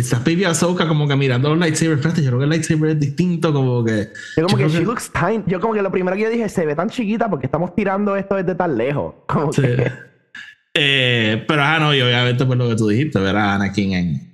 está 0.00 0.18
Baby 0.18 0.44
Ahsoka 0.44 0.86
como 0.88 1.06
que 1.08 1.16
mirando 1.16 1.50
los 1.50 1.58
lightsabers, 1.58 1.98
espérate, 1.98 2.22
yo 2.22 2.28
creo 2.28 2.38
que 2.38 2.44
el 2.44 2.50
lightsaber 2.50 2.90
es 2.90 3.00
distinto, 3.00 3.52
como 3.52 3.84
que... 3.84 4.08
Yo 4.36 4.46
como 4.46 4.58
yo 4.58 4.66
que 4.66 4.72
she 4.72 4.78
que- 4.80 4.84
looks 4.84 5.10
tiny. 5.12 5.42
Yo 5.46 5.60
como 5.60 5.74
que 5.74 5.82
lo 5.82 5.90
primero 5.90 6.16
que 6.16 6.22
yo 6.22 6.30
dije, 6.30 6.48
se 6.48 6.64
ve 6.66 6.74
tan 6.74 6.88
chiquita 6.88 7.28
porque 7.28 7.46
estamos 7.46 7.74
tirando 7.74 8.16
esto 8.16 8.36
desde 8.36 8.54
tan 8.54 8.76
lejos. 8.76 9.14
Como 9.26 9.52
Sí. 9.52 9.62
que, 9.62 9.90
Eh, 10.74 11.44
pero 11.48 11.62
ah, 11.62 11.78
no, 11.80 11.92
y 11.94 12.00
obviamente 12.00 12.44
pues 12.46 12.58
lo 12.58 12.68
que 12.68 12.76
tú 12.76 12.88
dijiste, 12.88 13.18
ver 13.18 13.36
a 13.36 13.54
Anakin 13.56 13.92
en 13.94 14.28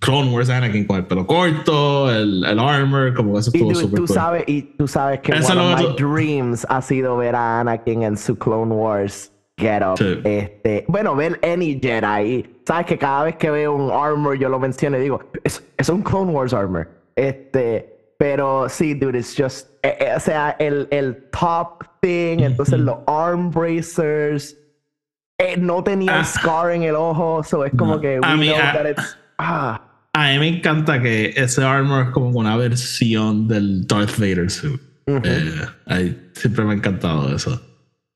Clone 0.00 0.30
Wars, 0.30 0.50
Anakin 0.50 0.86
con 0.86 0.96
el 0.98 1.06
pelo 1.06 1.26
corto, 1.26 2.10
el, 2.14 2.44
el 2.44 2.58
armor, 2.58 3.14
como 3.14 3.32
que 3.34 3.40
eso 3.40 3.50
estuvo 3.54 3.74
súper 3.74 4.00
cool. 4.00 4.08
sabes, 4.08 4.44
y 4.46 4.62
tú 4.76 4.86
sabes 4.86 5.20
que 5.20 5.32
Eso 5.32 5.52
one 5.52 5.60
of 5.60 5.80
my 5.80 5.96
tú- 5.96 6.06
dreams 6.14 6.66
ha 6.68 6.82
sido 6.82 7.16
ver 7.16 7.34
a 7.34 7.60
Anakin 7.60 8.02
en 8.02 8.16
su 8.18 8.36
Clone 8.36 8.74
Wars 8.74 9.32
get 9.58 9.82
up. 9.82 9.98
Sí. 9.98 10.20
Este, 10.24 10.84
bueno, 10.88 11.14
ver 11.16 11.38
any 11.42 11.78
Jedi. 11.80 12.46
Sabes 12.66 12.86
que 12.86 12.96
cada 12.98 13.24
vez 13.24 13.36
que 13.36 13.50
veo 13.50 13.74
un 13.74 13.90
armor 13.90 14.38
yo 14.38 14.48
lo 14.48 14.58
menciono 14.58 14.96
y 14.98 15.00
digo, 15.02 15.20
es, 15.44 15.62
es 15.76 15.88
un 15.88 16.02
Clone 16.02 16.32
Wars 16.32 16.52
armor. 16.54 16.88
Este, 17.16 18.14
pero 18.18 18.68
sí, 18.68 18.94
dude, 18.94 19.18
it's 19.18 19.34
just, 19.36 19.68
eh, 19.82 19.96
eh, 20.00 20.12
o 20.16 20.20
sea, 20.20 20.56
el, 20.58 20.86
el 20.90 21.24
top 21.30 21.84
thing, 22.00 22.40
entonces 22.40 22.78
los 22.80 22.96
arm 23.06 23.50
bracers. 23.50 24.56
eh, 25.40 25.56
no 25.56 25.84
tenía 25.84 26.20
Ah. 26.20 26.24
scar 26.24 26.72
en 26.72 26.82
el 26.82 26.96
ojo, 26.96 27.44
so 27.44 27.64
es 27.64 27.72
como 27.76 27.94
No. 27.94 28.00
que 28.00 28.18
we 28.18 28.26
A 28.26 28.36
mí, 28.36 28.48
know 28.48 28.56
ah, 28.60 28.72
that 28.74 28.90
it's 28.90 29.16
ah, 29.38 29.80
A 30.14 30.30
mí 30.32 30.38
me 30.40 30.48
encanta 30.48 31.00
que 31.00 31.32
ese 31.36 31.62
armor 31.62 32.06
es 32.06 32.10
como 32.10 32.30
una 32.30 32.56
versión 32.56 33.46
del 33.46 33.86
Darth 33.86 34.18
Vader 34.18 34.50
suit. 34.50 34.80
Eh, 35.06 36.16
siempre 36.34 36.64
me 36.64 36.72
ha 36.72 36.74
encantado 36.74 37.34
eso. 37.34 37.60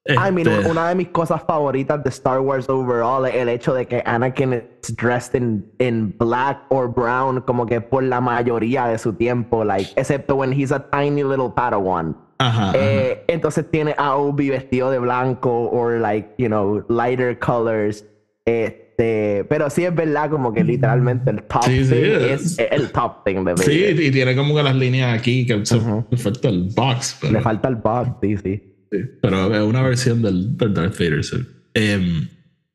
I 0.09 0.33
mean, 0.33 0.49
Este, 0.49 0.69
una 0.69 0.89
de 0.89 0.95
mis 0.97 1.09
cosas 1.09 1.43
favoritas 1.47 2.03
de 2.03 2.11
Star 2.11 2.41
Wars 2.41 2.69
overall 2.69 3.25
es 3.25 3.37
el 3.37 3.49
hecho 3.49 3.73
de 3.73 3.87
que 3.87 4.03
Anakin 4.05 4.53
is 4.55 4.97
dressed 4.97 5.35
in, 5.41 5.65
in 5.79 6.13
black 6.19 6.59
or 6.71 6.89
brown 6.93 7.41
como 7.43 7.67
que 7.67 7.81
por 7.81 8.03
la 8.03 8.21
mayoría 8.21 8.87
de 8.89 8.99
su 8.99 9.13
tiempo, 9.13 9.65
like, 9.65 9.89
excepto 9.95 10.35
when 10.35 10.53
he's 10.53 10.73
a 10.73 10.81
tiny 10.91 11.23
little 11.23 11.51
Padawan. 11.55 12.17
ajá, 12.39 12.71
ajá. 12.71 12.73
Eh, 12.75 13.25
entonces 13.29 13.65
tiene 13.71 13.95
a 13.97 14.17
Obi 14.17 14.51
vestido 14.51 14.91
de 14.91 14.99
blanco 14.99 15.69
or 15.71 16.01
like, 16.01 16.31
you 16.37 16.49
know, 16.49 16.85
lighter 16.89 17.39
colors. 17.39 18.05
Este, 18.45 19.45
pero 19.49 19.71
sí 19.71 19.85
es 19.85 19.95
verdad 19.95 20.29
como 20.31 20.53
que 20.53 20.65
literalmente 20.65 21.31
el 21.31 21.45
top 21.45 21.63
Sí, 21.65 21.85
sí, 21.85 21.91
thing 21.95 22.03
es- 22.31 22.59
es 22.59 22.69
el 22.73 22.91
top 22.91 23.25
thing 23.25 23.45
de 23.45 23.57
Sí, 23.57 23.85
y 24.01 24.11
tiene 24.11 24.35
como 24.35 24.57
que 24.57 24.65
las 24.65 24.75
líneas 24.75 25.17
aquí 25.17 25.47
que 25.47 25.57
le 25.59 26.17
falta 26.17 26.49
el 26.49 26.71
box. 26.75 27.19
Pero, 27.21 27.33
Le 27.35 27.41
falta 27.41 27.69
el 27.69 27.77
box, 27.77 28.11
sí, 28.21 28.37
sí. 28.39 28.69
Sí, 28.93 28.99
pero 29.21 29.53
es 29.55 29.63
una 29.63 29.83
versión 29.83 30.23
del, 30.23 30.57
del 30.57 30.73
Darth 30.75 30.99
Vader 30.99 31.25
suit. 31.25 31.49
Em, 31.75 32.29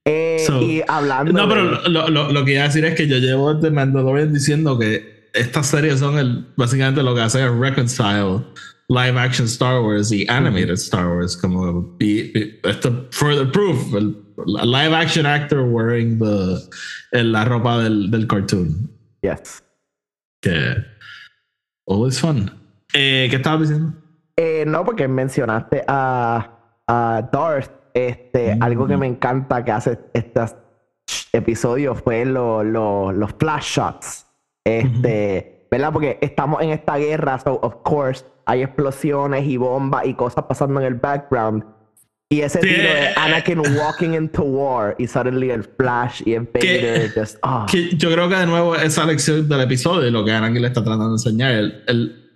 Eh, 0.09 0.41
So- 0.47 0.61
y 0.61 0.81
hablando 0.87 1.33
no, 1.33 1.41
de- 1.47 1.47
pero 1.53 1.89
lo, 1.89 2.09
lo, 2.09 2.31
lo 2.31 2.45
que 2.45 2.53
iba 2.53 2.63
a 2.63 2.67
decir 2.67 2.83
es 2.85 2.95
que 2.95 3.07
yo 3.07 3.17
llevo 3.17 3.53
desde 3.53 3.71
Mandalorian 3.71 4.33
diciendo 4.33 4.79
que 4.79 5.29
estas 5.33 5.67
series 5.67 5.99
son 5.99 6.17
el, 6.17 6.45
básicamente 6.55 7.03
lo 7.03 7.13
que 7.13 7.21
hacen 7.21 7.43
es 7.45 7.51
reconcile 7.51 8.41
live 8.89 9.19
action 9.19 9.45
Star 9.47 9.81
Wars 9.81 10.11
y 10.13 10.25
animated 10.29 10.71
Star 10.75 11.07
Wars, 11.09 11.35
como 11.35 11.97
y, 11.99 12.21
y 12.39 12.59
esto 12.63 13.07
further 13.11 13.51
proof, 13.51 13.93
el, 13.95 14.15
live 14.63 14.95
action 14.95 15.25
actor 15.25 15.59
wearing 15.59 16.17
the 16.19 17.21
la 17.23 17.43
ropa 17.43 17.83
del, 17.83 18.09
del 18.09 18.25
cartoon. 18.27 18.89
Yes. 19.23 19.61
Que 20.41 20.75
always 21.85 22.17
fun. 22.17 22.49
Eh, 22.93 23.27
¿Qué 23.29 23.35
estabas 23.35 23.67
diciendo? 23.67 23.93
Eh, 24.37 24.63
no, 24.67 24.85
porque 24.85 25.07
mencionaste 25.07 25.83
a, 25.87 26.59
a 26.87 27.29
Darth. 27.31 27.71
Este, 27.93 28.55
algo 28.61 28.85
que 28.85 28.95
me 28.95 29.07
encanta 29.07 29.65
que 29.65 29.71
hace 29.71 29.97
estos 30.13 30.55
episodios 31.33 31.99
fue 32.01 32.25
lo- 32.25 32.63
lo- 32.63 33.11
los 33.11 33.31
flash 33.39 33.77
shots. 33.79 34.27
Este, 34.63 35.67
¿verdad? 35.71 35.91
Porque 35.91 36.19
estamos 36.21 36.61
en 36.61 36.69
esta 36.69 36.97
guerra, 36.97 37.39
so 37.39 37.59
of 37.61 37.77
course 37.83 38.23
hay 38.45 38.61
explosiones 38.61 39.45
y 39.45 39.57
bombas 39.57 40.05
y 40.05 40.13
cosas 40.13 40.45
pasando 40.47 40.79
en 40.79 40.85
el 40.87 40.93
background. 40.95 41.63
Y 42.29 42.41
ese 42.41 42.59
tiro 42.59 42.83
de 42.83 43.07
Anakin 43.15 43.59
walking 43.77 44.13
into 44.13 44.43
war 44.43 44.93
y 44.99 45.07
suddenly 45.07 45.49
el 45.49 45.63
flash 45.63 46.21
y 46.25 46.33
el 46.33 46.43
Vader 46.53 47.09
just 47.15 47.37
ah. 47.41 47.65
Que 47.71 47.95
yo 47.95 48.11
creo 48.11 48.27
que 48.29 48.35
de 48.35 48.45
nuevo 48.45 48.75
esa 48.75 49.05
lección 49.05 49.47
del 49.47 49.61
episodio, 49.61 50.11
lo 50.11 50.23
que 50.25 50.33
Anakin 50.33 50.61
le 50.61 50.67
está 50.67 50.83
tratando 50.83 51.07
de 51.07 51.13
enseñar, 51.13 51.51
el, 51.53 51.83
el 51.87 52.26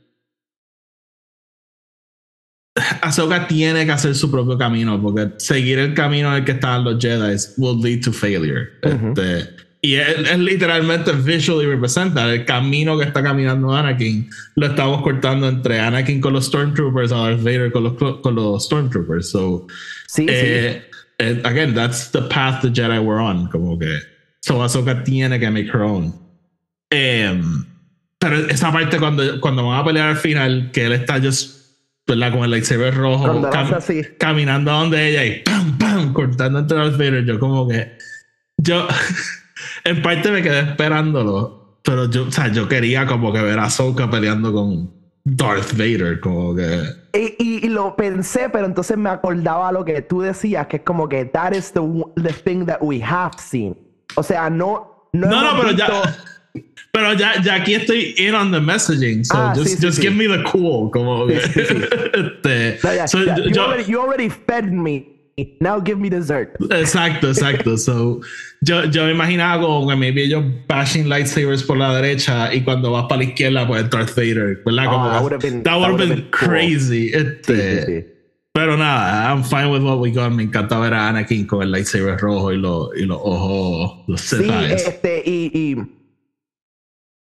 Ahsoka 3.01 3.47
tiene 3.47 3.85
que 3.85 3.91
hacer 3.91 4.15
su 4.15 4.29
propio 4.31 4.57
camino, 4.57 5.01
porque 5.01 5.29
seguir 5.37 5.79
el 5.79 5.93
camino 5.93 6.29
en 6.29 6.39
el 6.39 6.45
que 6.45 6.53
estaban 6.53 6.83
los 6.83 7.01
Jedi 7.01 7.35
will 7.57 7.81
lead 7.81 8.01
to 8.03 8.11
failure. 8.11 8.69
Este, 8.81 9.49
y 9.83 9.95
es, 9.95 10.07
es 10.29 10.37
literalmente 10.39 11.11
visually 11.13 11.65
representa 11.67 12.31
el 12.31 12.45
camino 12.45 12.97
que 12.97 13.05
está 13.05 13.23
caminando 13.23 13.73
Anakin. 13.73 14.29
Lo 14.55 14.67
estamos 14.67 15.01
cortando 15.01 15.47
entre 15.49 15.79
Anakin 15.79 16.21
con 16.21 16.33
los 16.33 16.45
Stormtroopers 16.45 17.11
a 17.11 17.15
Darth 17.17 17.41
Vader 17.43 17.71
con 17.71 17.83
los, 17.85 17.93
con 18.21 18.35
los 18.35 18.65
Stormtroopers. 18.65 19.29
So, 19.31 19.65
Sí, 20.07 20.23
sí. 20.23 20.27
eh, 20.29 20.83
eh, 21.19 21.41
again, 21.45 21.73
that's 21.73 22.11
the 22.11 22.21
path 22.23 22.61
the 22.61 22.69
Jedi 22.69 22.99
were 23.03 23.19
on. 23.19 23.47
Como 23.49 23.77
que. 23.79 23.99
So 24.41 24.61
Ahsoka 24.63 25.03
tiene 25.03 25.39
que 25.39 25.49
make 25.49 25.67
her 25.67 25.81
own. 25.81 26.13
Em, 26.91 27.65
pero 28.19 28.35
esa 28.49 28.71
parte 28.71 28.99
cuando, 28.99 29.39
cuando 29.39 29.65
van 29.65 29.79
a 29.79 29.83
pelear 29.85 30.09
al 30.09 30.17
final, 30.17 30.69
que 30.71 30.85
él 30.85 30.93
está 30.93 31.19
just, 31.19 31.60
¿verdad? 32.07 32.31
Con 32.33 32.43
el 32.43 32.51
lightsaber 32.51 32.93
rojo, 32.95 33.41
cam- 33.51 33.73
así. 33.75 34.01
caminando 34.19 34.71
a 34.71 34.79
donde 34.79 35.09
ella 35.09 35.25
y 35.25 35.41
pam, 35.43 35.77
pam, 35.77 36.13
cortando 36.13 36.59
entre 36.59 36.77
Darth 36.77 36.93
Vader. 36.97 37.25
Yo, 37.25 37.39
como 37.39 37.67
que. 37.67 37.97
Yo, 38.57 38.87
en 39.83 40.01
parte 40.01 40.31
me 40.31 40.41
quedé 40.41 40.59
esperándolo, 40.61 41.79
pero 41.83 42.09
yo, 42.09 42.27
o 42.27 42.31
sea, 42.31 42.47
yo 42.49 42.67
quería 42.67 43.05
como 43.05 43.31
que 43.33 43.41
ver 43.41 43.59
a 43.59 43.65
Ahsoka 43.65 44.09
peleando 44.09 44.51
con 44.53 44.91
Darth 45.23 45.73
Vader, 45.73 46.19
como 46.19 46.55
que. 46.55 46.83
Y, 47.13 47.35
y- 47.39 47.65
y 47.65 47.69
lo 47.69 47.95
pensé, 47.95 48.49
pero 48.49 48.65
entonces 48.65 48.97
me 48.97 49.09
acordaba 49.09 49.71
lo 49.71 49.83
que 49.85 50.01
tú 50.01 50.21
decías, 50.21 50.67
que 50.67 50.77
es 50.77 50.83
como 50.83 51.07
que 51.09 51.25
that 51.25 51.53
is 51.53 51.71
the, 51.73 51.81
the 52.21 52.33
thing 52.33 52.65
that 52.65 52.77
we 52.81 53.01
have 53.03 53.31
seen. 53.37 53.77
O 54.15 54.23
sea, 54.23 54.49
no. 54.49 55.09
No, 55.13 55.27
No, 55.27 55.41
no, 55.55 55.61
pero 55.61 55.71
ya. 55.75 55.87
Pero 56.93 57.13
ya, 57.13 57.41
ya 57.41 57.55
aquí 57.55 57.73
estoy 57.73 58.13
in 58.17 58.35
on 58.35 58.51
the 58.51 58.59
messaging. 58.59 59.23
So 59.25 59.35
Ah, 59.37 59.53
just, 59.55 59.77
sí, 59.77 59.81
just 59.81 59.97
sí. 59.99 60.01
give 60.03 60.15
me 60.15 60.27
the 60.27 60.43
cool. 60.43 60.89
Como 60.91 61.25
este, 61.29 62.79
No, 62.83 62.93
ya, 62.93 63.07
so 63.07 63.19
yo- 63.19 63.35
you, 63.37 63.49
yo- 63.51 63.63
already, 63.65 63.83
you 63.91 63.99
already 63.99 64.29
fed 64.29 64.71
me. 64.71 65.07
Now 65.59 65.79
give 65.79 65.97
me 65.97 66.09
dessert. 66.09 66.55
exacto, 66.69 67.29
exacto. 67.29 67.77
So, 67.77 68.21
yo, 68.61 68.83
yo 68.85 69.05
me 69.05 69.11
imaginaba 69.13 69.61
como 69.61 69.87
que 69.87 69.95
maybe 69.95 70.23
ellos 70.23 70.43
bashing 70.67 71.07
lightsabers 71.07 71.63
por 71.63 71.77
la 71.77 71.95
derecha 71.95 72.53
y 72.53 72.61
cuando 72.63 72.91
vas 72.91 73.05
para 73.07 73.19
la 73.23 73.29
izquierda, 73.29 73.65
pues 73.65 73.89
Darth 73.89 74.13
Vader. 74.15 74.61
¿Verdad? 74.65 74.85
Oh, 74.87 74.91
Como 74.91 75.09
that 75.09 75.17
que- 75.17 75.23
would've 75.23 75.39
been- 75.41 75.63
that 75.63 75.71
that 75.71 75.79
would've 75.79 75.91
would've 75.93 76.09
been, 76.09 76.19
been 76.23 76.31
cool. 76.31 76.47
crazy. 76.49 77.09
Sí, 77.09 77.15
Este. 77.15 78.07
Pero 78.53 78.75
nada, 78.75 79.29
I'm 79.31 79.43
fine 79.45 79.71
with 79.71 79.81
what 79.81 79.99
we 79.99 80.11
got. 80.11 80.29
Me 80.33 80.43
encanta 80.43 80.77
ver 80.77 80.93
a 80.93 81.07
Anakin 81.07 81.47
con 81.47 81.61
el 81.63 81.71
lightsaber 81.71 82.17
rojo 82.19 82.51
y, 82.51 82.57
los 82.57 82.89
y 82.97 83.05
los 83.05 83.17
ojos, 83.23 84.03
los 84.07 84.19
Sí, 84.19 84.45
este, 84.69 85.23
y, 85.25 85.51
y 85.53 85.75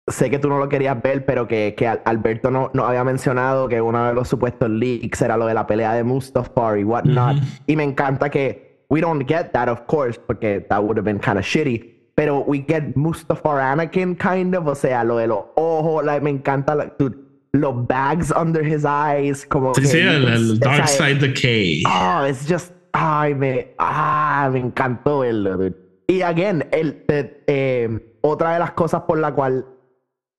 sé 0.08 0.30
que 0.30 0.38
tú 0.40 0.50
no 0.50 0.60
lo 0.60 0.70
querías 0.70 1.02
ver, 1.02 1.26
pero 1.26 1.48
que, 1.48 1.74
que 1.78 1.88
Al- 1.88 2.02
Alberto 2.06 2.52
no, 2.52 2.70
no 2.74 2.86
había 2.86 3.04
mencionado 3.04 3.68
que 3.68 3.82
uno 3.82 4.06
de 4.08 4.14
los 4.14 4.28
supuestos 4.28 4.70
leaks 4.70 5.22
era 5.22 5.36
lo 5.38 5.48
de 5.48 5.54
la 5.54 5.66
pelea 5.66 5.94
de 5.94 6.04
Mustafar 6.04 6.78
y 6.78 6.84
whatnot. 6.84 7.38
Y 7.66 7.76
me 7.76 7.84
encanta 7.84 8.30
que 8.30 8.84
we 8.90 9.02
don't 9.02 9.28
get 9.28 9.52
that, 9.54 9.68
of 9.68 9.82
course, 9.88 10.20
porque 10.20 10.60
that 10.70 10.80
would 10.82 10.98
have 10.98 11.06
been 11.06 11.20
kind 11.20 11.38
of 11.40 11.46
shitty. 11.46 11.92
Pero 12.16 12.40
we 12.48 12.64
get 12.68 12.96
Mustafar 12.96 13.60
Anakin, 13.60 14.16
kind 14.16 14.56
of, 14.56 14.68
o 14.68 14.76
sea, 14.76 15.04
lo 15.04 15.18
de 15.18 15.28
los 15.28 15.40
ojos, 15.56 16.06
like, 16.06 16.22
me 16.24 16.30
encanta, 16.30 16.76
like, 16.76 16.94
dude, 16.98 17.18
los 17.52 17.88
bags 17.88 18.32
under 18.32 18.64
his 18.66 18.86
eyes, 18.86 19.46
como 19.46 19.74
Sí, 19.74 19.82
que 19.82 19.88
sí, 19.88 20.00
el, 20.00 20.26
el 20.28 20.52
o 20.52 20.56
Dark 20.56 20.88
sea, 20.88 21.08
Side 21.10 21.28
Decay. 21.28 21.84
Oh, 21.88 22.26
it's 22.26 22.46
just. 22.48 22.72
Ay, 22.94 23.34
me. 23.36 23.74
Ah, 23.78 24.50
me 24.54 24.60
encantó 24.60 25.20
verlo, 25.20 25.58
dude. 25.58 25.76
Y 26.08 26.22
again, 26.22 26.66
el, 26.72 27.04
eh, 27.10 27.44
eh, 27.48 28.00
otra 28.22 28.54
de 28.54 28.60
las 28.60 28.72
cosas 28.72 29.02
por 29.02 29.18
la 29.18 29.34
cual 29.34 29.66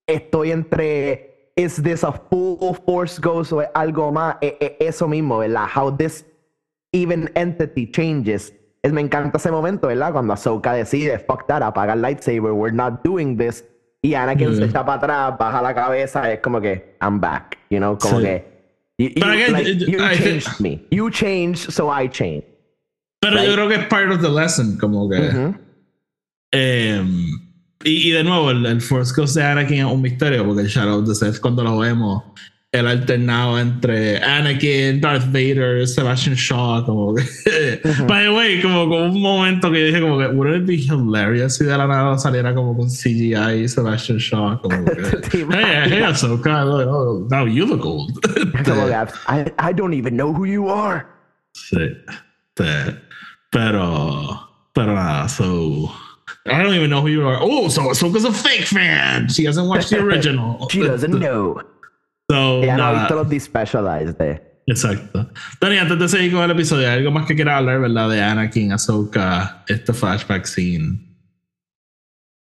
estoy 0.07 0.51
entre. 0.53 1.33
¿Is 1.59 1.83
this 1.83 2.05
a 2.05 2.13
full 2.13 2.75
force 2.85 3.19
ghost 3.19 3.51
o 3.53 3.63
es 3.63 3.69
algo 3.75 4.13
más? 4.13 4.37
Eh, 4.43 4.59
eh, 4.61 4.77
eso 4.81 5.09
mismo, 5.09 5.39
¿verdad? 5.39 5.67
How 5.75 5.91
this 5.97 6.27
even 6.93 7.31
entity 7.35 7.91
changes. 7.91 8.53
Es, 8.83 8.93
me 8.93 9.01
encanta 9.01 9.39
ese 9.39 9.51
momento, 9.51 9.89
¿verdad? 9.89 10.13
Cuando 10.13 10.35
Ahsoka 10.35 10.75
decide, 10.75 11.19
fuck 11.19 11.47
that, 11.47 11.63
apaga 11.63 11.95
el 11.95 12.03
lightsaber, 12.03 12.53
we're 12.53 12.75
not 12.75 13.03
doing 13.03 13.37
this. 13.39 13.65
Y 14.03 14.13
Anakin 14.15 14.51
se 14.51 14.57
Yeah. 14.61 14.67
echa 14.67 14.85
para 14.85 14.99
atrás, 14.99 15.39
baja 15.39 15.63
la 15.63 15.75
cabeza, 15.75 16.31
es 16.31 16.41
como 16.41 16.61
que, 16.61 16.95
I'm 17.01 17.19
back, 17.21 17.57
you 17.71 17.79
know, 17.79 17.97
como 17.99 18.19
Sí. 18.21 18.25
que. 18.27 18.45
You, 18.99 19.09
you- 19.17 19.25
again, 19.25 19.53
like, 19.53 19.69
it- 19.71 19.89
you 19.89 19.99
I 19.99 20.15
think- 20.15 20.43
changed 20.43 20.61
me. 20.61 20.87
You 20.91 21.11
changed, 21.11 21.71
so 21.73 21.91
I 21.91 22.07
changed. 22.09 22.47
Pero 23.21 23.37
right. 23.37 23.47
yo 23.49 23.55
creo 23.55 23.69
que 23.69 23.75
es 23.77 23.87
part 23.89 24.11
of 24.13 24.21
the 24.21 24.29
lesson, 24.29 24.77
como 24.79 25.09
que. 25.09 25.55
Y, 27.85 28.09
y 28.09 28.11
de 28.11 28.25
nuevo, 28.25 28.51
el, 28.51 28.65
el 28.67 28.81
Force 28.81 29.13
Ghost 29.17 29.37
de 29.37 29.45
Anakin 29.45 29.79
es 29.79 29.85
un 29.85 30.03
misterio, 30.03 30.45
porque 30.45 30.63
el 30.63 30.69
Shadow 30.69 31.01
of 31.01 31.09
the 31.09 31.15
Sith, 31.15 31.41
cuando 31.41 31.63
lo 31.63 31.79
vemos, 31.79 32.23
el 32.73 32.87
alternado 32.87 33.59
entre 33.59 34.23
Anakin, 34.23 35.01
Darth 35.01 35.27
Vader, 35.27 35.87
Sebastian 35.87 36.35
Shaw, 36.35 36.85
como 36.85 37.15
que. 37.15 37.23
By 38.07 38.25
the 38.25 38.31
way, 38.31 38.61
como, 38.61 38.89
como 38.89 39.05
un 39.07 39.21
momento 39.21 39.71
que 39.71 39.81
yo 39.81 39.87
dije, 39.87 40.01
como 40.01 40.19
que, 40.19 40.27
wouldn't 40.27 40.63
it 40.63 40.67
be 40.67 40.77
hilarious 40.77 41.57
si 41.57 41.65
de 41.65 41.77
la 41.77 41.87
nada 41.87 42.19
saliera 42.19 42.55
como 42.55 42.77
con 42.77 42.89
CGI 42.89 43.63
y 43.63 43.69
Sebastian 43.69 44.19
Shaw, 44.19 44.61
como 44.61 44.85
que. 44.85 44.95
Te 45.31 45.39
hey, 45.39 45.89
hey, 45.89 46.03
Ahsoka, 46.03 46.65
oh, 46.65 47.27
now 47.31 47.47
you 47.47 47.67
look 47.67 47.85
old. 47.85 48.21
Como 48.65 48.87
que, 48.87 48.95
I, 49.29 49.53
I 49.59 49.73
don't 49.73 49.95
even 49.95 50.17
know 50.17 50.33
who 50.33 50.47
you 50.47 50.69
are. 50.69 51.07
Sí. 51.55 51.79
Este, 52.59 52.97
pero, 53.51 54.71
pero 54.73 54.95
nada, 54.95 55.29
so. 55.29 55.91
I 56.49 56.63
don't 56.63 56.75
even 56.75 56.91
know 56.91 57.01
who 57.03 57.09
you 57.09 57.27
are. 57.27 57.39
Oh, 57.41 57.69
so 57.69 57.83
Ahsoka's 57.91 58.25
a 58.25 58.33
fake 58.33 58.67
fan. 58.67 59.29
She 59.29 59.45
hasn't 59.45 59.67
watched 59.69 59.91
the 59.91 59.99
original. 60.01 60.67
She 60.71 60.81
doesn't 60.81 61.19
know. 61.21 61.61
So, 62.31 62.63
Ella 62.63 62.75
ha 62.75 62.77
nada, 62.77 62.99
visto 63.01 63.15
los 63.17 63.29
despecialized 63.29 64.17
de. 64.19 64.43
exacto. 64.67 65.31
Dani, 65.61 65.79
antes 65.79 65.99
de 65.99 66.09
seguir 66.09 66.33
con 66.33 66.43
el 66.43 66.51
episodio, 66.51 66.89
¿hay 66.89 66.99
algo 66.99 67.11
más 67.13 67.27
que 67.27 67.35
quieras 67.37 67.59
hablar, 67.59 67.81
verdad? 67.81 68.09
De 68.11 68.21
Anakin, 68.21 68.73
Ahsoka, 68.73 69.65
este 69.69 69.93
flashback 69.93 70.45
scene. 70.45 70.99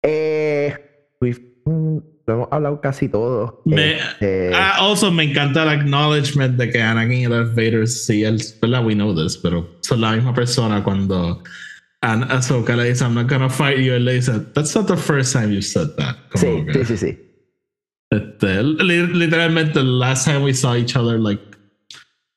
Eh, 0.04 0.74
we've- 1.20 1.40
mm, 1.66 1.98
lo 2.26 2.34
hemos 2.34 2.48
hablado 2.52 2.80
casi 2.80 3.08
todo. 3.08 3.62
Me, 3.64 3.94
Este, 3.98 4.52
ah, 4.54 4.76
also, 4.78 5.10
me 5.10 5.24
encanta 5.24 5.62
el 5.64 5.68
acknowledgement 5.80 6.56
de 6.56 6.70
que 6.70 6.80
Anakin 6.80 7.12
y 7.18 7.26
Darth 7.26 7.50
Vader, 7.54 7.86
sí, 7.88 8.22
él, 8.24 8.40
¿verdad? 8.60 8.84
We 8.84 8.94
know 8.94 9.14
this, 9.14 9.36
pero 9.36 9.68
son 9.80 10.00
la 10.00 10.12
misma 10.12 10.32
persona 10.34 10.82
cuando 10.84 11.42
An 12.02 12.24
Ahsoka 12.30 12.74
le 12.76 12.84
dice, 12.88 13.02
I'm 13.04 13.14
not 13.14 13.28
gonna 13.28 13.48
fight 13.48 13.78
you, 13.78 13.92
él 13.94 14.04
le 14.04 14.14
dice, 14.14 14.32
that's 14.54 14.74
not 14.74 14.88
the 14.88 14.96
first 14.96 15.32
time 15.32 15.52
you've 15.52 15.64
said 15.64 15.88
that. 15.96 16.16
sí, 16.34 16.46
Como 16.46 16.66
que- 16.66 16.84
sí, 16.84 16.96
sí, 16.96 16.96
sí. 16.96 17.18
Este, 18.10 18.62
li- 18.62 19.06
literalmente, 19.06 19.74
the 19.74 19.84
last 19.84 20.26
time 20.26 20.42
we 20.42 20.52
saw 20.52 20.74
each 20.74 20.96
other, 20.96 21.18
like 21.18 21.40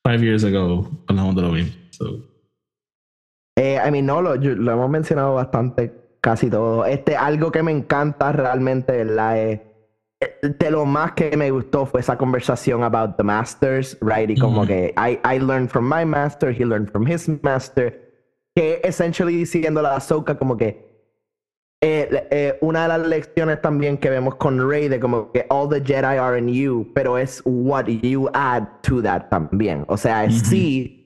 five 0.05 0.23
years 0.23 0.43
ago, 0.43 0.89
hablamos 1.07 1.35
de 1.35 1.41
lo 1.41 1.51
mismo. 1.51 1.73
So, 1.91 2.23
Eh, 3.57 3.79
I 3.83 3.89
mean, 3.89 4.05
no, 4.05 4.21
lo, 4.21 4.35
lo 4.35 4.71
hemos 4.71 4.89
mencionado 4.89 5.33
bastante, 5.35 5.91
casi 6.21 6.49
todo. 6.49 6.85
Este, 6.85 7.15
algo 7.15 7.51
que 7.51 7.63
me 7.63 7.71
encanta 7.71 8.31
realmente, 8.33 8.91
¿verdad? 9.03 9.37
Es, 9.41 9.61
eh, 10.21 10.47
de 10.59 10.71
lo 10.71 10.85
más 10.85 11.13
que 11.13 11.35
me 11.37 11.49
gustó 11.51 11.85
fue 11.85 12.01
esa 12.01 12.17
conversación 12.17 12.83
about 12.83 13.15
the 13.17 13.23
masters, 13.23 13.97
right? 14.01 14.29
Y 14.29 14.35
como 14.37 14.59
Ujú. 14.59 14.67
que 14.67 14.93
I, 14.97 15.19
I 15.25 15.39
learned 15.39 15.69
from 15.69 15.87
my 15.89 16.03
master, 16.05 16.51
he 16.51 16.65
learned 16.65 16.91
from 16.91 17.07
his 17.07 17.27
master. 17.43 18.04
Que 18.55 18.79
essentially 18.83 19.35
diciendo 19.35 19.81
la 19.81 19.95
Ahsoka 19.97 20.37
como 20.37 20.55
que 20.55 20.85
eh, 21.81 22.27
eh, 22.31 22.57
una 22.61 22.83
de 22.83 22.87
las 22.97 23.07
lecciones 23.07 23.61
también 23.61 23.97
que 23.97 24.09
vemos 24.09 24.35
con 24.35 24.67
Rey 24.69 24.87
de 24.87 24.99
como 24.99 25.31
que 25.31 25.45
all 25.49 25.69
the 25.69 25.81
Jedi 25.81 26.17
are 26.17 26.39
in 26.39 26.47
you, 26.47 26.89
pero 26.95 27.17
es 27.17 27.41
what 27.45 27.85
you 27.87 28.29
add 28.33 28.63
to 28.83 29.01
that 29.01 29.29
también. 29.29 29.83
O 29.87 29.97
sea, 29.97 30.23
es 30.23 30.37
Ujú. 30.41 30.45
sí, 30.51 31.01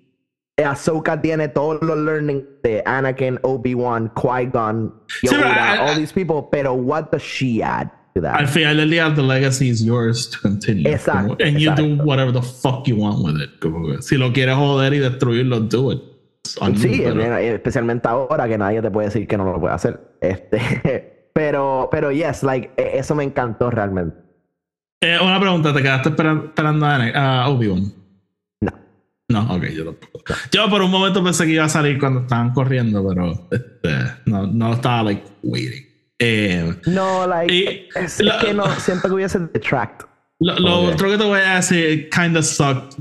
Ahsoka 0.64 1.20
tiene 1.22 1.48
todos 1.50 1.82
los 1.82 1.98
learning 1.98 2.46
de 2.64 2.84
Anakin, 2.86 3.40
Obi-Wan, 3.44 4.12
Qui-Gon, 4.14 4.94
Yoda, 5.24 5.82
all 5.82 5.96
these 5.96 6.14
people, 6.14 6.48
pero 6.52 6.74
what 6.74 7.10
does 7.12 7.24
she 7.24 7.62
add 7.64 7.90
to 8.14 8.22
that. 8.22 8.36
Al 8.40 8.48
final 8.48 8.78
del 8.78 8.90
día, 8.92 9.14
the 9.16 9.24
legacy 9.24 9.70
is 9.70 9.84
yours 9.84 10.30
to 10.30 10.38
continue. 10.40 10.88
Exacto, 10.88 11.36
Como- 11.36 11.38
and 11.40 11.60
you 11.60 11.74
do 11.76 11.96
whatever 12.04 12.32
the 12.32 12.42
fuck 12.42 12.88
you 12.88 12.96
want 12.96 13.24
with 13.24 13.42
it. 13.42 13.60
Como 13.60 14.00
si 14.02 14.18
lo 14.18 14.32
quieres 14.32 14.56
joder 14.56 14.94
y 14.94 15.00
destruirlo, 15.00 15.62
do 15.62 15.92
it. 15.92 16.02
Sí, 16.76 17.02
pero- 17.04 17.16
mira, 17.16 17.42
especialmente 17.42 18.08
ahora 18.08 18.48
que 18.48 18.58
nadie 18.58 18.82
te 18.82 18.92
puede 18.92 19.08
decir 19.08 19.28
que 19.28 19.38
no 19.38 19.46
lo 19.46 19.60
puede 19.60 19.74
hacer. 19.76 20.00
Este, 20.22 21.30
pero, 21.34 21.88
pero 21.92 22.12
yes, 22.12 22.44
like, 22.44 22.72
e- 22.76 22.98
eso 23.00 23.16
me 23.16 23.24
encantó 23.24 23.70
realmente. 23.70 24.18
Eh, 25.02 25.18
una 25.22 25.40
pregunta, 25.40 25.74
¿te 25.74 25.82
quedaste 25.82 26.10
esperan- 26.10 26.46
esperando 26.48 26.86
a, 26.86 27.48
Obi-Wan? 27.48 27.94
No. 28.62 28.72
No, 29.30 29.56
ok, 29.56 29.64
yo 29.68 29.86
tampoco. 29.86 30.20
Yo 30.52 30.70
por 30.70 30.82
un 30.82 30.92
momento 30.92 31.24
pensé 31.24 31.46
que 31.46 31.52
iba 31.54 31.64
a 31.64 31.70
salir 31.70 31.98
cuando 32.00 32.22
estaban 32.22 32.52
corriendo, 32.54 33.08
pero 33.08 33.48
este, 33.52 33.96
no, 34.26 34.46
no 34.48 34.74
estaba 34.74 35.04
like 35.04 35.24
waiting. 35.44 35.86
Eh, 36.20 36.76
No, 36.88 37.26
like, 37.26 37.54
Y 37.54 37.88
es, 37.96 38.20
la- 38.22 38.38
es 38.40 38.44
que 38.44 38.54
no, 38.54 38.66
siento 38.72 39.08
que 39.08 39.14
hubiese 39.14 39.40
detract. 39.40 40.04
lo 40.42 40.60
lo 40.60 40.82
Ok. 40.82 40.94
otro 40.96 41.10
que 41.12 41.18
te 41.18 41.24
voy 41.24 41.40
a 41.40 41.56
decir, 41.56 42.10
kinda 42.10 42.42
sucked 42.42 42.98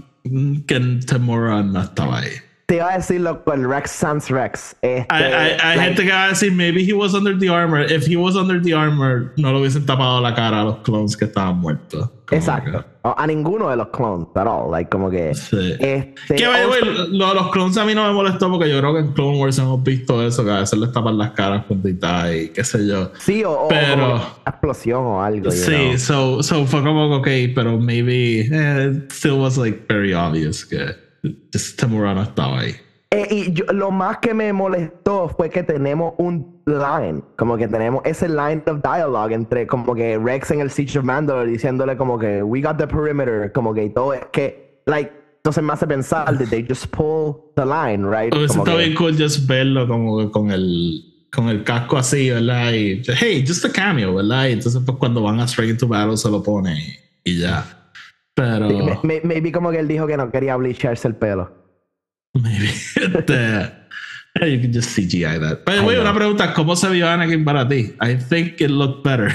que 0.66 1.01
Tamura 1.07 1.62
no 1.64 1.80
estaba 1.80 2.20
ahí. 2.20 2.28
Te 2.69 2.77
iba 2.77 2.93
a 2.93 2.99
decir 2.99 3.23
lo 3.23 3.43
con 3.45 3.66
Rex 3.66 3.91
Sans 3.91 4.29
Rex. 4.29 4.77
Este, 4.83 5.07
Hay, 5.09 5.57
hay- 5.59 5.79
gente 5.81 6.05
que 6.05 6.11
va 6.12 6.25
a 6.25 6.29
decir, 6.29 6.53
maybe 6.53 6.83
he 6.87 6.93
was 6.93 7.14
under 7.14 7.35
the 7.39 7.49
armor. 7.49 7.81
If 7.91 8.07
he 8.07 8.14
was 8.14 8.37
under 8.37 8.61
the 8.61 8.75
armor, 8.75 9.33
no 9.39 9.53
le 9.55 9.61
hubiesen 9.61 9.87
tapado 9.87 10.21
la 10.21 10.35
cara 10.35 10.61
a 10.61 10.64
los 10.64 10.77
clones 10.81 11.16
que 11.16 11.25
estaban 11.25 11.57
muertos. 11.59 12.11
Como 12.27 12.39
Exacto. 12.39 12.85
O 13.05 13.14
A 13.16 13.27
ninguno 13.27 13.71
de 13.71 13.77
los 13.79 13.89
clones 13.89 14.27
at 14.35 14.47
all. 14.47 14.71
Like, 14.71 14.91
como 14.91 15.09
que. 15.09 15.35
sí. 15.35 15.57
Este, 15.81 16.35
Que, 16.37 16.47
way, 16.47 16.61
also- 16.61 17.07
lo 17.09 17.29
de 17.29 17.35
los 17.37 17.51
clones 17.53 17.79
a 17.79 17.87
mí 17.87 17.95
no 17.95 18.07
me 18.07 18.12
molestó 18.12 18.51
porque 18.51 18.69
yo 18.69 18.79
creo 18.81 18.93
que 18.93 19.01
en 19.01 19.12
Clone 19.14 19.39
Wars 19.39 19.59
hemos 19.59 19.83
visto 19.83 20.23
eso, 20.23 20.45
que 20.45 20.51
a 20.51 20.61
veces 20.61 20.79
les 20.79 20.93
tapan 20.93 21.16
las 21.16 21.31
caras 21.31 21.64
juntitas 21.66 22.35
y 22.35 22.51
qué 22.51 22.62
sé 22.64 22.87
yo. 22.87 23.12
sí, 23.19 23.45
o, 23.45 23.51
o 23.62 23.69
pero- 23.69 23.95
una 24.16 24.23
explosión 24.47 25.07
o 25.07 25.23
algo. 25.23 25.51
Sí, 25.51 25.71
know. 25.71 25.97
so, 25.99 26.43
so 26.43 26.66
fue 26.66 26.83
como, 26.83 27.16
ok, 27.16 27.29
pero 27.55 27.79
maybe 27.79 28.41
eh, 28.41 28.93
it 29.07 29.11
still 29.11 29.39
was 29.41 29.57
like 29.57 29.87
very 29.89 30.12
obvious 30.12 30.66
que 30.66 31.07
just 31.53 31.79
Tamura 31.79 32.14
no 32.14 32.23
estaba 32.23 32.61
ahí. 32.61 32.75
Eh, 33.11 33.27
y 33.31 33.53
yo- 33.55 33.64
lo 33.73 33.91
más 33.91 34.19
que 34.19 34.35
me 34.35 34.53
molestó 34.53 35.29
fue 35.31 35.49
que 35.49 35.62
tenemos 35.62 36.12
un 36.19 36.61
line, 36.66 37.23
como 37.37 37.57
que 37.57 37.66
tenemos 37.66 38.03
ese 38.05 38.29
line 38.29 38.62
of 38.66 38.83
dialogue 38.83 39.33
entre 39.35 39.66
como 39.66 39.95
que 39.95 40.19
Rex 40.19 40.51
en 40.51 40.61
el 40.61 40.71
Siege 40.71 40.99
of 40.99 41.05
Mandalore 41.07 41.51
diciéndole 41.51 41.97
como 41.97 42.19
que 42.19 42.43
we 42.43 42.61
got 42.61 42.77
the 42.77 42.87
perimeter, 42.87 43.51
como 43.53 43.73
que 43.73 43.85
y 43.85 43.91
todo 43.91 44.12
es 44.12 44.27
que, 44.31 44.83
like, 44.85 45.11
entonces 45.37 45.64
me 45.64 45.73
hace 45.73 45.87
pensar, 45.87 46.37
did 46.37 46.49
they 46.51 46.66
just 46.69 46.87
pull 46.89 47.37
the 47.57 47.64
line, 47.64 48.05
right? 48.07 48.35
Hubiese 48.35 48.49
Como 48.49 48.64
estado 48.64 48.77
que- 48.79 48.85
bien 48.85 48.95
cool 48.97 49.16
just 49.19 49.47
verlo 49.49 49.89
como 49.89 50.19
que 50.19 50.31
con 50.31 50.51
el 50.51 51.05
con 51.33 51.49
el 51.49 51.62
casco 51.64 51.97
así, 51.99 52.31
¿verdad? 52.31 52.73
Y 52.73 53.03
hey, 53.21 53.45
just 53.47 53.64
a 53.64 53.71
cameo, 53.73 54.14
¿verdad? 54.14 54.49
Y 54.49 54.53
entonces 54.53 54.83
pues 54.85 54.99
cuando 54.99 55.23
van 55.23 55.41
a 55.41 55.45
Straight 55.45 55.71
into 55.71 55.87
Battle 55.89 56.16
se 56.19 56.31
lo 56.31 56.43
pone 56.43 56.75
y, 57.25 57.31
y 57.33 57.39
ya. 57.41 57.64
Pero 58.39 59.01
me- 59.03 59.20
maybe 59.24 59.51
como 59.51 59.70
que 59.70 59.80
él 59.80 59.89
dijo 59.89 60.07
que 60.07 60.16
no 60.16 60.30
quería 60.30 60.55
bleacharse 60.57 61.09
el 61.09 61.14
pelo. 61.16 61.51
maybe 62.34 62.66
este, 62.66 63.72
you 64.55 64.61
can 64.62 64.72
just 64.72 64.95
CGI 64.97 65.41
that. 65.41 65.59
Way, 65.66 65.97
know. 65.97 66.03
una 66.03 66.14
pregunta, 66.14 66.55
¿cómo 66.55 66.76
se 66.76 66.89
vio 66.91 67.09
Anakin 67.09 67.45
para 67.45 67.68
ti? 67.68 67.95
I 68.01 68.14
think 68.16 68.61
it 68.61 68.70
looked 68.70 69.03
better. 69.03 69.32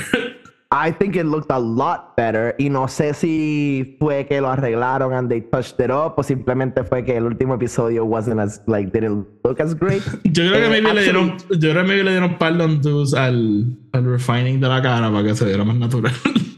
I 0.71 0.91
think 0.91 1.15
it 1.15 1.25
looked 1.25 1.51
a 1.51 1.59
lot 1.59 2.15
better 2.17 2.55
y 2.57 2.67
no 2.69 2.87
sé 2.87 3.13
si 3.13 3.95
fue 3.99 4.25
que 4.25 4.41
lo 4.41 4.49
arreglaron 4.49 5.13
and 5.13 5.29
they 5.29 5.41
touched 5.41 5.79
it 5.79 5.91
up 5.91 6.13
o 6.17 6.23
simplemente 6.23 6.83
fue 6.83 7.03
que 7.05 7.15
el 7.17 7.25
último 7.25 7.53
episodio 7.55 8.05
wasn't 8.05 8.39
as 8.39 8.59
like 8.65 8.91
didn't 8.91 9.27
look 9.43 9.59
as 9.61 9.75
great. 9.77 10.01
Yo 10.23 10.49
creo 10.49 10.53
que 10.53 10.65
Eh, 10.65 10.69
maybe 10.81 10.93
le 10.93 11.03
dieron, 11.03 11.37
yo 11.51 11.59
creo 11.59 11.75
que 11.75 11.83
maybe 11.83 12.03
le 12.03 12.11
dieron 12.11 12.37
par 12.39 12.57
de 12.57 12.65
undos 12.65 13.13
al, 13.13 13.65
al 13.91 14.03
refining 14.05 14.59
de 14.59 14.67
la 14.67 14.81
cara 14.81 15.11
para 15.11 15.23
que 15.27 15.35
se 15.35 15.45
viera 15.45 15.63
más 15.63 15.75
natural. 15.75 16.13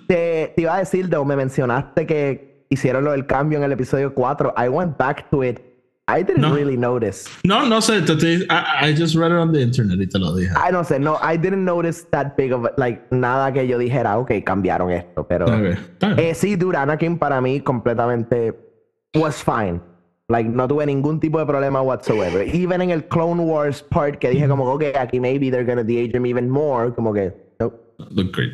Te, 0.08 0.54
te 0.56 0.62
iba 0.62 0.76
a 0.76 0.80
decir, 0.80 1.10
Deo, 1.10 1.26
me 1.26 1.36
mencionaste 1.36 2.06
que 2.06 2.66
hicieron 2.70 3.04
lo 3.04 3.12
del 3.12 3.26
cambio 3.26 3.58
en 3.58 3.64
el 3.64 3.72
episodio 3.72 4.14
4. 4.14 4.54
I 4.58 4.70
went 4.70 4.98
back 4.98 5.30
to 5.30 5.44
it. 5.44 5.60
I 6.08 6.22
didn't 6.24 6.42
No. 6.42 6.54
really 6.54 6.78
notice. 6.78 7.28
no, 7.44 7.66
no 7.66 7.82
sé, 7.82 8.00
te 8.04 8.14
I, 8.14 8.90
I 8.92 8.96
just 8.96 9.16
read 9.16 9.32
it 9.32 9.38
on 9.38 9.52
the 9.52 9.60
internet 9.62 10.00
y 10.00 10.06
te 10.08 10.20
lo 10.20 10.36
dije. 10.36 10.52
I 10.56 10.72
don't 10.72 10.86
sé, 10.86 11.00
no, 11.00 11.18
I 11.20 11.36
didn't 11.36 11.66
notice 11.66 12.06
that 12.12 12.36
big 12.38 12.54
of 12.54 12.68
like 12.78 13.02
nada 13.10 13.52
que 13.52 13.68
yo 13.68 13.80
dijera, 13.80 14.20
ok, 14.20 14.32
cambiaron 14.46 14.92
esto, 14.92 15.26
pero 15.28 15.46
Ok, 15.46 15.64
está 15.74 16.10
bien. 16.14 16.20
eh, 16.30 16.36
sí, 16.36 16.56
dude, 16.56 16.78
Anakin 16.78 17.18
para 17.18 17.42
mí 17.42 17.60
completamente 17.60 18.54
was 19.16 19.44
fine. 19.44 19.82
Like, 20.28 20.48
no 20.48 20.68
tuve 20.68 20.86
ningún 20.86 21.20
tipo 21.20 21.40
de 21.40 21.46
problema 21.48 21.82
whatsoever. 21.82 22.48
Even 22.54 22.82
en 22.82 22.92
el 22.92 23.06
Clone 23.08 23.42
Wars 23.44 23.82
part 23.82 24.20
que 24.20 24.30
dije 24.30 24.48
como, 24.48 24.66
ok, 24.72 24.84
aquí 25.00 25.20
maybe 25.20 25.50
they're 25.50 25.66
gonna 25.66 25.84
de-age 25.84 26.16
him 26.16 26.26
even 26.28 26.50
more, 26.52 26.92
como 26.94 27.14
que, 27.14 27.32
nope. 27.60 27.80
Look 28.12 28.32
great. 28.36 28.52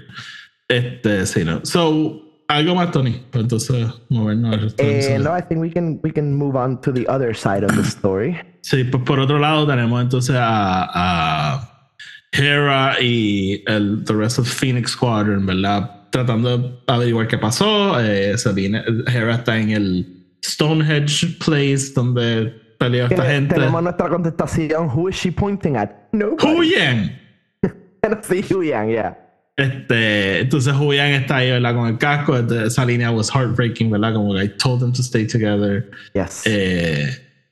Este, 0.71 1.25
sí, 1.25 1.43
no. 1.43 1.65
So, 1.65 2.43
algo 2.47 2.75
más, 2.75 2.91
Tony. 2.91 3.21
Pues 3.29 3.43
Entonces, 3.43 3.87
movernos 4.09 4.73
Eh, 4.77 5.17
no, 5.21 5.37
I 5.37 5.41
think 5.41 5.61
we 5.61 5.71
can, 5.71 5.99
we 6.03 6.11
can 6.11 6.33
move 6.33 6.55
on 6.55 6.79
to 6.81 6.91
the 6.91 7.05
other 7.07 7.35
side 7.35 7.63
of 7.63 7.75
the 7.75 7.81
story. 7.87 8.37
Sí, 8.61 8.83
pues 8.85 9.03
por 9.03 9.19
otro 9.19 9.39
lado 9.39 9.67
tenemos 9.67 10.01
entonces 10.01 10.35
a, 10.37 10.87
a 10.93 11.87
Hera 12.31 13.01
y 13.01 13.63
el 13.67 14.03
the 14.05 14.13
rest 14.13 14.39
of 14.39 14.47
Phoenix 14.47 14.91
Squadron, 14.91 15.45
¿verdad? 15.45 16.09
Tratando 16.11 16.57
de 16.57 16.79
averiguar 16.87 17.27
qué 17.27 17.37
pasó. 17.37 17.99
Eh, 17.99 18.37
Sabine, 18.37 18.83
Hera 19.07 19.35
está 19.35 19.57
en 19.57 19.71
el 19.71 20.25
Stonehenge 20.43 21.37
Place 21.43 21.91
donde 21.93 22.53
peleó 22.77 23.07
esta 23.07 23.25
gente. 23.25 23.55
Tenemos 23.55 23.83
nuestra 23.83 24.09
contestación. 24.09 24.89
Who 24.89 25.09
is 25.09 25.15
she 25.15 25.31
pointing 25.31 25.75
at? 25.75 25.89
No. 26.11 26.35
¡Huyen! 26.41 27.19
sí, 28.21 28.45
Huyan, 28.53 28.87
yeah. 28.87 29.20
Este, 29.61 30.39
entonces 30.39 30.73
Huyan 30.73 31.11
está 31.11 31.37
ahí, 31.37 31.51
¿verdad? 31.51 31.75
Con 31.75 31.87
el 31.87 31.97
casco. 31.97 32.35
Este, 32.35 32.65
Esa 32.65 32.85
línea 32.85 33.11
was 33.11 33.29
heartbreaking, 33.29 33.91
¿verdad? 33.91 34.13
Como 34.13 34.33
que 34.33 34.43
I 34.43 34.49
told 34.57 34.79
them 34.79 34.91
to 34.91 35.01
stay 35.01 35.27
together. 35.27 35.89
Yes. 36.13 36.43
Eh, 36.45 37.09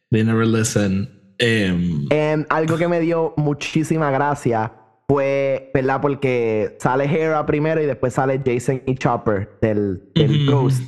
they 0.09 0.23
never 0.23 0.45
listen. 0.45 1.07
Em, 1.37 2.45
algo 2.49 2.77
que 2.77 2.87
me 2.87 2.99
dio 2.99 3.33
muchísima 3.37 4.11
gracia 4.11 4.73
fue, 5.07 5.71
¿verdad? 5.73 6.01
Porque 6.01 6.75
sale 6.79 7.05
Hera 7.05 7.45
primero 7.45 7.81
y 7.81 7.85
después 7.85 8.13
sale 8.13 8.41
Jason 8.43 8.81
y 8.85 8.95
Chopper 8.95 9.49
del, 9.61 10.03
del. 10.15 10.45
Ghost. 10.47 10.83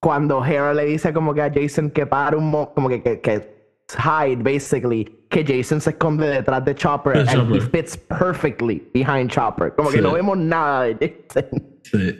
Cuando 0.00 0.44
Hera 0.44 0.74
le 0.74 0.84
dice 0.84 1.12
como 1.12 1.34
que 1.34 1.42
a 1.42 1.52
Jason 1.52 1.90
que 1.90 2.06
para 2.06 2.36
un 2.36 2.50
mo 2.50 2.72
como 2.74 2.88
que, 2.88 3.02
que, 3.02 3.20
que 3.20 3.55
hide, 3.94 4.42
basically, 4.42 5.04
que 5.30 5.44
Jason 5.44 5.80
se 5.80 5.90
esconde 5.90 6.26
detrás 6.26 6.64
de 6.64 6.74
Chopper 6.74 7.24
De 7.24 7.30
and 7.30 7.54
he 7.54 7.60
fits 7.60 7.96
perfectly 7.96 8.82
behind 8.92 9.30
Chopper. 9.30 9.72
Como 9.74 9.90
que 9.90 10.00
no 10.00 10.12
vemos 10.12 10.36
nada 10.38 10.86
de 10.86 11.24
Jason. 11.28 11.62
Sí. 11.82 12.18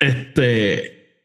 Este. 0.00 1.24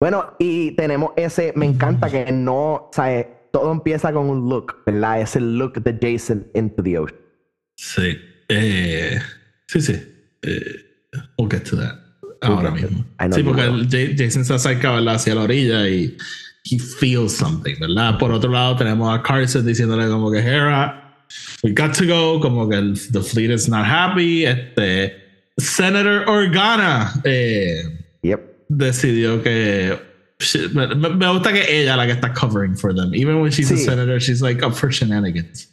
Bueno, 0.00 0.34
y 0.38 0.72
tenemos 0.72 1.12
ese, 1.16 1.52
me 1.54 1.66
encanta 1.66 2.08
que 2.10 2.32
no, 2.32 2.74
o 2.74 2.90
sea, 2.92 3.26
todo 3.52 3.70
empieza 3.70 4.12
con 4.12 4.30
un 4.30 4.48
look, 4.48 4.82
¿verdad? 4.86 5.20
Es 5.20 5.36
el 5.36 5.58
look 5.58 5.82
de 5.82 5.98
Jason 6.00 6.46
into 6.54 6.82
the 6.82 6.98
ocean. 6.98 7.20
Sí. 7.76 8.18
Eh, 8.48 9.20
sí, 9.66 9.80
sí. 9.80 9.92
Eh, 10.42 10.74
we'll 11.38 11.50
get 11.50 11.64
to 11.64 11.76
that. 11.76 11.98
Ahora 12.42 12.70
mismo. 12.70 13.04
Sí, 13.32 13.42
porque 13.42 14.14
Jason 14.16 14.44
se 14.44 14.54
acerca 14.54 14.92
¿verdad? 14.92 15.16
hacia 15.16 15.34
la 15.34 15.42
orilla 15.42 15.86
y 15.88 16.16
he 16.70 16.78
feels 16.78 17.34
something, 17.36 17.74
¿verdad? 17.80 18.18
Por 18.18 18.30
otro 18.32 18.50
lado, 18.50 18.76
tenemos 18.76 19.12
a 19.12 19.22
Carson 19.22 19.64
diciéndole 19.66 20.08
como 20.08 20.30
que 20.30 20.38
Hera, 20.38 21.14
we 21.62 21.72
got 21.72 21.92
to 21.94 22.06
go, 22.06 22.38
como 22.40 22.68
que 22.68 22.76
el, 22.76 22.94
the 23.12 23.20
fleet 23.22 23.50
is 23.50 23.68
not 23.68 23.84
happy. 23.84 24.44
Este, 24.46 25.12
Senator 25.58 26.24
Organa. 26.28 27.12
Eh, 27.24 27.82
Yep. 28.22 28.66
decidió 28.68 29.42
que 29.42 29.98
shit, 30.38 30.72
me, 30.72 30.86
me- 30.94 31.08
gusta 31.32 31.52
que 31.52 31.64
ella 31.82 31.96
la 31.96 32.06
que 32.06 32.12
está 32.12 32.32
covering 32.34 32.76
for 32.76 32.94
them 32.94 33.14
even 33.14 33.40
when 33.40 33.50
she's 33.50 33.70
a 33.70 33.76
senator 33.78 34.20
she's 34.20 34.40
like 34.42 34.62
up 34.62 34.74
for 34.74 34.90
shenanigans 34.92 35.66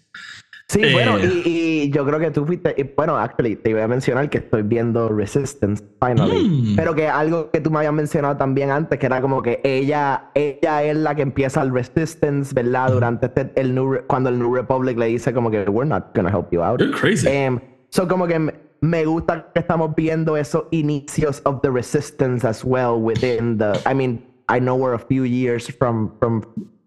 Sí, 0.69 0.81
Eh. 0.83 0.91
bueno, 0.91 1.17
y, 1.17 1.47
y 1.85 1.89
yo 1.91 2.05
creo 2.05 2.19
que 2.19 2.29
tú 2.29 2.45
fuiste, 2.45 2.75
y 2.77 2.83
bueno, 2.83 3.15
actually, 3.17 3.55
te 3.55 3.69
iba 3.69 3.81
a 3.83 3.87
mencionar 3.87 4.29
que 4.29 4.39
estoy 4.39 4.63
viendo 4.63 5.07
Resistance, 5.07 5.81
finally, 6.01 6.45
Mm. 6.45 6.75
pero 6.75 6.93
que 6.93 7.07
algo 7.07 7.49
que 7.51 7.61
tú 7.61 7.71
me 7.71 7.77
habías 7.77 7.93
mencionado 7.93 8.35
también 8.35 8.69
antes, 8.71 8.99
que 8.99 9.05
era 9.05 9.21
como 9.21 9.41
que 9.41 9.61
ella, 9.63 10.29
ella 10.35 10.83
es 10.83 10.97
la 10.97 11.15
que 11.15 11.21
empieza 11.21 11.61
el 11.61 11.71
Resistance, 11.73 12.53
¿verdad? 12.53 12.91
Durante 12.91 13.27
este, 13.27 13.49
el 13.55 13.73
New, 13.73 13.99
cuando 14.07 14.27
el 14.29 14.39
New 14.39 14.53
Republic 14.53 14.97
le 14.97 15.05
dice 15.05 15.33
como 15.33 15.49
que 15.49 15.61
we're 15.69 15.87
not 15.87 16.13
gonna 16.13 16.29
help 16.29 16.51
you 16.51 16.61
out. 16.61 16.81
you're 16.81 16.91
crazy 16.93 17.25
Em, 17.29 17.59
so 17.89 18.05
como 18.05 18.27
que 18.27 18.37
me, 18.37 18.53
me 18.81 19.05
gusta 19.05 19.49
que 19.53 19.61
estamos 19.61 19.95
viendo 19.95 20.35
esos 20.35 20.65
inicios 20.71 21.41
of 21.45 21.61
the 21.61 21.69
resistance 21.71 22.45
as 22.45 22.65
well 22.65 23.01
within 23.01 23.57
the 23.57 23.71
I 23.89 23.93
mean 23.93 24.21
I 24.49 24.59
know 24.59 24.75
we're 24.75 24.95
a 24.95 24.99
few 24.99 25.23
years 25.23 25.67
from 25.79 26.11
from 26.19 26.43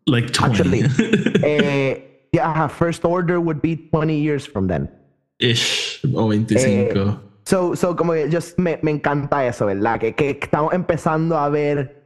like 0.07 0.31
20 0.33 0.53
actually 0.53 0.83
eh, 1.43 2.10
yeah 2.33 2.69
first 2.69 3.05
order 3.05 3.41
would 3.41 3.61
be 3.61 3.77
20 3.77 4.19
years 4.19 4.47
from 4.47 4.69
then. 4.69 4.89
Ish 5.39 6.05
o 6.15 6.29
25 6.29 7.19
so 7.45 7.75
so 7.75 7.95
como 7.95 8.13
que 8.13 8.29
just 8.31 8.59
me, 8.59 8.79
me 8.83 8.93
encanta 8.93 9.47
eso 9.47 9.67
verdad 9.67 9.99
que, 9.99 10.15
que 10.15 10.39
estamos 10.39 10.73
empezando 10.75 11.37
a 11.37 11.49
ver 11.49 11.97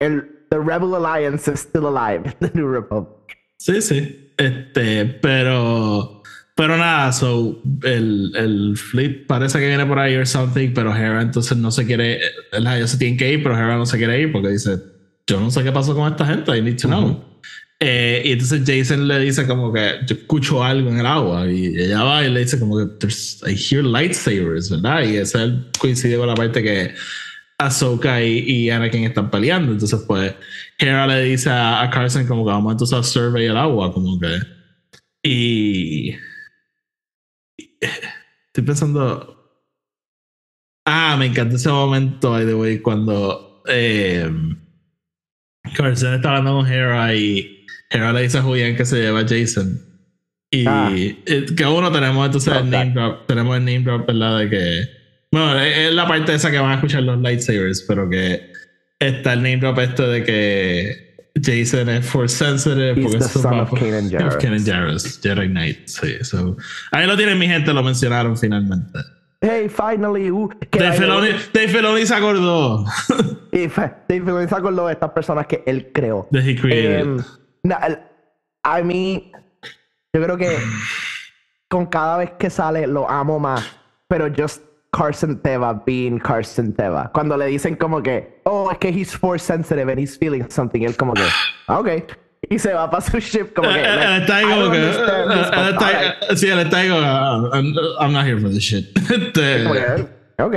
el 0.00 0.22
the 0.50 0.58
rebel 0.58 0.94
alliance 0.96 1.48
is 1.48 1.60
still 1.60 1.86
alive 1.86 2.34
the 2.40 2.50
new 2.54 2.66
republic. 2.66 3.36
Sí 3.58 3.80
sí. 3.80 4.32
Este 4.36 5.04
pero 5.04 6.18
Pero 6.58 6.76
nada, 6.76 7.12
so 7.12 7.62
el, 7.84 8.32
el 8.34 8.76
flip 8.76 9.28
parece 9.28 9.60
que 9.60 9.68
viene 9.68 9.86
por 9.86 10.00
ahí 10.00 10.16
or 10.16 10.26
something, 10.26 10.72
pero 10.74 10.92
Hera 10.92 11.22
entonces 11.22 11.56
no 11.56 11.70
se 11.70 11.86
quiere, 11.86 12.18
ellos 12.50 12.90
se 12.90 12.98
tienen 12.98 13.16
que 13.16 13.32
ir, 13.32 13.44
pero 13.44 13.56
Hera 13.56 13.76
no 13.76 13.86
se 13.86 13.96
quiere 13.96 14.20
ir 14.20 14.32
porque 14.32 14.48
dice, 14.48 14.76
yo 15.28 15.38
no 15.38 15.52
sé 15.52 15.62
qué 15.62 15.70
pasó 15.70 15.94
con 15.94 16.10
esta 16.10 16.26
gente, 16.26 16.58
I 16.58 16.60
need 16.60 16.76
to 16.80 16.88
know. 16.88 17.22
Eh, 17.80 18.22
y 18.24 18.32
entonces 18.32 18.62
Jason 18.66 19.06
le 19.06 19.20
dice 19.20 19.46
como 19.46 19.72
que 19.72 20.00
yo 20.04 20.16
escucho 20.16 20.64
algo 20.64 20.90
en 20.90 20.98
el 20.98 21.06
agua 21.06 21.48
y 21.48 21.66
ella 21.66 22.02
va 22.02 22.24
y 22.24 22.30
le 22.30 22.40
dice 22.40 22.58
como 22.58 22.76
que 22.76 23.06
I 23.46 23.54
hear 23.54 23.84
lightsabers, 23.84 24.70
¿verdad? 24.70 25.04
Y 25.04 25.16
ese 25.16 25.52
coincide 25.78 26.16
con 26.16 26.26
la 26.26 26.34
parte 26.34 26.60
que 26.60 26.92
Ahsoka 27.56 28.20
y, 28.20 28.38
y 28.38 28.70
Anakin 28.70 29.04
están 29.04 29.30
peleando. 29.30 29.72
Entonces 29.72 30.04
pues 30.08 30.34
Hera 30.78 31.06
le 31.06 31.22
dice 31.22 31.50
a, 31.50 31.82
a 31.82 31.90
Carson 31.90 32.26
como 32.26 32.44
que 32.44 32.50
vamos 32.50 32.72
entonces 32.72 32.98
a 32.98 33.02
survey 33.02 33.46
el 33.46 33.56
agua, 33.56 33.92
como 33.92 34.18
que... 34.18 34.38
Y... 35.22 36.16
Estoy 38.46 38.64
pensando... 38.64 39.36
Ah, 40.84 41.16
me 41.18 41.26
encanta 41.26 41.56
ese 41.56 41.68
momento, 41.68 42.30
by 42.30 42.46
the 42.46 42.54
way, 42.54 42.78
cuando... 42.80 43.62
Eh, 43.68 44.30
Carson 45.76 46.14
está 46.14 46.30
hablando 46.30 46.58
con 46.58 46.66
Hera 46.66 47.14
y 47.14 47.57
Hera 47.90 48.12
le 48.12 48.22
dice 48.22 48.38
a 48.38 48.42
Julián 48.42 48.76
que 48.76 48.84
se 48.84 49.00
lleva 49.00 49.20
a 49.20 49.26
Jason. 49.28 49.80
Y 50.50 50.64
Ah. 50.66 50.90
eh, 50.94 51.46
que 51.56 51.64
uno 51.66 51.90
tenemos 51.92 52.24
entonces 52.26 52.52
el 52.54 52.62
Ok. 52.62 52.68
name 52.68 52.92
drop, 52.92 53.26
tenemos 53.26 53.56
el 53.56 53.64
name 53.64 53.80
drop, 53.80 54.06
¿verdad? 54.06 54.38
De 54.38 54.50
que. 54.50 54.84
Bueno, 55.30 55.58
es 55.60 55.92
la 55.92 56.06
parte 56.08 56.34
esa 56.34 56.50
que 56.50 56.58
van 56.58 56.70
a 56.70 56.74
escuchar 56.76 57.02
los 57.02 57.18
lightsabers, 57.20 57.84
pero 57.86 58.08
que 58.08 58.50
está 58.98 59.34
el 59.34 59.42
name 59.42 59.58
drop 59.58 59.78
este 59.80 60.02
de 60.04 60.24
que 60.24 61.30
Jason 61.42 61.88
es 61.90 62.06
force 62.06 62.34
sensitive. 62.36 62.92
He's 62.92 63.02
porque 63.04 63.18
es 63.18 63.30
son 63.30 63.60
of. 63.60 63.70
Kanan 63.78 64.64
Jarrus. 64.64 65.20
Jedi 65.22 65.48
Knight, 65.48 65.86
sí. 65.86 66.16
So. 66.22 66.56
Ahí 66.92 67.06
lo 67.06 67.16
tienen 67.16 67.38
mi 67.38 67.46
gente, 67.46 67.72
lo 67.74 67.82
mencionaron 67.82 68.36
finalmente. 68.36 68.98
Hey, 69.40 69.68
finally. 69.68 70.30
Uh, 70.30 70.48
Dave 70.72 70.96
Filoni, 70.96 71.28
Dave 71.52 71.68
Filoni 71.68 72.06
se 72.06 72.14
acordó 72.14 72.84
Dave 73.52 73.68
Filoni 74.08 74.48
se 74.48 74.54
acordó 74.54 74.86
de 74.88 74.94
estas 74.94 75.10
personas 75.10 75.46
que 75.46 75.62
él 75.66 75.90
creó. 75.92 76.26
de 76.30 76.40
He 76.50 76.56
Created. 76.56 77.00
Em, 77.00 77.16
no, 77.62 77.76
a 78.62 78.82
mí, 78.82 79.32
yo 80.12 80.22
creo 80.22 80.36
que 80.36 80.58
con 81.68 81.86
cada 81.86 82.18
vez 82.18 82.30
que 82.38 82.50
sale 82.50 82.86
lo 82.86 83.08
amo 83.08 83.38
más. 83.38 83.64
Pero 84.08 84.28
just 84.34 84.62
Carson 84.90 85.38
Teva 85.42 85.74
being 85.84 86.18
Carson 86.18 86.72
Teva. 86.72 87.10
Cuando 87.12 87.36
le 87.36 87.46
dicen 87.46 87.76
como 87.76 88.02
que, 88.02 88.40
oh, 88.44 88.70
es 88.70 88.78
que 88.78 88.88
he's 88.88 89.14
force 89.14 89.44
sensitive 89.44 89.90
and 89.90 90.00
he's 90.00 90.16
feeling 90.16 90.44
something. 90.48 90.82
Él 90.82 90.96
como 90.96 91.12
que, 91.12 91.22
ah, 91.66 91.80
ok. 91.80 91.88
Y 92.48 92.58
se 92.58 92.72
va 92.72 92.88
para 92.90 93.02
su 93.02 93.18
ship 93.18 93.52
como 93.54 93.68
que. 93.68 93.82
Él 93.82 93.96
like, 93.96 94.14
él 94.14 94.22
está 94.22 94.42
como 94.42 94.70
que. 94.70 94.78
alright. 94.78 96.36
Sí, 96.36 96.48
él 96.48 96.60
está 96.60 96.88
como. 96.88 97.00
"Ah, 97.02 97.50
I'm, 97.52 98.12
not 98.12 98.24
here 98.24 98.40
for 98.40 98.48
this 98.48 98.62
shit. 98.62 98.86
Este, 99.10 100.08
ok. 100.38 100.56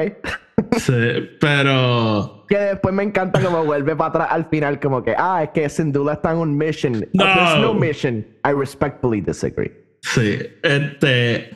sí, 0.77 0.93
pero. 1.39 2.45
Que 2.47 2.57
después 2.57 2.93
me 2.93 3.03
encanta 3.03 3.41
como 3.41 3.63
vuelve 3.65 3.95
para 3.95 4.09
atrás 4.09 4.27
al 4.31 4.45
final, 4.49 4.79
como 4.79 5.03
que, 5.03 5.13
ah, 5.17 5.43
es 5.43 5.49
que 5.49 5.69
sin 5.69 5.91
duda 5.91 6.13
está 6.13 6.31
en 6.31 6.37
un 6.37 6.57
mission. 6.57 6.93
No. 7.13 7.23
There's 7.25 7.59
no 7.61 7.73
mission. 7.73 8.25
I 8.45 8.51
respectfully 8.53 9.21
disagree. 9.21 9.71
Sí, 10.01 10.39
este. 10.63 11.51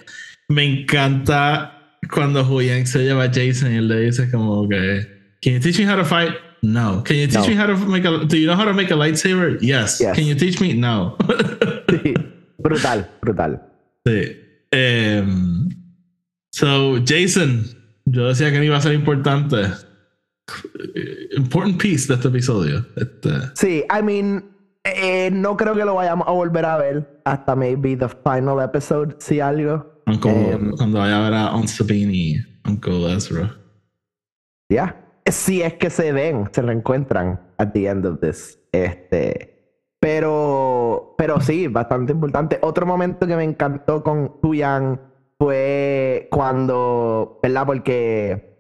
Me 0.48 0.64
encanta 0.64 1.98
cuando 2.14 2.44
Julián 2.46 2.86
se 2.86 3.00
lleva 3.00 3.24
a 3.24 3.28
Jason 3.28 3.72
y 3.74 3.78
él 3.78 3.88
le 3.88 4.00
dice 4.02 4.30
como 4.32 4.68
que. 4.70 5.08
Can 5.42 5.54
you 5.54 5.60
teach 5.60 5.80
me 5.80 5.86
how 5.86 5.96
to 5.98 6.06
fight? 6.06 6.34
No. 6.62 7.04
Can 7.04 7.18
you 7.18 7.28
teach 7.28 7.48
No. 7.48 7.48
me 7.48 7.56
how 7.56 7.68
to 7.68 7.76
make 7.86 8.06
a. 8.08 8.12
Do 8.26 8.38
you 8.38 8.48
know 8.48 8.56
how 8.56 8.66
to 8.66 8.74
make 8.74 8.92
a 8.92 8.96
lightsaber? 8.96 9.58
Yes. 9.62 10.00
Yes. 10.00 10.16
Can 10.16 10.26
you 10.26 10.36
teach 10.36 10.60
me? 10.62 10.74
No. 10.74 11.16
Sí. 11.88 12.14
brutal, 12.58 13.08
brutal. 13.22 13.62
sí. 14.06 14.36
Em, 14.72 15.70
so, 16.52 16.98
Jason, 17.06 17.64
yo 18.06 18.28
decía 18.28 18.52
que 18.52 18.58
no 18.58 18.64
iba 18.64 18.78
a 18.78 18.82
ser 18.82 18.94
importante. 18.94 19.58
Important 21.36 21.82
piece 21.82 22.08
de 22.08 22.16
este 22.16 22.28
episodio. 22.28 22.86
Este, 22.96 23.30
Sí, 23.56 23.84
I 23.90 24.04
mean, 24.04 24.56
eh, 24.84 25.30
no 25.32 25.58
creo 25.58 25.74
que 25.74 25.84
lo 25.84 25.96
vayamos 25.96 26.28
a 26.28 26.32
volver 26.32 26.66
a 26.66 26.78
ver 26.78 27.22
hasta 27.26 27.56
maybe 27.56 27.98
the 27.98 28.08
final 28.10 28.62
episode, 28.62 29.16
si 29.20 29.40
algo. 29.40 30.02
Uncle, 30.06 30.52
Em, 30.52 30.72
cuando 30.78 31.00
vaya 31.00 31.18
a 31.18 31.30
ver 31.30 31.34
a 31.34 31.48
Aunt 31.48 31.68
Sabine 31.68 32.14
y 32.14 32.36
Uncle 32.68 33.12
Ezra. 33.14 33.58
Ya. 34.70 35.02
Si 35.26 35.64
es 35.64 35.74
que 35.74 35.90
se 35.90 36.12
ven, 36.12 36.48
se 36.52 36.62
reencuentran 36.62 37.40
at 37.58 37.70
the 37.74 37.88
end 37.88 38.06
of 38.06 38.20
this. 38.20 38.60
Este. 38.72 39.82
Pero. 40.00 41.16
Pero 41.18 41.42
sí, 41.42 41.68
bastante 41.68 42.12
importante. 42.12 42.60
Otro 42.62 42.86
momento 42.86 43.26
que 43.26 43.36
me 43.36 43.44
encantó 43.44 44.04
con 44.04 44.40
Tuyan 44.42 45.02
fue 45.40 46.28
cuando. 46.32 47.40
¿Verdad? 47.44 47.66
Porque 47.66 48.56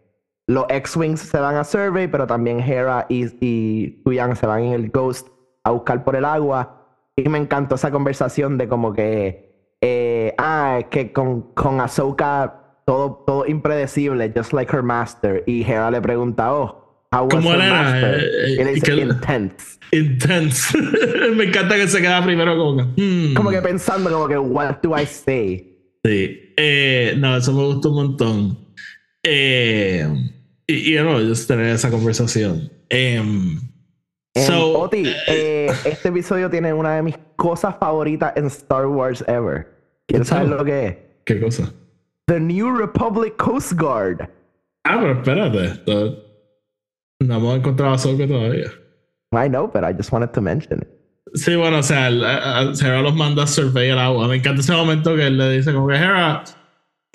los 0.47 0.65
X-Wings 0.69 1.19
se 1.21 1.39
van 1.39 1.55
a 1.55 1.63
Survey, 1.63 2.07
pero 2.07 2.27
también 2.27 2.59
Hera 2.59 3.05
y, 3.09 3.25
y 3.39 4.01
Tuyan 4.03 4.35
se 4.35 4.45
van 4.45 4.63
en 4.63 4.73
el 4.73 4.89
Ghost 4.89 5.27
a 5.63 5.71
buscar 5.71 6.03
por 6.03 6.15
el 6.15 6.25
agua. 6.25 6.81
Y 7.15 7.27
me 7.29 7.37
encantó 7.37 7.75
esa 7.75 7.91
conversación 7.91 8.57
de 8.57 8.67
como 8.67 8.93
que. 8.93 9.75
eh, 9.81 10.33
ah, 10.37 10.77
es 10.81 10.85
que 10.87 11.11
con, 11.13 11.53
con 11.53 11.79
Ahsoka 11.79 12.61
todo, 12.85 13.23
todo 13.25 13.45
impredecible, 13.47 14.31
just 14.35 14.53
like 14.53 14.75
her 14.75 14.83
master. 14.83 15.43
Y 15.47 15.63
Hera 15.63 15.89
le 15.91 16.01
pregunta, 16.01 16.53
oh, 16.53 17.07
how 17.11 17.27
¿Cómo 17.29 17.53
era? 17.53 18.11
Eh, 18.11 18.21
eh, 18.59 18.81
que- 18.83 18.93
intense. 18.95 19.79
Intense. 19.91 20.77
Me 21.35 21.45
encanta 21.45 21.75
que 21.75 21.87
se 21.87 22.01
queda 22.01 22.23
primero 22.23 22.55
como 22.57 22.77
que. 22.77 23.01
hmm. 23.01 23.33
Como 23.33 23.49
que 23.49 23.61
pensando, 23.61 24.11
como 24.11 24.27
que, 24.27 24.37
what 24.37 24.75
do 24.83 24.95
I 24.95 25.05
say? 25.05 25.74
Sí. 26.05 26.53
Eh, 26.57 27.15
no, 27.17 27.35
eso 27.37 27.51
me 27.53 27.63
gustó 27.65 27.89
un 27.89 27.95
montón. 27.95 28.57
Eh, 29.23 30.07
y, 30.67 30.93
y 30.93 31.03
no, 31.03 31.19
just 31.19 31.47
tener 31.47 31.67
esa 31.67 31.89
conversación. 31.89 32.71
Em, 32.89 33.59
Em, 34.35 34.43
so, 34.43 34.79
Oti, 34.79 35.05
eh, 35.27 35.71
este 35.85 36.09
episodio 36.09 36.49
tiene 36.49 36.73
una 36.73 36.97
de 36.97 37.01
mis 37.01 37.15
cosas 37.37 37.77
favoritas 37.79 38.33
en 38.35 38.47
Star 38.47 38.85
Wars 38.85 39.23
ever. 39.27 39.65
¿Quieres 40.07 40.27
saber 40.27 40.47
Cuéntame. 40.47 40.59
lo 40.59 40.65
que 40.65 40.87
es? 40.87 40.97
¿Qué 41.25 41.39
cosa? 41.39 41.73
The 42.27 42.39
New 42.41 42.75
Republic 42.75 43.37
Coast 43.37 43.73
Guard. 43.79 44.29
Ah, 44.83 44.97
pero 44.99 45.13
espérate. 45.13 45.81
No, 45.87 46.15
no 47.21 47.35
hemos 47.37 47.57
encontrado 47.59 47.93
a 47.93 47.95
Ahsoka 47.95 48.27
todavía. 48.27 48.69
I 49.31 49.47
know, 49.47 49.67
but 49.67 49.83
I 49.85 49.93
just 49.93 50.11
wanted 50.11 50.31
to 50.33 50.41
mention 50.41 50.81
it. 50.81 50.87
Sí, 51.35 51.55
bueno, 51.55 51.79
o 51.79 51.83
sea, 51.83 52.07
el- 52.07 52.23
a- 52.23 52.71
Hera 52.79 53.01
los 53.01 53.15
manda 53.15 53.43
a 53.43 53.47
survey 53.47 53.89
el 53.89 53.99
agua. 53.99 54.27
Me 54.27 54.37
encanta 54.37 54.61
ese 54.61 54.71
momento 54.73 55.15
que 55.15 55.27
él 55.27 55.37
le 55.37 55.51
dice 55.57 55.73
como 55.73 55.87
que 55.87 55.95
Hera, 55.95 56.43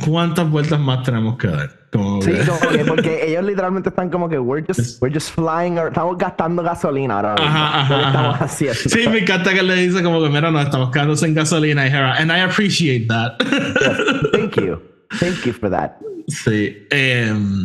¿cuántas 0.04 0.48
vueltas 0.50 0.78
más 0.80 1.02
tenemos 1.04 1.36
que 1.38 1.48
dar? 1.48 1.70
Como 1.92 2.22
Sí, 2.22 2.30
que- 2.32 2.46
como 2.46 2.70
que 2.70 2.84
porque 2.84 3.20
ellos 3.26 3.44
literalmente 3.44 3.88
están 3.88 4.10
como 4.10 4.28
que 4.28 4.38
we're 4.38 4.64
just, 4.66 5.02
we're 5.02 5.12
just 5.12 5.34
flying, 5.34 5.76
or- 5.78 5.88
estamos 5.88 6.16
gastando 6.18 6.62
gasolina 6.62 7.16
ahora 7.16 7.34
mismo. 7.34 7.48
Ajá, 7.48 7.88
¿Qué 7.88 7.94
ajá, 7.94 8.06
estamos 8.08 8.34
ajá. 8.36 8.44
haciendo? 8.44 8.78
Sí, 8.78 9.08
me 9.08 9.18
encanta 9.18 9.52
que 9.54 9.62
le 9.62 9.74
dice 9.74 10.02
como 10.02 10.22
que 10.22 10.28
mira, 10.28 10.50
no, 10.52 10.60
estamos 10.60 10.90
quedando 10.90 11.16
sin 11.16 11.34
gasolina 11.34 11.86
y 11.86 11.90
Hera, 11.90 12.14
and 12.14 12.30
I 12.30 12.40
appreciate 12.42 13.06
that. 13.08 13.32
Yes, 13.40 14.30
Thank 14.32 14.56
you. 14.60 14.80
Thank 15.18 15.44
you 15.46 15.52
for 15.52 15.68
that. 15.70 15.96
sí. 16.28 16.76
em, 16.92 17.64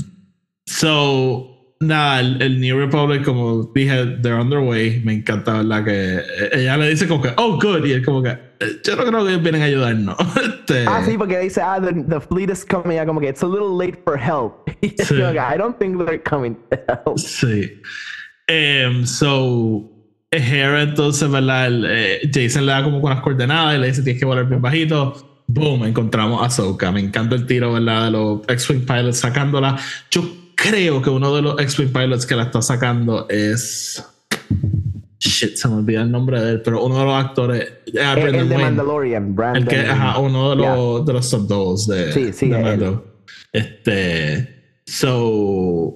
so, 0.65 1.54
nada, 1.79 2.19
el, 2.19 2.41
el 2.41 2.59
New 2.59 2.77
Republic, 2.79 3.23
como 3.23 3.71
dije, 3.75 4.17
they're 4.21 4.39
on 4.39 4.49
their 4.49 4.61
way. 4.61 5.01
Me 5.03 5.13
encanta, 5.13 5.53
¿verdad? 5.61 5.83
Que 5.83 6.15
eh, 6.17 6.49
ella 6.53 6.77
le 6.77 6.89
dice 6.89 7.07
como 7.07 7.21
que, 7.21 7.29
oh, 7.37 7.59
good. 7.59 7.85
Y 7.85 7.91
él 7.91 8.03
como 8.05 8.21
que, 8.23 8.29
"Eh, 8.29 8.79
yo 8.83 8.95
no 8.95 9.03
creo 9.05 9.23
que 9.23 9.31
ellos 9.31 9.43
vienen 9.43 9.61
a 9.61 9.65
ayudarnos. 9.65 10.15
Este, 10.65 10.85
Ah, 10.87 11.03
sí, 11.05 11.15
porque 11.17 11.37
dice, 11.39 11.61
ah, 11.61 11.79
the, 11.79 11.93
the 12.09 12.19
fleet 12.19 12.49
is 12.49 12.65
coming. 12.65 12.95
Ya 12.95 13.05
como 13.05 13.19
que 13.19 13.29
it's 13.29 13.43
a 13.43 13.47
little 13.47 13.69
late 13.77 13.99
for 14.03 14.17
help. 14.19 14.67
Y 14.81 14.89
yo 14.97 15.05
Sí. 15.05 15.15
que, 15.15 15.37
I 15.39 15.57
don't 15.57 15.77
think 15.77 15.97
they're 16.03 16.21
coming 16.23 16.55
to 16.71 16.77
help. 16.87 17.17
Sí. 17.19 17.71
Em, 18.47 19.05
so, 19.05 19.91
Hera 20.31 20.81
entonces, 20.83 21.29
¿verdad? 21.29 21.67
El, 21.67 21.85
eh, 21.87 22.29
Jason 22.33 22.65
le 22.65 22.71
da 22.73 22.83
como 22.83 22.99
con 23.01 23.11
las 23.11 23.21
coordenadas 23.21 23.75
y 23.77 23.79
le 23.79 23.87
dice 23.87 24.01
tienes 24.03 24.19
que 24.19 24.25
volar 24.25 24.45
bien 24.47 24.61
bajito. 24.61 25.43
Boom, 25.47 25.85
encontramos 25.85 26.41
a 26.41 26.45
Ahsoka. 26.47 26.91
Me 26.91 26.99
encanta 26.99 27.35
el 27.35 27.45
tiro, 27.45 27.73
¿verdad? 27.73 28.05
De 28.05 28.11
los 28.11 28.41
X-Wing 28.47 28.85
pilots 28.85 29.19
sacándola. 29.19 29.77
Yo 30.09 30.23
creo 30.69 31.01
que 31.01 31.09
uno 31.09 31.35
de 31.35 31.41
los 31.41 31.59
X-Wing 31.59 31.91
pilots 31.93 32.25
que 32.25 32.35
la 32.35 32.43
está 32.43 32.61
sacando 32.61 33.27
es... 33.29 34.03
Shit, 35.19 35.55
se 35.55 35.67
me 35.67 35.75
olvida 35.75 36.01
el 36.03 36.11
nombre 36.11 36.39
de 36.39 36.51
él, 36.51 36.61
pero 36.61 36.83
uno 36.83 36.99
de 36.99 37.05
los 37.05 37.13
actores... 37.13 37.73
ah, 38.01 38.13
El, 38.17 38.27
el 38.27 38.31
de 38.49 38.55
Wayne. 38.55 38.63
Mandalorian, 38.63 39.35
Brandon. 39.35 39.63
El 39.63 39.67
que, 39.67 39.79
ajá, 39.79 40.19
uno 40.19 40.49
de 40.51 40.55
los, 40.57 41.05
de 41.05 41.13
los 41.13 41.87
de, 41.87 42.11
Sí, 42.11 42.33
sí, 42.33 42.49
de 42.49 42.73
él. 42.73 42.99
Este... 43.51 44.81
So... 44.85 45.95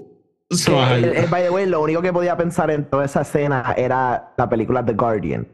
so 0.49 0.81
ajá, 0.81 0.97
Eh, 0.99 1.11
eh, 1.15 1.27
by 1.29 1.43
the 1.43 1.49
way, 1.51 1.67
lo 1.67 1.81
único 1.81 2.01
que 2.01 2.11
podía 2.11 2.35
pensar 2.35 2.71
en 2.71 2.85
toda 2.89 3.05
esa 3.05 3.21
escena 3.21 3.73
era 3.77 4.33
la 4.37 4.49
película 4.49 4.83
The 4.83 4.93
Guardian 4.93 5.47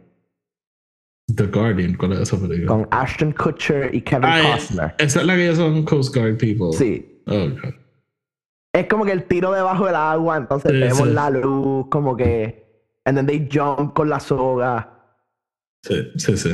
The 1.35 1.47
Guardian, 1.47 1.95
¿cuál 1.95 2.13
es 2.13 2.19
esa 2.19 2.37
película? 2.39 2.67
con 2.67 2.87
Ashton 2.91 3.31
Kutcher 3.33 3.93
y 3.93 4.01
Kevin 4.01 4.25
Ah, 4.25 4.39
eh, 4.41 4.51
Costner. 4.53 4.95
esa 4.99 5.19
es 5.21 5.25
la 5.25 5.35
que 5.35 5.43
ellos 5.45 5.57
son 5.57 5.83
Coast 5.83 6.15
Guard 6.15 6.37
people. 6.37 6.71
Sí. 6.71 7.21
Oh, 7.25 7.49
God. 7.49 7.73
Es 8.75 8.87
como 8.87 9.05
que 9.05 9.11
el 9.13 9.23
tiro 9.23 9.51
debajo 9.53 9.85
del 9.85 9.95
agua, 9.95 10.37
entonces 10.37 10.71
Sí, 10.71 10.77
vemos 10.79 11.07
sí. 11.07 11.13
la 11.13 11.29
luz, 11.29 11.87
como 11.89 12.15
que. 12.17 12.63
And 13.05 13.17
then 13.17 13.25
they 13.25 13.47
jump 13.51 13.93
con 13.93 14.09
la 14.09 14.19
soga. 14.19 14.89
Sí, 15.83 16.11
sí, 16.17 16.35
sí. 16.37 16.53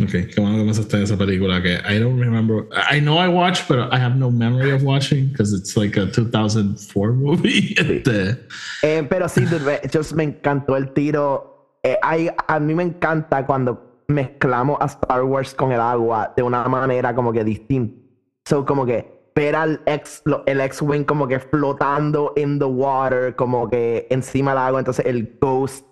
Okay, 0.00 0.28
qué 0.28 0.40
bueno 0.40 0.58
que 0.58 0.64
pensaste 0.64 0.96
en 0.96 1.02
esa 1.02 1.16
película 1.18 1.60
que 1.60 1.74
I 1.74 1.98
don't 1.98 2.20
remember. 2.20 2.68
I 2.90 3.00
know 3.00 3.18
I 3.20 3.26
watched, 3.28 3.66
but 3.68 3.92
I 3.92 3.98
have 3.98 4.14
no 4.16 4.30
memory 4.30 4.70
of 4.70 4.84
watching 4.84 5.28
because 5.30 5.52
it's 5.52 5.76
like 5.76 5.98
a 5.98 6.06
2004 6.06 7.12
movie. 7.14 7.74
Este, 7.78 8.38
Eh, 8.82 9.04
pero 9.10 9.28
sí, 9.28 9.44
dude, 9.44 9.80
just 9.92 10.12
me 10.12 10.22
encantó 10.22 10.76
el 10.76 10.92
tiro. 10.92 11.76
Eh, 11.82 11.98
hay- 12.00 12.30
a 12.46 12.60
mí 12.60 12.74
me 12.76 12.84
encanta 12.84 13.44
cuando 13.44 14.04
mezclamos 14.06 14.78
a 14.80 14.86
Star 14.86 15.24
Wars 15.24 15.52
con 15.54 15.72
el 15.72 15.80
agua 15.80 16.32
de 16.36 16.44
una 16.44 16.62
manera 16.68 17.12
como 17.14 17.32
que 17.32 17.42
distinta. 17.42 18.00
So, 18.48 18.64
como 18.64 18.86
que 18.86 19.17
ver 19.38 19.54
al 19.54 19.80
ex, 19.86 20.22
el 20.46 20.60
X-Wing 20.60 21.04
como 21.04 21.28
que 21.28 21.38
flotando 21.38 22.32
in 22.36 22.58
the 22.58 22.64
water, 22.64 23.36
como 23.36 23.68
que 23.70 24.06
encima 24.10 24.50
del 24.50 24.58
agua. 24.58 24.80
Entonces, 24.80 25.06
el 25.06 25.36
Ghost, 25.40 25.86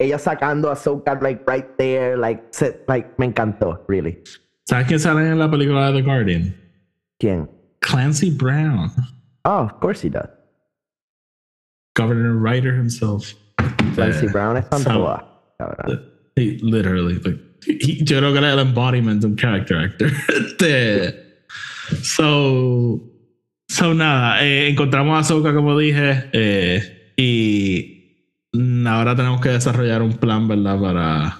ella 0.00 0.18
sacando 0.18 0.68
a 0.68 0.72
Ahsoka, 0.72 1.14
like, 1.22 1.44
right 1.46 1.66
there, 1.76 2.16
like, 2.16 2.42
se- 2.50 2.82
like, 2.88 3.10
me 3.18 3.26
encantó, 3.26 3.84
really. 3.88 4.18
¿Sabes 4.66 4.88
quién 4.88 4.98
sale 4.98 5.28
en 5.30 5.38
la 5.38 5.48
película 5.48 5.92
de 5.92 6.00
The 6.00 6.02
Guardian? 6.02 6.54
¿Quién? 7.20 7.48
Clancy 7.80 8.30
Brown, 8.30 8.90
Oh, 9.44 9.60
of 9.62 9.78
course 9.80 10.02
he 10.04 10.10
does. 10.10 10.28
Governor 11.94 12.34
Ryder 12.34 12.74
himself. 12.74 13.32
Clancy 13.94 14.26
Brown 14.26 14.56
es 14.56 14.64
so- 14.64 14.70
tanto. 14.82 15.22
cabrón. 15.58 16.02
He 16.36 16.58
literally, 16.62 17.14
like, 17.20 17.38
he- 17.66 18.02
yo 18.04 18.18
creo 18.18 18.32
que 18.32 18.38
era 18.38 18.52
el 18.54 18.58
embodiment 18.58 19.20
de 19.20 19.26
un 19.28 19.36
character 19.36 19.76
actor. 19.78 20.08
so, 22.02 23.00
so 23.68 23.94
nada, 23.94 24.44
eh, 24.44 24.68
encontramos 24.68 25.16
a 25.16 25.20
Ahsoka 25.20 25.54
como 25.54 25.78
dije, 25.78 26.30
eh, 26.32 27.12
y 27.16 27.98
ahora 28.86 29.14
tenemos 29.16 29.40
que 29.40 29.50
desarrollar 29.50 30.02
un 30.02 30.14
plan, 30.14 30.48
¿verdad? 30.48 30.80
Para 30.80 31.38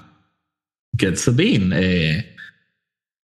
get 0.97 1.17
Sabine. 1.17 1.75
Eh, 1.79 2.35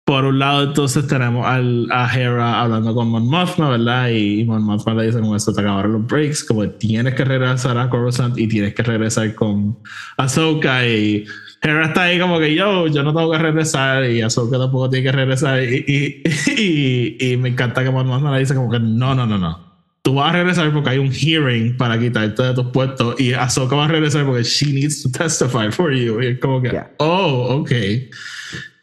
por 0.07 0.27
un 0.27 0.39
lado, 0.39 0.65
entonces 0.65 1.07
tenemos 1.07 1.47
al, 1.47 1.89
a 1.91 2.15
Hera 2.15 2.61
hablando 2.61 2.95
con 2.95 3.09
Mon 3.09 3.27
Mothma, 3.27 3.71
¿verdad? 3.71 4.11
Y, 4.11 4.45
Mon 4.45 4.63
Mothma 4.63 4.95
le 4.95 5.07
dice 5.07 5.21
como 5.21 5.35
esto 5.35 5.55
te 5.55 5.63
acabaron 5.63 5.93
los 5.93 6.07
breaks, 6.07 6.45
como 6.45 6.69
tienes 6.69 7.15
que 7.15 7.25
regresar 7.25 7.79
a 7.79 7.89
Coruscant 7.89 8.37
y 8.37 8.47
tienes 8.47 8.75
que 8.75 8.83
regresar 8.83 9.35
con 9.35 9.79
Ahsoka 10.19 10.87
y 10.87 11.25
Hera 11.65 11.87
está 11.87 12.03
ahí 12.03 12.19
como 12.21 12.39
que 12.39 12.55
yo, 12.55 12.87
yo 12.89 13.03
no 13.03 13.15
tengo 13.15 13.33
que 13.33 13.39
regresar 13.39 14.05
y 14.05 14.21
Ahsoka 14.21 14.59
tampoco 14.59 14.91
tiene 14.91 15.05
que 15.05 15.13
regresar 15.13 15.63
y, 15.63 15.85
y, 15.87 16.23
y, 17.21 17.33
y 17.33 17.37
me 17.39 17.49
encanta 17.49 17.83
que 17.83 17.91
Mothma 17.91 18.33
le 18.33 18.41
dice 18.41 18.55
como 18.55 18.71
que 18.71 18.79
no, 18.79 19.15
no, 19.15 19.27
no, 19.27 19.39
no. 19.39 19.73
Tú 20.03 20.15
vas 20.17 20.29
a 20.29 20.33
regresar 20.33 20.71
porque 20.73 20.91
hay 20.91 20.99
un 20.99 21.11
hearing 21.11 21.79
para 21.79 21.99
quitarte 21.99 22.43
de 22.43 22.53
tus 22.53 22.67
puestos 22.67 23.19
y 23.19 23.33
Ahsoka 23.33 23.75
va 23.75 23.87
a 23.87 23.89
regresar 23.89 24.27
porque 24.27 24.43
she 24.43 24.67
needs 24.73 25.03
to 25.03 25.11
testify 25.11 25.71
for 25.73 25.91
you. 25.91 26.21
Y 26.21 26.27
es 26.27 26.39
como 26.41 26.61
que, 26.61 26.69
Yeah. 26.69 26.91
oh, 26.99 27.61
okay. 27.61 28.11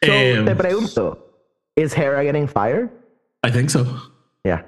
So, 0.04 0.12
Em, 0.12 0.46
te 0.46 0.56
pregunto, 0.56 1.20
¿is 1.76 1.96
Hera 1.96 2.24
getting 2.24 2.48
fired? 2.48 2.90
I 3.46 3.52
think 3.52 3.70
so. 3.70 3.86
Yeah. 4.44 4.66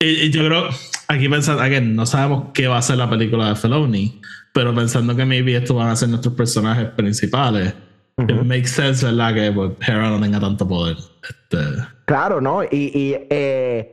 Y, 0.00 0.30
yo 0.30 0.44
creo, 0.44 0.68
aquí 1.06 1.28
pensando, 1.28 1.62
again, 1.62 1.94
no 1.94 2.04
sabemos 2.04 2.48
qué 2.52 2.66
va 2.66 2.78
a 2.78 2.82
ser 2.82 2.96
la 2.98 3.08
película 3.08 3.48
de 3.50 3.54
Feloni, 3.54 4.20
pero 4.56 4.74
pensando 4.74 5.14
que 5.14 5.24
maybe 5.26 5.54
estos 5.54 5.76
van 5.76 5.88
a 5.88 5.96
ser 5.96 6.08
nuestros 6.08 6.34
personajes 6.34 6.86
principales, 6.96 7.74
it 8.18 8.42
makes 8.42 8.68
sense, 8.68 9.04
¿verdad? 9.04 9.34
Que 9.34 9.52
pues, 9.52 9.72
Hera 9.86 10.08
no 10.08 10.18
tenga 10.20 10.40
tanto 10.40 10.66
poder. 10.66 10.96
Este, 11.22 11.58
Claro, 12.06 12.40
¿no? 12.40 12.62
Y, 12.64 12.68
y 12.94 13.16
eh, 13.28 13.92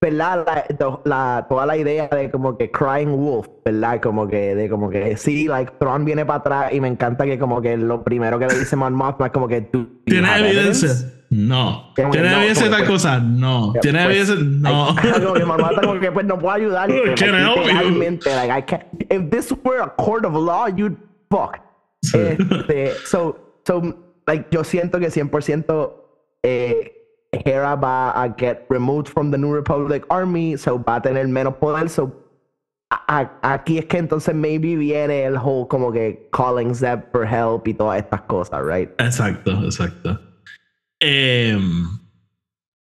¿verdad? 0.00 0.44
La, 0.46 0.76
to- 0.78 1.02
la- 1.04 1.46
toda 1.48 1.66
la 1.66 1.76
idea 1.76 2.08
de 2.08 2.30
como 2.30 2.56
que 2.56 2.70
Crying 2.70 3.14
Wolf, 3.14 3.46
¿verdad? 3.64 4.00
Como 4.00 4.26
que, 4.26 4.54
de 4.54 4.70
como 4.70 4.88
que 4.88 5.16
sí, 5.18 5.46
like, 5.46 5.72
Thrawn 5.78 6.04
viene 6.06 6.24
para 6.24 6.38
atrás 6.38 6.72
y 6.72 6.80
me 6.80 6.88
encanta 6.88 7.24
que 7.26 7.38
como 7.38 7.60
que 7.60 7.76
lo 7.76 8.02
primero 8.02 8.38
que 8.38 8.46
le 8.46 8.58
dice 8.58 8.76
Mon 8.76 8.94
Mothma 8.94 9.26
es 9.26 9.32
como 9.32 9.46
que 9.48 9.60
tú... 9.60 10.00
¿Tiene 10.06 10.28
evidencia? 10.38 10.88
No. 11.30 11.92
¿Tiene 11.94 12.10
no, 12.28 12.36
evidencia 12.38 12.64
de 12.68 12.70
tal 12.76 12.86
cosa? 12.86 13.20
No. 13.20 13.72
¿Tiene 13.80 14.04
evidencia? 14.04 14.34
No. 14.40 14.94
Que 15.00 15.12
Mon 15.44 15.60
Mothma 15.60 15.80
como 15.80 16.00
que 16.00 16.10
pues 16.10 16.26
no 16.26 16.38
puedo 16.38 16.54
ayudar. 16.54 16.88
Can 17.16 17.34
I 17.34 17.38
help 17.42 17.56
you? 17.56 17.62
literalmente, 17.68 18.34
like, 18.34 18.50
I 18.50 18.62
can't, 18.62 18.84
if 19.08 19.30
this 19.30 19.52
were 19.64 19.80
a 19.80 19.88
court 19.88 20.24
of 20.24 20.34
law, 20.34 20.66
you'd 20.66 20.96
fuck. 21.30 21.58
Sí. 22.04 22.18
Este, 22.18 22.92
so, 23.06 23.38
so, 23.64 23.80
like, 24.26 24.46
yo 24.50 24.64
siento 24.64 24.98
que 24.98 25.08
100% 25.08 25.92
eh, 26.42 26.92
Hera 27.32 27.76
va 27.76 28.10
a 28.22 28.34
get 28.36 28.66
removed 28.68 29.06
from 29.08 29.30
the 29.30 29.38
New 29.38 29.52
Republic 29.54 30.04
Army, 30.10 30.56
so 30.56 30.78
va 30.82 30.96
a 30.96 31.00
tener 31.02 31.28
menos 31.28 31.54
poder, 31.60 31.88
so 31.88 32.10
a- 32.90 33.20
a- 33.42 33.52
aquí 33.54 33.78
es 33.78 33.84
que 33.84 33.98
entonces 33.98 34.34
maybe 34.34 34.74
viene 34.74 35.22
el 35.24 35.36
whole 35.36 35.68
como 35.68 35.92
que 35.92 36.28
calling 36.32 36.74
Zeb 36.74 37.12
for 37.12 37.24
help 37.24 37.68
y 37.68 37.74
todas 37.74 37.98
estas 38.02 38.22
cosas, 38.22 38.64
right? 38.64 38.90
Exacto, 38.98 39.52
exacto. 39.64 40.18
Em, 41.00 41.86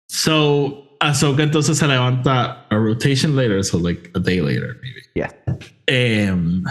so, 0.07 0.97
Ahsoka 0.99 1.43
entonces 1.43 1.77
se 1.77 1.87
levanta 1.87 2.65
a 2.69 2.75
rotation 2.77 3.35
later, 3.35 3.63
so 3.63 3.77
like 3.79 4.11
a 4.15 4.19
day 4.19 4.39
later, 4.41 4.77
maybe. 4.81 5.01
Yes. 5.15 5.33
Em, 5.87 6.63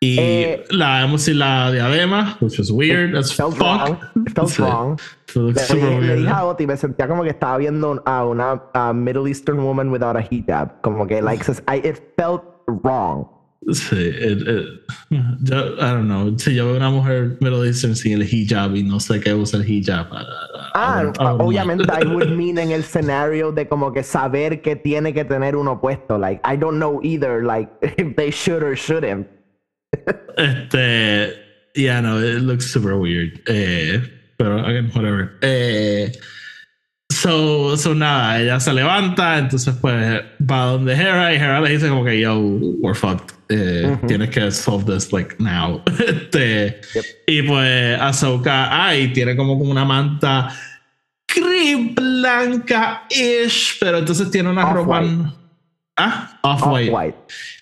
y 0.00 0.16
Eh, 0.18 0.64
la 0.70 1.00
vemos 1.02 1.22
sin 1.22 1.38
la 1.38 1.70
diadema, 1.70 2.36
which 2.40 2.58
was 2.58 2.70
weird 2.70 3.14
as 3.16 3.32
Felt 3.32 3.56
fuck. 3.56 3.64
wrong. 3.88 3.98
Felt 4.34 4.48
Sí. 4.50 4.62
wrong. 4.62 4.98
Le, 5.34 5.54
super 5.60 5.88
le 5.88 5.98
weird. 6.00 6.18
dije 6.18 6.28
a 6.30 6.44
Oti, 6.44 6.66
me 6.66 6.76
sentía 6.76 7.08
como 7.08 7.22
que 7.22 7.30
estaba 7.30 7.56
viendo 7.56 8.02
a 8.04 8.24
una 8.26 8.62
a 8.74 8.92
Middle 8.92 9.28
Eastern 9.28 9.60
woman 9.60 9.90
without 9.90 10.16
a 10.16 10.20
hijab. 10.28 10.80
Como 10.82 11.06
que, 11.06 11.22
like, 11.22 11.44
I, 11.68 11.76
it 11.86 11.98
felt 12.16 12.42
wrong. 12.66 13.26
Sí, 13.70 13.94
it- 13.96 14.42
it- 14.48 14.80
yo, 15.44 15.74
I 15.78 15.92
don't 15.92 16.06
know. 16.06 16.36
Si 16.36 16.52
yo 16.54 16.66
veo 16.66 16.76
una 16.76 16.90
mujer 16.90 17.36
Middle 17.40 17.64
Eastern 17.66 17.94
sin 17.94 18.14
el 18.20 18.22
hijab 18.22 18.74
y 18.74 18.82
no 18.82 18.98
sé 18.98 19.20
qué 19.20 19.34
usa 19.34 19.60
el 19.60 19.66
hijab. 19.70 20.08
I- 20.12 20.16
I- 20.16 20.72
Ah, 20.74 21.02
I 21.02 21.04
wouldn't 21.04 21.40
obviamente 21.42 21.84
like- 21.86 22.04
I 22.04 22.06
would 22.08 22.30
mean 22.30 22.58
en 22.58 22.72
el 22.72 22.80
escenario 22.80 23.52
de 23.52 23.68
como 23.68 23.92
que 23.92 24.02
saber 24.02 24.62
que 24.62 24.74
tiene 24.74 25.12
que 25.14 25.24
tener 25.24 25.54
uno 25.54 25.80
puesto. 25.80 26.18
Like, 26.18 26.40
I 26.44 26.56
don't 26.56 26.78
know 26.78 27.00
either, 27.04 27.44
like, 27.44 27.70
if 27.98 28.16
they 28.16 28.30
should 28.32 28.62
or 28.64 28.74
shouldn't. 28.76 29.28
Este, 30.36 31.34
yeah, 31.74 32.00
no, 32.00 32.18
it 32.18 32.40
looks 32.42 32.66
super 32.72 32.96
weird. 32.96 33.40
Eh, 33.46 34.00
pero 34.38 34.58
again, 34.64 34.90
whatever. 34.94 35.32
Eh, 35.42 36.10
so, 37.22 37.76
so 37.76 37.94
nada, 37.94 38.40
ella 38.40 38.58
se 38.58 38.72
levanta, 38.72 39.38
entonces 39.38 39.74
pues 39.80 40.22
va 40.40 40.64
donde 40.64 40.94
Hera 40.94 41.32
y 41.32 41.36
Hera 41.36 41.60
le 41.60 41.70
dice 41.70 41.88
como 41.88 42.04
que 42.04 42.20
yo, 42.20 42.38
we're 42.38 42.98
fucked. 42.98 43.34
Eh, 43.48 43.96
Tienes 44.08 44.30
que 44.30 44.50
solve 44.50 44.92
this 44.92 45.12
like 45.12 45.36
now. 45.38 45.82
este, 46.06 46.80
Yep. 46.94 47.04
Y 47.26 47.42
pues 47.42 48.00
Ahsoka, 48.00 48.86
ay, 48.86 49.12
tiene 49.12 49.36
como, 49.36 49.58
como 49.58 49.70
una 49.70 49.84
manta 49.84 50.52
gris 51.28 51.94
blanca-ish, 51.94 53.78
pero 53.80 53.98
entonces 53.98 54.30
tiene 54.30 54.50
una 54.50 54.72
ropa. 54.72 55.02
Ah, 55.96 56.40
off-white. 56.42 56.90
Off-white. 56.90 57.18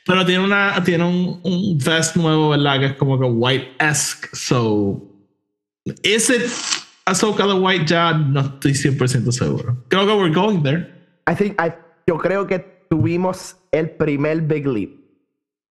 Pero 0.06 0.24
tiene 0.24 0.44
una 0.44 0.82
tiene 0.84 1.04
un, 1.04 1.40
un 1.42 1.78
vest 1.78 2.16
nuevo, 2.16 2.50
¿verdad? 2.50 2.78
Que 2.78 2.86
es 2.86 2.94
como 2.94 3.18
que 3.18 3.26
white-esque. 3.26 4.28
So, 4.32 5.02
¿is 6.02 6.30
it 6.30 6.50
Ahsoka 7.10 7.46
the 7.46 7.58
White 7.58 7.86
ya? 7.86 8.12
No 8.12 8.40
estoy 8.40 8.72
100% 8.72 9.32
seguro. 9.32 9.76
Creo 9.88 10.06
que 10.06 10.14
we're 10.14 10.34
going 10.34 10.62
there. 10.62 10.88
I 11.26 11.34
think, 11.34 11.60
I, 11.60 11.72
yo 12.06 12.18
creo 12.18 12.46
que 12.46 12.58
tuvimos 12.90 13.56
el 13.72 13.90
primer 13.90 14.40
big 14.40 14.66
leap. 14.66 14.90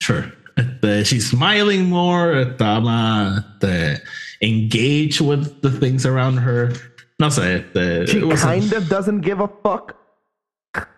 Sure. 0.02 0.32
Este, 0.58 1.04
she's 1.06 1.30
smiling 1.30 1.90
more. 1.90 2.34
Está 2.34 2.82
más 2.82 3.46
este, 3.62 4.02
engaged 4.42 5.22
with 5.22 5.62
the 5.62 5.72
things 5.72 6.06
around 6.06 6.38
her. 6.38 6.74
No 7.20 7.28
sé. 7.28 7.66
Este, 7.76 8.08
She 8.08 8.20
kind 8.20 8.74
of 8.74 8.90
doesn't 8.90 9.22
give 9.22 9.40
a 9.40 9.48
fuck. 9.48 9.96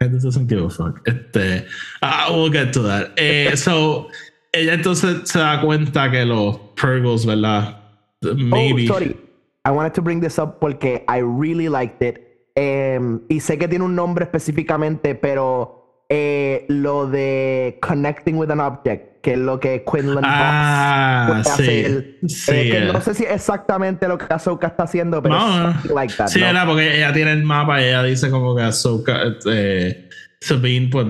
It 0.02 0.22
doesn't 0.22 0.48
give 0.48 0.64
a 0.64 0.70
fuck. 0.70 1.02
Este, 1.08 1.66
ah, 2.02 2.28
we'll 2.30 2.50
get 2.50 2.74
to 2.74 2.82
that. 2.84 3.14
Eh, 3.18 3.56
so, 3.56 4.10
ella 4.52 4.74
entonces 4.74 5.28
se 5.30 5.40
da 5.40 5.62
cuenta 5.62 6.12
que 6.12 6.26
los 6.26 6.58
Purgles, 6.76 7.26
¿verdad? 7.26 7.78
Maybe. 8.22 8.86
Oh, 8.90 8.94
sorry. 8.94 9.18
I 9.66 9.72
wanted 9.72 9.94
to 9.94 10.02
bring 10.02 10.20
this 10.22 10.38
up 10.40 10.60
porque 10.60 11.06
I 11.08 11.22
really 11.22 11.70
liked 11.70 12.02
it. 12.02 12.20
Em, 12.56 13.22
y 13.30 13.40
sé 13.40 13.58
que 13.58 13.68
tiene 13.68 13.86
un 13.86 13.96
nombre 13.96 14.26
específicamente, 14.26 15.16
pero 15.16 16.04
eh, 16.10 16.66
lo 16.68 17.08
de 17.08 17.80
connecting 17.82 18.38
with 18.38 18.52
an 18.52 18.60
object, 18.60 19.22
que 19.22 19.34
es 19.34 19.40
lo 19.40 19.60
que 19.60 19.84
Quinlan 19.90 20.24
Ah, 20.24 21.26
Voss 21.38 21.50
puede 21.56 21.66
sí. 21.66 21.80
hacer. 21.86 22.16
Sí, 22.28 22.52
Eh, 22.52 22.70
que 22.72 22.78
eh. 22.78 22.92
no 22.94 23.02
sé 23.02 23.14
si 23.16 23.24
es 23.24 23.32
exactamente 23.32 24.08
lo 24.08 24.18
que 24.18 24.26
Ahsoka 24.32 24.68
está 24.68 24.84
haciendo, 24.84 25.24
pero 25.24 25.36
No, 25.40 25.74
like 25.96 26.14
that. 26.18 26.28
Sí, 26.28 26.42
¿no? 26.42 26.48
era 26.48 26.66
porque 26.66 26.96
ella 26.98 27.12
tiene 27.14 27.32
el 27.32 27.44
mapa 27.44 27.82
y 27.82 27.86
ella 27.86 28.04
dice 28.04 28.30
como 28.30 28.56
que 28.56 28.62
Ahsoka, 28.64 29.20
eh, 29.50 30.10
Sabine, 30.42 30.90
pues 30.92 31.08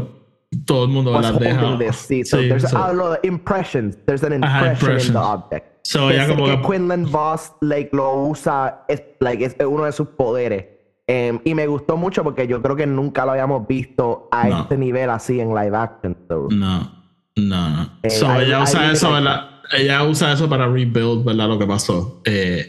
todo 0.66 0.86
el 0.86 0.92
mundo 0.92 1.12
Was 1.12 1.34
la 1.34 1.40
deja. 1.40 1.78
this, 1.80 1.96
sí. 1.96 2.24
So 2.24 2.38
Sí, 2.40 2.48
there's 2.48 2.70
so- 2.70 2.78
ah, 2.78 2.94
lo 2.94 3.10
de 3.14 3.20
impressions. 3.24 3.98
There's 4.06 4.24
an 4.24 4.42
Ajá, 4.44 4.60
impression 4.60 4.92
in 4.92 4.98
impression. 4.98 5.14
the 5.16 5.20
object. 5.20 5.73
So, 5.84 6.10
sé 6.10 6.28
como 6.28 6.46
que 6.46 6.62
Quinlan 6.62 7.12
Voss 7.12 7.52
like, 7.62 7.90
lo 7.96 8.16
usa, 8.24 8.86
es, 8.88 9.02
like, 9.20 9.44
es 9.46 9.56
uno 9.66 9.84
de 9.86 9.92
sus 9.92 10.08
poderes. 10.10 10.66
Em, 11.08 11.40
y 11.44 11.54
me 11.54 11.68
gustó 11.68 11.98
mucho 11.98 12.24
porque 12.24 12.48
yo 12.48 12.62
creo 12.62 12.76
que 12.78 12.88
nunca 12.88 13.26
lo 13.26 13.32
habíamos 13.32 13.68
visto 13.68 14.30
a 14.32 14.48
No. 14.48 14.62
este 14.62 14.78
nivel 14.78 15.10
así 15.10 15.40
en 15.42 15.50
live 15.50 15.76
action. 15.76 16.16
so. 16.30 16.48
No, 16.50 16.90
no, 17.36 17.70
no. 17.70 17.90
Eh, 18.04 18.10
So, 18.10 18.40
ella 18.40 18.64
usa 18.64 18.92
eso, 18.92 19.12
¿verdad? 19.12 19.50
Ella 19.74 20.04
usa 20.04 20.32
eso 20.34 20.48
para 20.48 20.68
rebuild, 20.68 21.26
¿verdad? 21.26 21.50
Lo 21.50 21.60
que 21.60 21.68
pasó. 21.68 22.22
Eh, 22.26 22.68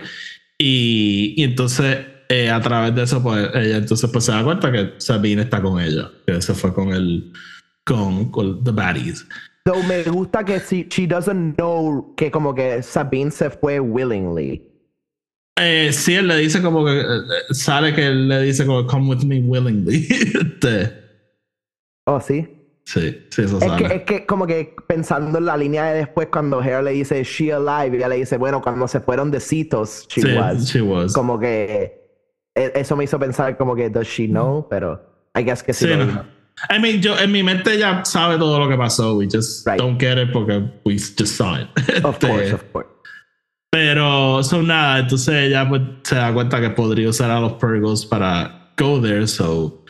Y, 0.58 1.34
y 1.36 1.42
entonces, 1.44 1.98
eh, 2.28 2.48
a 2.50 2.60
través 2.60 2.94
de 2.94 3.02
eso, 3.02 3.22
pues 3.22 3.48
ella 3.54 3.76
entonces 3.76 4.08
pues, 4.10 4.24
se 4.24 4.32
da 4.32 4.42
cuenta 4.44 4.70
que 4.72 4.94
Sabine 4.98 5.42
está 5.42 5.60
con 5.60 5.80
ella, 5.80 6.10
que 6.26 6.40
se 6.42 6.54
fue 6.54 6.72
con 6.72 6.92
el 6.92 7.32
con, 7.84 8.30
con 8.30 8.62
The 8.64 8.70
Baddies. 8.70 9.26
So, 9.66 9.82
me 9.82 10.02
gusta 10.04 10.44
que 10.44 10.60
she, 10.60 10.86
she 10.90 11.06
doesn't 11.06 11.56
know 11.56 12.12
que 12.16 12.30
como 12.30 12.54
que 12.54 12.82
Sabine 12.82 13.30
se 13.30 13.48
fue 13.48 13.80
willingly. 13.80 14.70
Eh, 15.58 15.90
sí, 15.92 16.14
él 16.16 16.26
le 16.28 16.36
dice 16.36 16.60
como 16.60 16.84
que 16.84 17.00
eh, 17.00 17.04
sale 17.54 17.94
que 17.94 18.06
él 18.08 18.28
le 18.28 18.42
dice 18.42 18.66
como 18.66 18.86
come 18.86 19.08
with 19.08 19.24
me 19.24 19.40
willingly. 19.40 20.06
Este, 20.10 21.02
Oh, 22.06 22.20
sí. 22.20 22.46
sí, 22.84 23.26
sí, 23.30 23.42
eso 23.42 23.56
Es 23.58 23.64
sale. 23.64 23.88
que, 23.88 23.94
es 23.94 24.02
que 24.02 24.26
como 24.26 24.46
que 24.46 24.74
pensando 24.86 25.38
en 25.38 25.46
la 25.46 25.56
línea 25.56 25.84
de 25.86 25.98
después 26.00 26.28
cuando 26.30 26.62
Hera 26.62 26.82
le 26.82 26.90
dice 26.90 27.20
"Is 27.20 27.28
she 27.28 27.50
alive 27.50 27.96
ella 27.96 28.08
le 28.08 28.16
dice 28.16 28.36
bueno 28.36 28.60
cuando 28.60 28.86
se 28.86 29.00
fueron 29.00 29.30
de 29.30 29.40
citos 29.40 30.06
she 30.08 30.20
Sí, 30.20 30.36
was 30.36 30.66
she 30.70 30.82
was. 30.82 31.14
como 31.14 31.38
que 31.38 32.20
e- 32.54 32.72
eso 32.74 32.94
me 32.96 33.04
hizo 33.04 33.18
pensar 33.18 33.56
como 33.56 33.74
que 33.74 33.88
does 33.88 34.06
she 34.08 34.26
know 34.26 34.66
pero 34.68 35.00
I 35.34 35.42
guess 35.44 35.62
que 35.62 35.72
sí, 35.72 35.86
Sí, 35.86 35.90
lo 35.94 36.04
no. 36.04 36.26
I 36.70 36.78
mean, 36.78 37.00
yo 37.02 37.18
en 37.18 37.32
mi 37.32 37.42
mente 37.42 37.76
ya 37.78 38.05
sabe 38.05 38.38
todo 38.38 38.59
lo 38.59 38.68
que 38.68 38.76
pasó. 38.76 39.16
We 39.16 39.26
just 39.30 39.66
Right. 39.66 39.78
don't 39.78 40.00
get 40.00 40.18
it 40.18 40.32
porque 40.32 40.62
we 40.84 40.94
just 40.94 41.36
saw 41.36 41.57
it. 41.57 41.68
of 42.05 42.14
Este, 42.20 42.26
course 42.28 42.52
of 42.55 42.62
course 42.72 42.88
Pero 43.70 44.42
son 44.44 44.68
nada, 44.68 45.00
entonces 45.00 45.34
ella 45.34 45.68
pues, 45.68 45.82
se 46.05 46.14
da 46.14 46.32
cuenta 46.32 46.61
que 46.61 46.70
podría 46.70 47.09
usar 47.09 47.30
a 47.32 47.40
los 47.40 47.55
Purgles 47.55 48.07
para 48.07 48.70
go 48.78 49.00
there, 49.00 49.26
so 49.26 49.84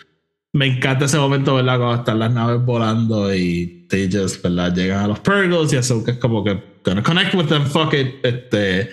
me 0.55 0.67
encanta 0.67 1.05
ese 1.05 1.19
momento, 1.19 1.55
¿verdad? 1.57 1.77
Cuando 1.79 1.95
están 1.97 2.19
las 2.19 2.31
naves 2.33 2.65
volando 2.65 3.35
y 3.35 3.87
they 3.91 4.09
just, 4.11 4.43
¿verdad? 4.43 4.75
Llegan 4.75 5.01
a 5.05 5.09
los 5.09 5.21
Purgles 5.21 5.73
y 5.73 5.77
eso 5.77 6.03
que 6.03 6.13
es 6.13 6.19
como 6.19 6.43
que 6.43 6.63
gonna 6.83 7.03
connect 7.03 7.35
with 7.35 7.47
them, 7.49 7.65
fuck 7.67 7.93
it. 7.93 8.25
Este, 8.25 8.89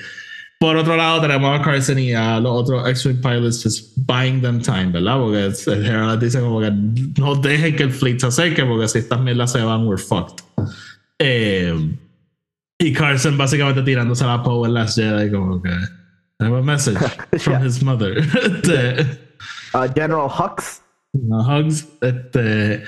por 0.61 0.77
otro 0.77 0.95
lado 0.95 1.19
tenemos 1.21 1.59
a 1.59 1.63
Carson 1.63 1.97
y 1.99 2.13
a 2.13 2.39
los 2.39 2.51
otros 2.55 2.87
X-Wing 2.87 3.19
pilots 3.19 3.63
just 3.63 3.97
buying 4.05 4.41
them 4.41 4.61
time, 4.61 4.91
¿verdad? 4.91 5.17
Porque 5.17 5.45
el 5.71 5.85
Herald 5.85 6.21
dice 6.23 6.39
como 6.39 6.61
que 6.61 6.69
no 6.71 7.33
dejen 7.35 7.75
que 7.75 7.83
el 7.83 7.91
fleet 7.91 8.19
se 8.19 8.27
acerque 8.27 8.63
porque 8.63 8.87
si 8.87 8.99
estas 8.99 9.19
mierdas 9.21 9.51
se 9.51 9.61
van, 9.63 9.87
we're 9.87 9.97
fucked. 10.01 10.43
Eh, 11.19 11.73
y 12.79 12.93
Carson 12.93 13.37
básicamente 13.37 13.81
tirándose 13.81 14.23
la 14.25 14.41
Poe 14.43 14.67
en 14.67 14.75
las 14.75 14.95
Jedi 14.95 15.31
como 15.31 15.61
que 15.61 15.69
I 15.69 16.45
have 16.45 16.57
a 16.57 16.61
message 16.61 16.97
from 17.39 17.53
Yeah. 17.59 17.65
his 17.65 17.83
mother. 17.83 18.19
Este, 18.43 19.19
Uh, 19.73 19.87
General 19.95 20.29
Hux 20.29 20.81
no 21.13 21.41
hugs. 21.43 21.87
Este, 22.01 22.83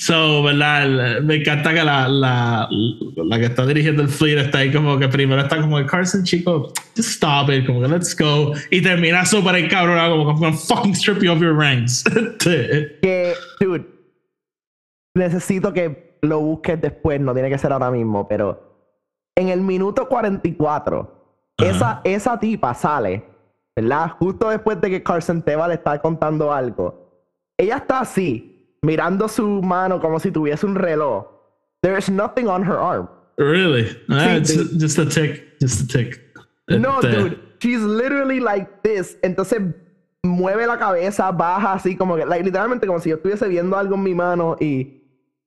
so, 0.00 0.42
¿verdad? 0.42 0.82
El- 1.18 1.24
Me 1.24 1.34
encanta 1.36 1.74
que 1.74 1.82
la, 1.84 2.08
la, 2.08 2.68
la 3.16 3.38
que 3.38 3.44
está 3.46 3.66
dirigiendo 3.66 4.02
el 4.02 4.08
fleet 4.08 4.38
está 4.38 4.58
ahí 4.58 4.72
como 4.72 4.98
que 4.98 5.08
primero 5.08 5.40
está 5.42 5.60
como 5.60 5.76
que 5.76 5.86
Carson, 5.86 6.24
chico, 6.24 6.72
just 6.96 7.10
stop 7.10 7.50
it, 7.50 7.66
como 7.66 7.82
que 7.82 7.88
let's 7.88 8.16
go. 8.16 8.52
Y 8.70 8.80
termina 8.82 9.24
súper 9.26 9.56
encabronado, 9.56 10.16
como 10.16 10.24
que 10.26 10.30
I'm 10.32 10.40
gonna 10.40 10.56
fucking 10.56 10.92
strip 10.94 11.22
you 11.22 11.30
of 11.32 11.40
your 11.40 11.54
ranks. 11.56 12.04
Que 12.40 13.34
dude 13.60 13.84
necesito 15.16 15.72
que 15.72 16.18
lo 16.22 16.40
busques 16.40 16.80
después 16.80 17.20
no 17.20 17.32
tiene 17.34 17.48
que 17.50 17.58
ser 17.58 17.72
ahora 17.72 17.90
mismo 17.90 18.28
pero 18.28 18.88
en 19.36 19.48
el 19.48 19.60
minuto 19.60 20.08
44 20.08 21.54
Ajá. 21.58 21.68
esa, 21.70 22.00
esa 22.04 22.38
tipa 22.40 22.74
sale 22.74 23.24
¿verdad? 23.74 24.10
justo 24.18 24.48
después 24.50 24.80
de 24.80 24.90
que 24.90 25.02
Carson 25.02 25.42
Teva 25.42 25.66
le 25.68 25.74
está 25.74 25.98
contando 26.00 26.52
algo 26.52 27.26
ella 27.58 27.76
está 27.78 28.00
así 28.00 28.59
mirando 28.82 29.28
su 29.28 29.60
mano 29.62 30.00
como 30.00 30.18
si 30.18 30.30
tuviese 30.30 30.64
un 30.66 30.74
reloj 30.74 31.26
there's 31.82 32.08
nothing 32.10 32.46
on 32.48 32.62
her 32.62 32.76
arm 32.78 33.08
really? 33.36 33.86
Ah, 34.10 34.36
it's 34.36 34.54
just 34.78 34.98
a 34.98 35.06
tick, 35.06 35.58
just 35.60 35.80
a 35.82 35.86
tick. 35.86 36.20
no 36.68 36.98
Este, 37.00 37.08
dude 37.16 37.38
she's 37.60 37.82
literally 37.82 38.40
like 38.40 38.82
this 38.82 39.16
entonces 39.22 39.60
mueve 40.24 40.66
la 40.66 40.76
cabeza 40.78 41.30
baja 41.32 41.74
así 41.74 41.96
como 41.96 42.16
que 42.16 42.24
like, 42.26 42.44
literalmente 42.44 42.86
como 42.86 43.00
si 43.00 43.10
yo 43.10 43.16
estuviese 43.16 43.48
viendo 43.48 43.76
algo 43.76 43.94
en 43.96 44.02
mi 44.02 44.14
mano 44.14 44.56
y 44.60 45.02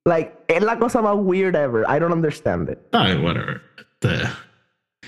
like 0.06 0.34
es 0.48 0.64
la 0.64 0.78
cosa 0.80 1.02
más 1.02 1.16
weird 1.18 1.56
ever 1.56 1.84
I 1.88 2.00
don't 2.00 2.12
understand 2.14 2.70
it 2.70 2.80
Ay, 2.92 3.16
whatever. 3.18 3.62
Este, 3.78 4.28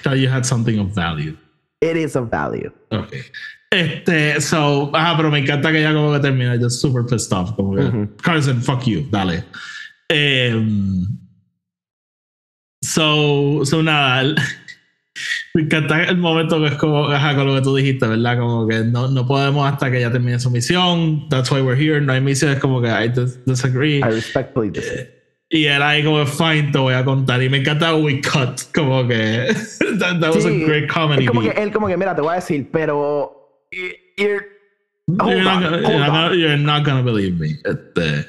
thought 0.04 0.18
you 0.18 0.30
had 0.30 0.46
something 0.46 0.80
of 0.80 0.90
value. 0.94 1.36
it 1.82 1.98
is 1.98 2.16
of 2.16 2.30
value 2.30 2.72
Okay. 2.92 3.24
Este, 3.72 4.40
so, 4.42 4.92
ah, 4.94 5.14
pero 5.18 5.30
me 5.32 5.40
encanta 5.40 5.72
que 5.72 5.80
ella 5.80 5.94
como 5.94 6.14
que 6.14 6.20
termina 6.20 6.58
just 6.58 6.80
super 6.82 7.04
pissed 7.06 7.34
off. 7.34 7.52
Como 7.56 7.76
que, 7.76 7.82
Ujú. 7.82 8.10
Carson, 8.24 8.62
fuck 8.62 8.84
you, 8.86 9.06
dale. 9.12 9.44
Em, 10.10 11.04
so, 12.82 13.66
so 13.66 13.82
nada, 13.82 14.24
me 15.54 15.64
encanta 15.64 16.04
el 16.04 16.18
momento 16.18 16.60
que 16.60 16.68
es 16.68 16.76
como, 16.76 17.08
ajá, 17.10 17.36
con 17.36 17.48
lo 17.48 17.56
que 17.56 17.62
tú 17.62 17.76
dijiste, 17.76 18.08
¿verdad? 18.08 18.38
Como 18.38 18.68
que 18.68 18.84
no, 18.84 19.08
no 19.08 19.26
podemos 19.26 19.68
hasta 19.72 19.90
que 19.92 19.98
ella 19.98 20.12
termine 20.12 20.40
su 20.40 20.52
misión. 20.52 21.28
That's 21.30 21.52
why 21.52 21.62
we're 21.62 21.76
here. 21.80 22.00
No 22.02 22.14
hay 22.14 22.22
misiones 22.22 22.60
como 22.60 22.82
que 22.82 22.88
I 22.88 23.10
dis- 23.10 23.40
disagree. 23.46 23.98
I 24.00 24.04
respectfully 24.04 24.70
disagree 24.70 25.10
Y 25.50 25.66
él 25.66 25.82
ahí 25.82 26.04
como, 26.04 26.26
fine, 26.26 26.72
te 26.72 26.78
voy 26.78 26.94
a 26.94 27.04
contar. 27.04 27.42
Y 27.42 27.50
me 27.50 27.58
encanta 27.58 27.96
we 27.96 28.22
cut, 28.22 28.62
como 28.74 29.08
que 29.08 29.48
that, 30.00 30.20
that 30.20 30.34
was 30.36 30.44
Sí, 30.44 30.64
a 30.64 30.68
great 30.68 30.90
comedy 30.92 31.24
es 31.24 31.30
como 31.30 31.42
beat. 31.42 31.54
que 31.56 31.62
él 31.64 31.72
como 31.72 31.88
que 31.88 31.98
mira 31.98 32.16
te 32.16 32.22
voy 32.22 32.32
a 32.34 32.36
decir 32.36 32.70
pero 32.72 33.42
you're- 34.18 34.46
You're 35.08 35.44
not, 35.44 35.58
on, 35.58 35.62
gonna, 35.64 35.82
you're, 35.88 36.00
not, 36.08 36.32
you're 36.36 36.58
not 36.58 36.84
gonna 36.84 37.04
believe 37.04 37.38
me. 37.40 37.60
Este, 37.64 38.26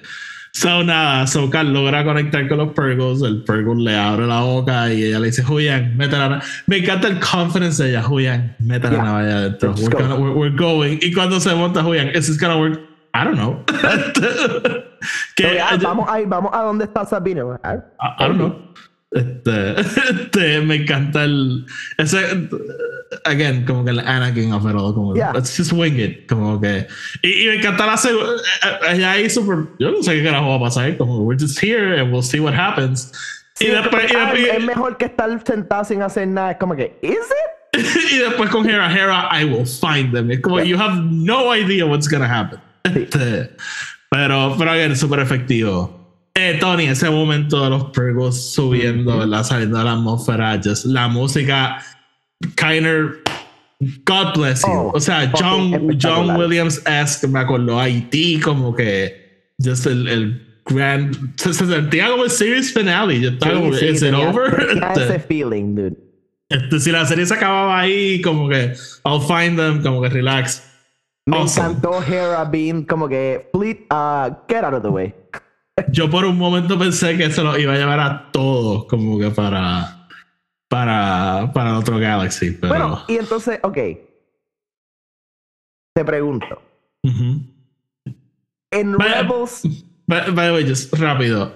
so 0.52 0.82
nada, 0.82 1.24
logra 1.64 2.04
conectar 2.04 2.46
con 2.48 2.58
los 2.58 2.72
Purgles. 2.74 3.22
El 3.22 3.44
Purgle 3.44 3.82
le 3.82 3.96
abre 3.96 4.26
la 4.26 4.40
boca 4.42 4.92
y 4.92 5.04
ella 5.04 5.18
le 5.20 5.28
dice, 5.28 5.42
Julián, 5.42 5.96
mete 5.96 6.18
la. 6.18 6.42
Me 6.66 6.76
encanta 6.78 7.08
el 7.08 7.18
confidence 7.18 7.82
de 7.82 7.90
ella, 7.92 8.02
Julián, 8.02 8.56
mete 8.58 8.88
Yeah. 8.90 8.98
la 8.98 9.04
nave 9.04 9.32
adentro. 9.32 9.72
We're, 9.74 9.88
go. 9.88 9.98
gonna- 9.98 10.16
we're, 10.16 10.34
we're 10.34 10.54
going. 10.56 10.98
Y 11.00 11.12
cuando 11.14 11.40
se 11.40 11.54
monta 11.54 11.82
Julián, 11.82 12.08
¿is 12.14 12.26
this 12.26 12.38
gonna 12.38 12.58
work? 12.58 12.78
I 13.14 13.24
don't 13.24 13.36
know. 13.36 13.64
que, 15.36 15.58
Ah, 15.60 15.78
vamos 15.80 16.06
ahí 16.10 16.24
vamos 16.26 16.50
a 16.52 16.60
dónde 16.62 16.84
está 16.84 17.06
Sabine 17.06 17.40
I, 17.64 17.76
I 18.18 18.26
don't 18.28 18.36
know. 18.36 18.74
Este, 19.12 19.80
este, 19.80 20.60
me 20.60 20.76
encanta 20.76 21.24
el. 21.24 21.64
Ese. 21.98 22.48
Again, 23.24 23.64
como 23.64 23.84
que 23.84 23.92
el 23.92 24.00
Anakin 24.00 24.52
of 24.52 24.64
it 24.64 24.74
all. 24.74 24.92
Como, 24.94 25.14
Yeah. 25.14 25.32
let's 25.32 25.56
just 25.56 25.72
wing 25.72 25.98
it. 25.98 26.28
Como 26.28 26.60
que. 26.60 26.86
Y, 27.22 27.44
y 27.44 27.46
me 27.48 27.54
encanta 27.56 27.86
la 27.86 27.96
segunda. 27.96 28.42
Ella 28.88 29.12
ahí 29.12 29.30
súper. 29.30 29.68
Yo 29.78 29.92
no 29.92 30.02
sé 30.02 30.14
qué 30.14 30.24
carajo 30.24 30.48
va 30.48 30.56
a 30.56 30.60
pasar. 30.60 30.96
Como, 30.96 31.22
we're 31.22 31.40
just 31.40 31.62
here 31.62 32.00
and 32.00 32.12
we'll 32.12 32.22
see 32.22 32.40
what 32.40 32.54
happens. 32.54 33.12
Sí, 33.54 33.66
y, 33.66 33.70
después, 33.70 34.12
y, 34.12 34.16
ah, 34.16 34.32
después, 34.32 34.54
es 34.58 34.64
mejor 34.64 34.96
que 34.98 35.06
estar 35.06 35.42
sentado 35.46 35.84
sin 35.84 36.02
hacer 36.02 36.28
nada 36.28 36.50
es 36.50 36.56
como 36.58 36.76
que 36.76 36.98
is 37.00 37.12
it 37.12 37.56
y 38.12 38.18
después 38.18 38.50
con 38.50 38.68
Hera, 38.68 38.92
Hera, 38.92 39.30
I 39.32 39.44
will 39.44 39.66
find 39.66 40.12
them. 40.12 40.30
Es 40.30 40.40
como, 40.40 40.60
you 40.60 40.76
have 40.78 41.00
no 41.02 41.54
idea 41.54 41.86
what's 41.86 42.08
gonna 42.08 42.26
happen. 42.28 42.60
Este, 42.84 43.50
pero, 44.10 44.54
pero 44.58 44.70
again, 44.70 44.94
súper 44.96 45.20
efectivo. 45.20 46.05
Eh, 46.38 46.58
Tony, 46.60 46.84
ese 46.86 47.08
momento 47.08 47.64
de 47.64 47.70
los 47.70 47.84
Purgles 47.86 48.52
subiendo, 48.52 49.18
¿verdad? 49.18 49.42
Saliendo 49.42 49.78
de 49.78 49.84
la 49.84 49.92
atmósfera, 49.92 50.60
just 50.62 50.84
la 50.84 51.08
música, 51.08 51.82
Kiner, 52.56 53.22
God 54.04 54.34
bless 54.36 54.60
you. 54.62 54.68
Oh, 54.70 54.92
o 54.94 55.00
sea, 55.00 55.32
John, 55.34 55.98
John. 55.98 56.36
Williams-esque, 56.36 57.26
me 57.26 57.40
acordó 57.40 57.80
a 57.80 57.84
Haití, 57.84 58.38
como 58.38 58.74
que, 58.74 59.54
just 59.64 59.86
el, 59.86 60.06
el 60.08 60.60
grand, 60.66 61.16
se, 61.40 61.54
se 61.54 61.66
sentía 61.66 62.10
como 62.10 62.24
el 62.24 62.30
series 62.30 62.70
finale. 62.74 63.18
Yo 63.18 63.30
estaba 63.30 63.54
como, 63.54 63.72
Sí, 63.72 63.78
sí, 63.80 63.86
¿is 63.94 64.02
it 64.02 64.12
over? 64.14 64.66
Este, 64.76 65.04
ese 65.04 65.18
feeling 65.20 65.74
dude 65.74 65.96
este, 66.50 66.78
si 66.78 66.92
la 66.92 67.04
serie 67.06 67.24
se 67.26 67.34
acababa 67.34 67.80
ahí, 67.80 68.20
como 68.20 68.48
que, 68.48 68.74
I'll 69.04 69.20
find 69.20 69.56
them, 69.58 69.82
como 69.82 70.02
que 70.02 70.10
relax. 70.10 70.62
me 71.24 71.38
Awesome. 71.38 71.70
encantó 71.70 72.02
Hera 72.02 72.44
being 72.44 72.84
como 72.84 73.08
que 73.08 73.48
fleet 73.52 73.86
uh, 73.90 74.30
get 74.48 74.62
out 74.64 74.74
of 74.74 74.82
the 74.82 74.88
way 74.90 75.12
Yo 75.90 76.08
por 76.10 76.24
un 76.24 76.38
momento 76.38 76.78
pensé 76.78 77.16
que 77.16 77.30
se 77.30 77.42
lo 77.42 77.58
iba 77.58 77.74
a 77.74 77.76
llevar 77.76 78.00
a 78.00 78.30
todos 78.32 78.86
como 78.86 79.18
que 79.18 79.30
para 79.30 80.08
para 80.68 81.50
para 81.52 81.78
otro 81.78 81.98
Galaxy, 81.98 82.52
pero 82.52 82.72
bueno 82.72 83.04
y 83.08 83.16
entonces 83.16 83.60
ok 83.62 83.78
te 85.94 86.04
pregunto 86.04 86.60
en. 88.70 88.98
Rebels 88.98 89.62
by, 90.06 90.30
by 90.30 90.46
the 90.46 90.52
way, 90.52 90.64
just 90.64 90.92
rápido. 90.94 91.52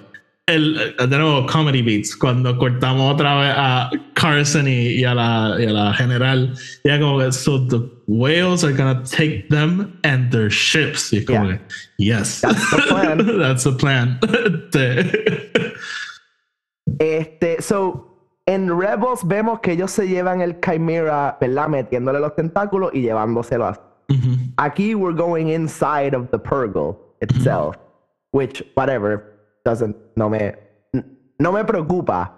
El, 0.54 0.94
eh, 0.98 1.06
de 1.06 1.18
nuevo, 1.18 1.46
comedy 1.46 1.82
beats. 1.82 2.16
Cuando 2.16 2.56
cortamos 2.58 3.14
otra 3.14 3.40
vez 3.40 3.54
a 3.56 3.90
Carson 4.14 4.66
y, 4.68 4.88
y 5.00 5.04
a, 5.04 5.14
la, 5.14 5.56
y 5.58 5.66
a 5.66 5.70
la 5.70 5.94
general, 5.94 6.54
ya 6.84 6.98
como 6.98 7.18
que, 7.18 7.32
so 7.32 7.66
the 7.68 7.80
whales 8.06 8.64
are 8.64 8.72
gonna 8.74 9.02
take 9.04 9.46
them 9.48 9.98
and 10.02 10.30
their 10.30 10.48
ships. 10.50 11.12
Y 11.12 11.18
es 11.18 11.24
como 11.26 11.44
Yeah. 11.48 11.58
que, 11.58 11.64
yes. 12.04 12.40
That's 12.40 12.70
the 12.70 12.82
plan. 12.88 13.26
That's 13.38 13.64
the 13.64 13.72
plan. 13.72 14.18
Este, 14.22 15.74
Este, 16.98 17.62
so, 17.62 18.06
en 18.46 18.68
Rebels 18.68 19.20
vemos 19.24 19.60
que 19.60 19.72
ellos 19.72 19.90
se 19.92 20.08
llevan 20.08 20.40
el 20.40 20.60
Chimera, 20.60 21.38
¿verdad? 21.40 21.68
Metiéndole 21.68 22.18
los 22.20 22.34
tentáculos 22.34 22.90
y 22.94 23.02
llevándoselo 23.02 23.66
a... 23.66 23.80
Ujú. 24.08 24.36
Aquí 24.56 24.94
we're 24.96 25.14
going 25.16 25.48
inside 25.48 26.14
of 26.16 26.30
the 26.32 26.38
Purgle 26.38 26.96
itself, 27.20 27.76
which, 28.32 28.60
whatever, 28.74 29.29
doesn't, 29.64 29.96
no 30.16 30.28
me, 30.30 30.54
no 31.38 31.52
me 31.52 31.64
preocupa. 31.64 32.36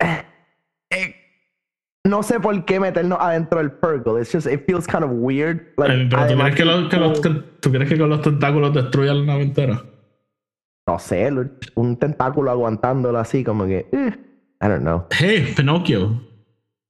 Eh, 0.00 0.22
eh, 0.90 1.14
no 2.06 2.22
sé 2.22 2.40
por 2.40 2.64
qué 2.64 2.80
meternos 2.80 3.18
adentro 3.20 3.58
del 3.58 3.72
Purgle. 3.72 4.20
It's 4.20 4.32
just, 4.32 4.46
it 4.46 4.64
feels 4.66 4.86
kind 4.86 5.04
of 5.04 5.10
weird. 5.12 5.74
Like, 5.76 5.92
Eh, 5.92 6.08
pero 6.10 6.26
¿tú 6.26 6.36
crees, 6.38 6.54
que 6.56 6.64
los, 6.64 6.88
que 6.88 6.96
los- 6.96 7.20
¿tú 7.60 7.70
crees 7.70 7.88
que 7.88 7.98
con 7.98 8.08
los 8.08 8.22
tentáculos 8.22 8.72
destruyan 8.74 9.20
la 9.20 9.32
nave 9.34 9.42
entera? 9.44 9.82
no 10.88 10.98
sé, 10.98 11.30
un 11.76 11.96
tentáculo 11.98 12.50
aguantándolo 12.50 13.16
así, 13.18 13.44
como 13.44 13.64
que, 13.64 13.86
eh, 13.92 14.10
I 14.60 14.66
don't 14.66 14.80
know. 14.80 15.06
Hey, 15.12 15.52
Pinocchio. 15.56 16.20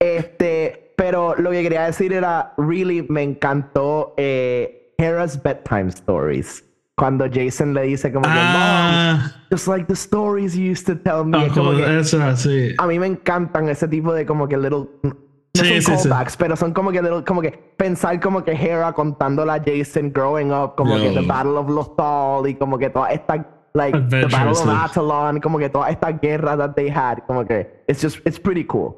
Este, 0.01 0.95
pero 0.97 1.35
lo 1.37 1.51
que 1.51 1.63
quería 1.63 1.83
decir 1.85 2.15
era, 2.15 2.55
really 2.57 3.03
me 3.11 3.23
encantó 3.23 4.15
eh, 4.17 4.95
Hera's 4.97 5.43
bedtime 5.43 5.89
stories. 5.91 6.65
Cuando 6.97 7.27
Jason 7.33 7.73
le 7.73 7.83
dice 7.85 8.13
como 8.13 8.25
que, 8.25 8.29
Mom, 8.29 8.39
Ah, 8.39 9.33
just 9.51 9.67
like 9.69 9.87
the 9.87 9.95
stories 9.95 10.55
you 10.55 10.71
used 10.71 10.85
to 10.87 10.97
tell 10.97 11.25
me. 11.25 11.47
Es 11.47 11.53
como 11.53 11.73
que, 11.75 11.99
Ezra, 11.99 12.37
sí. 12.37 12.75
a 12.77 12.87
mí 12.87 12.99
me 12.99 13.07
encantan 13.07 13.69
ese 13.71 13.89
tipo 13.89 14.13
de 14.13 14.27
como 14.27 14.47
que 14.49 14.57
little 14.59 14.87
no 15.03 15.17
Sí, 15.55 15.81
son 15.83 15.97
sí, 15.97 16.03
sí. 16.03 16.09
callbacks, 16.09 16.37
pero 16.37 16.57
son 16.57 16.73
como 16.73 16.93
que 16.93 17.01
little- 17.03 17.25
como 17.25 17.41
que 17.43 17.51
pensar 17.77 18.21
como 18.21 18.45
que 18.45 18.53
Hera 18.53 18.93
contándole 18.93 19.51
a 19.53 19.61
Jason 19.65 20.13
growing 20.13 20.53
up, 20.53 20.75
como 20.77 20.97
que 20.97 21.13
Yo. 21.13 21.21
the 21.21 21.27
Battle 21.27 21.53
of 21.57 21.69
Lothal 21.71 22.49
y 22.49 22.55
como 22.55 22.79
que 22.79 22.89
toda 22.91 23.11
esta 23.11 23.47
like 23.75 23.99
the 24.11 24.27
Battle 24.27 24.51
of 24.51 24.59
sí. 24.59 24.69
Atalon, 24.71 25.41
como 25.41 25.59
que 25.59 25.69
toda 25.71 25.89
esta 25.91 26.13
guerra 26.13 26.57
that 26.57 26.75
they 26.75 26.89
had, 26.89 27.19
como 27.27 27.45
que 27.47 27.83
it's 27.89 28.01
just 28.03 28.19
it's 28.27 28.39
pretty 28.39 28.65
cool. 28.65 28.95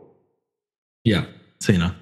Yeah, 1.05 1.27
sí, 1.61 1.79
no. 1.79 1.95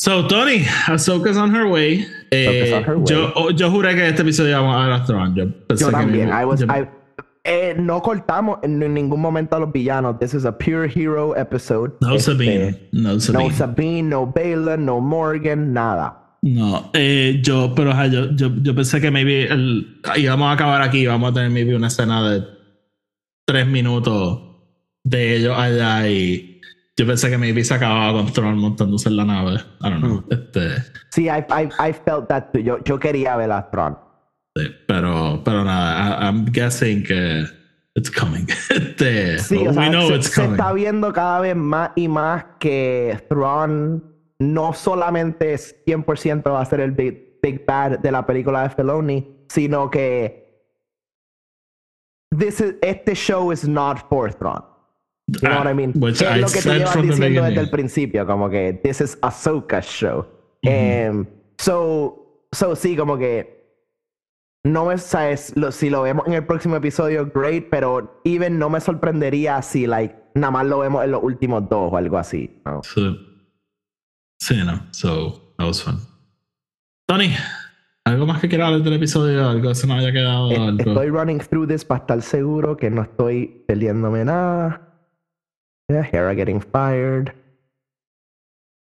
So, 0.00 0.26
Tony, 0.28 0.64
Ahsoka's 0.86 1.36
on 1.36 1.52
her 1.54 1.66
way. 1.66 2.06
Eh. 2.30 2.84
Yo, 3.06 3.32
oh, 3.34 3.50
yo 3.50 3.70
juré 3.70 3.94
que 3.94 4.08
este 4.08 4.22
episodio 4.22 4.50
íbamos 4.50 4.76
a 4.76 4.94
a 4.94 5.04
Thrawn. 5.04 5.34
Yo, 5.34 5.44
pensé 5.66 5.84
Yo 5.84 5.90
que 5.90 5.96
también. 5.96 6.28
me- 6.28 6.42
I 6.42 6.44
was, 6.44 6.60
yo- 6.60 6.66
I- 6.66 6.88
eh, 7.44 7.74
no 7.78 8.02
cortamos 8.02 8.58
en, 8.62 8.78
ningún 8.92 9.20
momento 9.20 9.56
a 9.56 9.60
los 9.60 9.72
villanos. 9.72 10.18
This 10.18 10.34
is 10.34 10.44
a 10.44 10.56
pure 10.56 10.86
hero 10.94 11.34
episode. 11.36 11.92
no 12.00 12.14
Este, 12.14 12.32
Sabine. 12.32 12.88
No 12.92 13.18
Sabine. 13.18 13.44
No 13.48 13.54
Sabine, 13.56 14.02
no 14.08 14.26
Balin, 14.26 14.84
no 14.84 15.00
Morgan, 15.00 15.72
nada. 15.72 16.36
No, 16.42 16.90
eh, 16.92 17.40
yo, 17.42 17.72
pero 17.74 17.90
ajá, 17.92 18.06
yo, 18.06 18.30
yo, 18.32 18.50
yo 18.62 18.74
pensé 18.74 19.00
que 19.00 19.10
maybe 19.10 19.44
el, 19.46 20.00
íbamos 20.16 20.48
a 20.48 20.52
acabar 20.52 20.82
aquí, 20.82 21.04
vamos 21.06 21.30
a 21.30 21.34
tener 21.34 21.50
maybe 21.50 21.74
una 21.74 21.88
escena 21.88 22.30
de 22.30 22.44
tres 23.46 23.66
minutos 23.66 24.40
de 25.02 25.36
ellos 25.36 25.54
allá 25.58 26.08
y 26.08 26.47
yo 26.98 27.06
pensé 27.06 27.30
que 27.30 27.38
maybe 27.38 27.64
se 27.64 27.72
acababa 27.74 28.12
con 28.12 28.30
Thrawn 28.32 28.58
montándose 28.58 29.08
en 29.08 29.16
la 29.16 29.24
nave. 29.24 29.54
I 29.80 29.88
don't 29.90 30.00
know. 30.00 30.24
Este, 30.30 30.82
Sí, 31.10 31.28
I, 31.28 31.44
I, 31.48 31.68
I 31.90 31.92
felt 31.92 32.28
that 32.28 32.50
too. 32.52 32.58
Yo, 32.60 32.82
yo 32.84 32.98
quería 32.98 33.36
ver 33.36 33.50
a 33.52 33.70
Thrawn. 33.70 33.96
sí, 34.56 34.64
pero, 34.86 35.40
pero 35.44 35.64
nada, 35.64 36.18
I, 36.20 36.24
I'm 36.26 36.44
guessing 36.52 37.02
que 37.04 37.44
it's 37.94 38.10
coming. 38.10 38.46
Este, 38.70 39.38
Sí, 39.38 39.58
we 39.58 39.72
sea, 39.72 39.88
know 39.90 40.08
se, 40.08 40.14
it's 40.16 40.26
se 40.26 40.40
coming. 40.42 40.52
está 40.58 40.72
viendo 40.72 41.12
cada 41.12 41.40
vez 41.40 41.54
más 41.56 41.90
y 41.96 42.08
más 42.08 42.44
que 42.58 43.24
Thrawn 43.28 44.02
no 44.40 44.72
solamente 44.72 45.54
es 45.54 45.76
100% 45.86 46.50
va 46.52 46.60
a 46.60 46.64
ser 46.64 46.80
el 46.80 46.90
big, 46.92 47.38
big 47.42 47.64
bad 47.66 47.98
de 48.00 48.10
la 48.12 48.24
película 48.26 48.62
de 48.64 48.70
Filoni, 48.70 49.44
sino 49.48 49.88
que 49.90 50.46
this 52.36 52.60
is- 52.60 52.74
este 52.82 53.14
show 53.14 53.50
is 53.52 53.66
not 53.66 54.08
for 54.08 54.32
Thrawn. 54.32 54.62
You 55.28 55.40
know 55.42 55.52
Ah, 55.52 55.58
what 55.64 55.70
I 55.70 55.74
mean? 55.74 55.92
which 55.96 56.18
Que 56.18 56.24
es 56.26 56.36
I 56.36 56.40
lo 56.40 56.46
que 56.48 56.62
tú 56.62 56.68
llevas 56.70 56.94
diciendo 56.94 57.16
desde 57.16 57.28
beginning. 57.40 57.58
el 57.58 57.70
principio, 57.70 58.26
como 58.26 58.48
que 58.48 58.72
this 58.82 59.00
is 59.02 59.18
Ahsoka's 59.20 59.84
show. 59.86 60.26
Em, 60.62 61.26
so, 61.58 62.46
so 62.52 62.74
sí, 62.74 62.96
como 62.96 63.18
que 63.18 63.58
no 64.64 64.86
me 64.86 64.96
sabes 64.98 65.54
lo- 65.56 65.70
si 65.70 65.90
lo 65.90 66.02
vemos 66.02 66.26
en 66.26 66.32
el 66.32 66.44
próximo 66.46 66.76
episodio, 66.76 67.30
great, 67.34 67.66
pero 67.70 68.20
even 68.24 68.58
no 68.58 68.70
me 68.70 68.80
sorprendería 68.80 69.60
si 69.62 69.86
like 69.86 70.14
nada 70.34 70.50
más 70.50 70.66
lo 70.66 70.78
vemos 70.78 71.04
en 71.04 71.10
los 71.12 71.22
últimos 71.22 71.68
dos 71.68 71.92
o 71.92 71.96
algo 71.96 72.16
así. 72.18 72.60
¿no? 72.64 72.82
So, 72.82 73.16
sí, 74.40 74.56
no. 74.64 74.82
So, 74.92 75.54
that 75.58 75.66
was 75.66 75.82
fun. 75.82 75.98
Tony, 77.06 77.30
¿algo 78.04 78.26
más 78.26 78.40
que 78.40 78.48
quieras 78.48 78.82
del 78.82 78.94
episodio? 78.94 79.48
¿Algo 79.48 79.68
que 79.68 79.74
se 79.74 79.86
nos 79.86 79.98
haya 79.98 80.12
quedado? 80.12 80.50
Algo? 80.50 80.78
Estoy 80.78 81.08
running 81.10 81.38
through 81.38 81.68
this 81.68 81.84
para 81.84 82.00
estar 82.00 82.22
seguro 82.22 82.76
que 82.76 82.88
no 82.90 83.02
estoy 83.02 83.64
perdiéndome 83.66 84.24
nada. 84.24 84.84
Yeah, 85.90 86.02
Hera 86.02 86.34
getting 86.34 86.60
fired. 86.60 87.32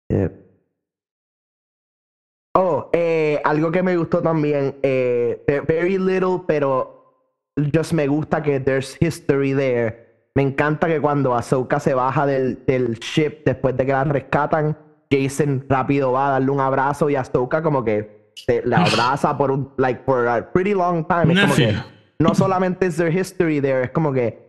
Yeah. 0.09 0.29
Oh, 2.55 2.91
eh, 2.93 3.41
algo 3.45 3.71
que 3.73 3.83
me 3.83 3.97
gustó 3.97 4.21
también, 4.23 4.77
eh, 4.83 5.43
ve- 5.47 5.61
very 5.63 5.99
little, 5.99 6.43
pero 6.47 7.49
just 7.75 7.93
me 7.93 8.07
gusta 8.07 8.43
que 8.43 8.61
there's 8.61 8.97
history 9.01 9.55
there. 9.55 10.29
Me 10.35 10.43
encanta 10.43 10.87
que 10.87 11.01
cuando 11.01 11.35
Ahsoka 11.35 11.81
se 11.81 11.95
baja 11.95 12.27
del, 12.27 12.65
del 12.67 12.99
ship 13.01 13.43
después 13.45 13.77
de 13.77 13.87
que 13.87 13.93
la 13.93 14.05
rescatan, 14.05 14.77
Jason 15.11 15.65
rápido 15.69 16.13
va 16.13 16.29
a 16.29 16.31
darle 16.33 16.51
un 16.51 16.61
abrazo 16.61 17.11
y 17.11 17.17
Ahsoka 17.17 17.63
como 17.63 17.85
que 17.85 18.33
se 18.35 18.63
la 18.65 18.79
abraza 18.85 19.37
por 19.37 19.51
un, 19.51 19.73
like, 19.77 20.03
for 20.05 20.27
a 20.29 20.53
pretty 20.53 20.73
long 20.75 21.07
time. 21.07 21.33
Es 21.35 21.41
como 21.41 21.55
que 21.55 21.75
no 22.19 22.35
solamente 22.35 22.87
es 22.87 22.97
there 22.97 23.11
history 23.13 23.61
there, 23.61 23.83
es 23.85 23.91
como 23.91 24.13
que 24.13 24.42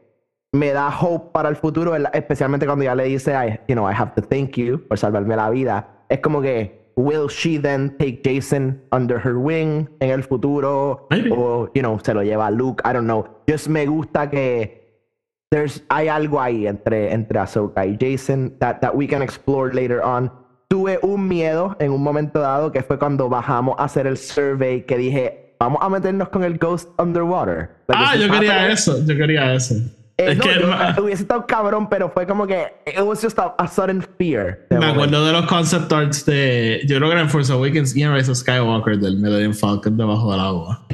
me 0.53 0.71
da 0.71 0.89
hope 0.89 1.31
para 1.33 1.49
el 1.49 1.55
futuro, 1.55 1.95
especialmente 2.13 2.65
cuando 2.65 2.85
ya 2.85 2.95
le 2.95 3.05
dice, 3.05 3.33
I, 3.33 3.59
you 3.67 3.75
know, 3.75 3.89
I 3.89 3.93
have 3.93 4.13
to 4.15 4.21
thank 4.21 4.55
you 4.55 4.79
por 4.87 4.97
salvarme 4.97 5.35
la 5.35 5.49
vida. 5.49 5.87
Es 6.09 6.19
como 6.19 6.41
que, 6.41 6.91
will 6.95 7.27
she 7.27 7.57
then 7.59 7.97
take 7.97 8.21
Jason 8.23 8.79
under 8.91 9.17
her 9.19 9.35
wing 9.35 9.87
en 9.99 10.11
el 10.11 10.23
futuro? 10.23 11.07
Maybe. 11.09 11.31
O, 11.35 11.69
you 11.73 11.81
know, 11.81 11.97
se 12.03 12.13
lo 12.13 12.21
lleva 12.21 12.51
Luke, 12.51 12.81
I 12.85 12.93
don't 12.93 13.05
know. 13.07 13.25
Just 13.49 13.67
me 13.67 13.85
gusta 13.87 14.29
que 14.29 15.01
there's, 15.49 15.83
hay 15.89 16.07
algo 16.07 16.39
ahí 16.39 16.67
entre, 16.67 17.11
entre 17.11 17.39
Ahsoka 17.39 17.85
y 17.87 17.97
Jason 17.99 18.55
that, 18.59 18.79
that 18.81 18.93
we 18.95 19.07
can 19.07 19.23
explore 19.23 19.73
later 19.73 20.01
on. 20.03 20.31
Tuve 20.67 20.99
un 21.01 21.27
miedo 21.27 21.75
en 21.79 21.91
un 21.91 22.01
momento 22.03 22.39
dado 22.39 22.71
que 22.71 22.81
fue 22.83 22.97
cuando 22.99 23.27
bajamos 23.29 23.75
a 23.79 23.85
hacer 23.85 24.05
el 24.07 24.17
survey 24.17 24.83
que 24.85 24.97
dije, 24.97 25.55
vamos 25.59 25.79
a 25.81 25.89
meternos 25.89 26.29
con 26.29 26.43
el 26.43 26.57
Ghost 26.59 26.89
Underwater. 26.99 27.69
Like, 27.87 28.03
Ah, 28.05 28.15
yo 28.15 28.31
quería 28.31 28.51
happening? 28.53 28.71
eso, 28.71 28.97
yo 29.05 29.15
quería 29.17 29.53
eso. 29.53 29.75
Eh, 30.17 30.31
es 30.31 30.37
no, 30.37 30.43
que 30.43 30.59
yo- 30.59 30.67
ma- 30.67 30.95
hubiese 31.01 31.23
estado 31.23 31.45
cabrón, 31.47 31.89
pero 31.89 32.09
fue 32.09 32.27
como 32.27 32.45
que 32.45 32.71
it 32.85 32.99
was 33.01 33.19
just 33.21 33.37
a, 33.39 33.55
a 33.57 33.67
sudden 33.67 34.01
fear. 34.17 34.59
me 34.69 34.77
momento. 34.77 34.93
acuerdo 35.01 35.25
de 35.25 35.31
los 35.33 35.45
concept 35.47 35.91
arts 35.91 36.25
de. 36.25 36.81
Yo 36.87 36.97
creo 36.97 37.09
que 37.09 37.19
en 37.19 37.29
Force 37.29 37.51
Awakens 37.51 37.95
y 37.95 38.03
en 38.03 38.13
Rise 38.13 38.31
of 38.31 38.37
Skywalker 38.37 38.97
del 38.99 39.17
Millennium 39.17 39.53
Falcon 39.53 39.97
debajo 39.97 40.31
del 40.31 40.39
agua. 40.39 40.85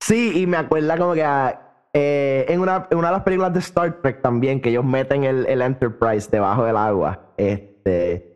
Sí, 0.00 0.32
y 0.42 0.46
me 0.46 0.56
acuerda 0.56 0.96
como 0.96 1.12
que 1.14 1.24
eh, 1.94 2.46
en, 2.48 2.60
una, 2.60 2.86
en 2.90 2.98
una 2.98 3.08
de 3.08 3.12
las 3.14 3.22
películas 3.22 3.52
de 3.52 3.60
Star 3.60 4.00
Trek 4.02 4.20
también, 4.22 4.60
que 4.60 4.70
ellos 4.70 4.84
meten 4.84 5.24
el, 5.24 5.46
el 5.46 5.60
Enterprise 5.62 6.28
debajo 6.30 6.64
del 6.64 6.76
agua. 6.76 7.32
Este. 7.36 8.30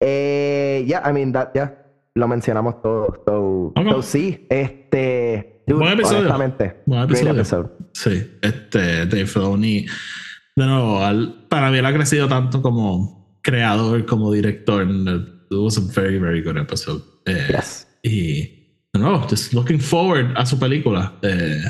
Eh, 0.00 0.84
yeah, 0.86 1.02
I 1.08 1.12
mean, 1.12 1.32
that, 1.32 1.52
yeah, 1.54 1.74
lo 2.16 2.26
mencionamos 2.28 2.82
todo. 2.82 3.22
So, 3.26 3.72
Ok. 3.76 3.90
so 3.90 4.02
sí, 4.02 4.46
este. 4.50 5.62
dude, 5.66 5.78
Buen 5.78 5.92
episodio. 5.92 6.28
Buen 6.86 7.02
episodio. 7.02 7.32
episode. 7.32 7.68
Sí, 7.92 8.30
este 8.42 9.06
Dave 9.06 9.26
Filoni, 9.26 9.86
de 10.56 10.66
nuevo, 10.66 11.04
al- 11.04 11.46
para 11.48 11.70
mí 11.70 11.78
él 11.78 11.86
ha 11.86 11.92
crecido 11.92 12.26
tanto 12.28 12.62
como 12.62 13.38
creador, 13.42 14.04
como 14.06 14.32
director. 14.32 14.82
It 14.88 15.56
was 15.56 15.78
a 15.78 15.82
very, 15.94 16.18
very 16.18 16.42
good 16.42 16.56
episode. 16.56 17.02
Eh, 17.26 17.48
Yes. 17.50 17.86
Y, 18.02 18.40
de 18.92 19.00
nuevo, 19.00 19.26
just 19.28 19.52
looking 19.52 19.80
forward 19.80 20.32
a 20.36 20.44
su 20.46 20.58
película. 20.58 21.12
Eh, 21.22 21.62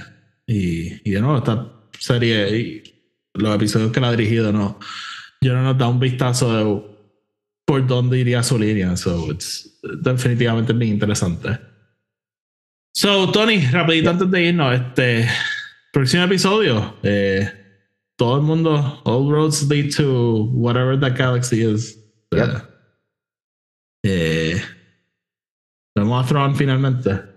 y, 0.46 1.08
y 1.08 1.12
de 1.12 1.20
nuevo, 1.20 1.38
esta 1.38 1.72
serie 1.98 2.56
y 2.56 2.82
los 3.34 3.54
episodios 3.54 3.90
que 3.92 4.00
la 4.00 4.08
ha 4.08 4.10
dirigido, 4.12 4.52
no, 4.52 4.78
yo 5.40 5.52
no 5.54 5.62
nos 5.62 5.76
da 5.78 5.88
un 5.88 5.98
vistazo 6.00 6.56
de 6.56 6.96
por 7.66 7.86
dónde 7.86 8.18
iría 8.18 8.42
su 8.42 8.58
línea. 8.58 8.96
So, 8.96 9.30
it's 9.32 9.75
definitivamente 10.02 10.72
bien 10.72 10.92
interesante. 10.92 11.58
So, 12.94 13.30
Tony, 13.30 13.60
rapidito 13.66 14.10
antes 14.10 14.30
de 14.30 14.42
irnos, 14.42 14.74
este 14.74 15.28
próximo 15.92 16.24
episodio, 16.24 16.96
eh, 17.02 17.50
todo 18.16 18.36
el 18.36 18.42
mundo, 18.42 19.02
all 19.04 19.30
roads 19.30 19.68
lead 19.68 19.94
to 19.94 20.44
whatever 20.54 20.98
that 20.98 21.16
galaxy 21.16 21.62
is. 21.62 21.98
Yep. 22.32 22.62
Eh, 24.04 24.62
vemos 25.94 26.32
a 26.32 26.54
finalmente. 26.54 27.35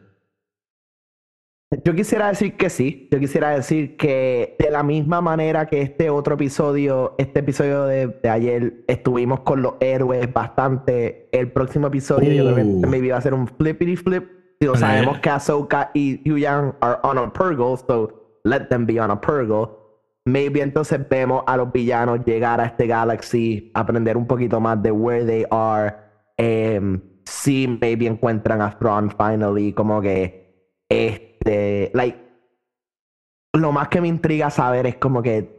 Yo 1.84 1.94
quisiera 1.94 2.30
decir 2.30 2.58
que 2.58 2.70
sí. 2.70 3.08
Yo 3.12 3.20
quisiera 3.20 3.52
decir 3.52 3.96
que 3.96 4.56
de 4.58 4.72
la 4.72 4.82
misma 4.82 5.22
manera 5.22 5.68
que 5.68 5.82
este 5.82 6.10
otro 6.10 6.34
episodio, 6.34 7.14
este 7.20 7.42
episodio 7.42 7.86
de, 7.86 8.08
de 8.08 8.30
ayer, 8.30 8.84
estuvimos 8.88 9.42
con 9.42 9.62
los 9.62 9.76
héroes 9.80 10.32
bastante. 10.34 11.30
El 11.32 11.52
próximo 11.52 11.88
episodio 11.88 12.32
yo 12.32 12.44
creo 12.46 12.56
que 12.56 12.64
Uh. 12.64 12.88
maybe 12.88 13.12
va 13.12 13.18
a 13.18 13.22
ser 13.22 13.36
un 13.36 13.48
flippity 13.48 13.96
flip. 13.96 14.24
Digo, 14.60 14.74
Ok. 14.74 14.80
sabemos 14.80 15.20
que 15.20 15.30
Ahsoka 15.30 15.92
y 15.94 16.20
Yang 16.28 16.74
are 16.82 16.98
on 17.04 17.18
a 17.20 17.32
purgle, 17.32 17.78
so 17.78 18.40
let 18.44 18.62
them 18.70 18.86
be 18.88 19.00
on 19.00 19.12
a 19.12 19.22
purgle. 19.22 19.70
Maybe 20.26 20.62
entonces 20.62 21.00
vemos 21.08 21.44
a 21.46 21.56
los 21.56 21.72
villanos 21.72 22.26
llegar 22.26 22.60
a 22.60 22.66
este 22.66 22.88
galaxy, 22.88 23.72
aprender 23.76 24.18
un 24.18 24.26
poquito 24.26 24.60
más 24.60 24.82
de 24.82 24.92
where 24.92 25.24
they 25.24 25.46
are. 25.52 25.96
Em, 26.38 27.00
sí, 27.26 27.78
maybe 27.80 28.08
encuentran 28.08 28.60
a 28.62 28.76
Thrawn 28.78 29.12
finally, 29.12 29.72
como 29.72 30.02
que 30.02 30.50
este, 31.40 31.92
like, 31.94 32.18
lo 33.54 33.72
más 33.72 33.88
que 33.90 34.02
me 34.02 34.08
intriga 34.08 34.50
saber 34.50 34.86
es 34.88 34.96
como 34.98 35.22
que 35.24 35.58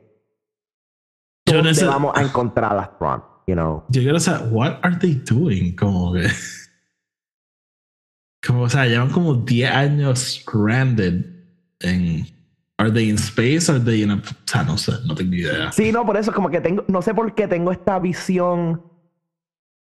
Yo 1.47 1.57
dónde 1.57 1.71
neces- 1.73 1.87
vamos 1.87 2.17
a 2.17 2.23
encontrar 2.23 2.77
a 2.79 2.97
Thrawn. 2.99 3.23
you 3.47 3.55
know. 3.55 3.85
Yo 3.89 4.03
quiero 4.03 4.21
saber, 4.21 4.49
what 4.53 4.79
are 4.83 4.97
they 4.97 5.15
doing? 5.15 5.75
Como 5.77 6.13
que. 6.13 6.29
Como, 8.47 8.63
o 8.63 8.69
sea, 8.71 8.87
llevan 8.87 9.11
como 9.11 9.35
10 9.35 9.71
años 9.71 10.19
stranded 10.19 11.27
en. 11.81 12.27
Are 12.79 12.91
they 12.91 13.11
in 13.11 13.17
space? 13.17 13.71
Are 13.71 13.79
they 13.79 14.03
in 14.03 14.11
a. 14.13 14.15
O 14.15 14.23
sea, 14.47 14.63
no 14.63 14.79
sé, 14.79 14.93
no 15.05 15.15
tengo 15.15 15.35
idea. 15.35 15.71
Sí, 15.73 15.93
no, 15.93 16.07
por 16.07 16.17
eso 16.17 16.33
como 16.33 16.49
que 16.49 16.63
tengo, 16.63 16.83
no 16.89 17.03
sé 17.03 17.13
por 17.13 17.35
qué 17.35 17.47
tengo 17.47 17.71
esta 17.71 17.99
visión 17.99 18.83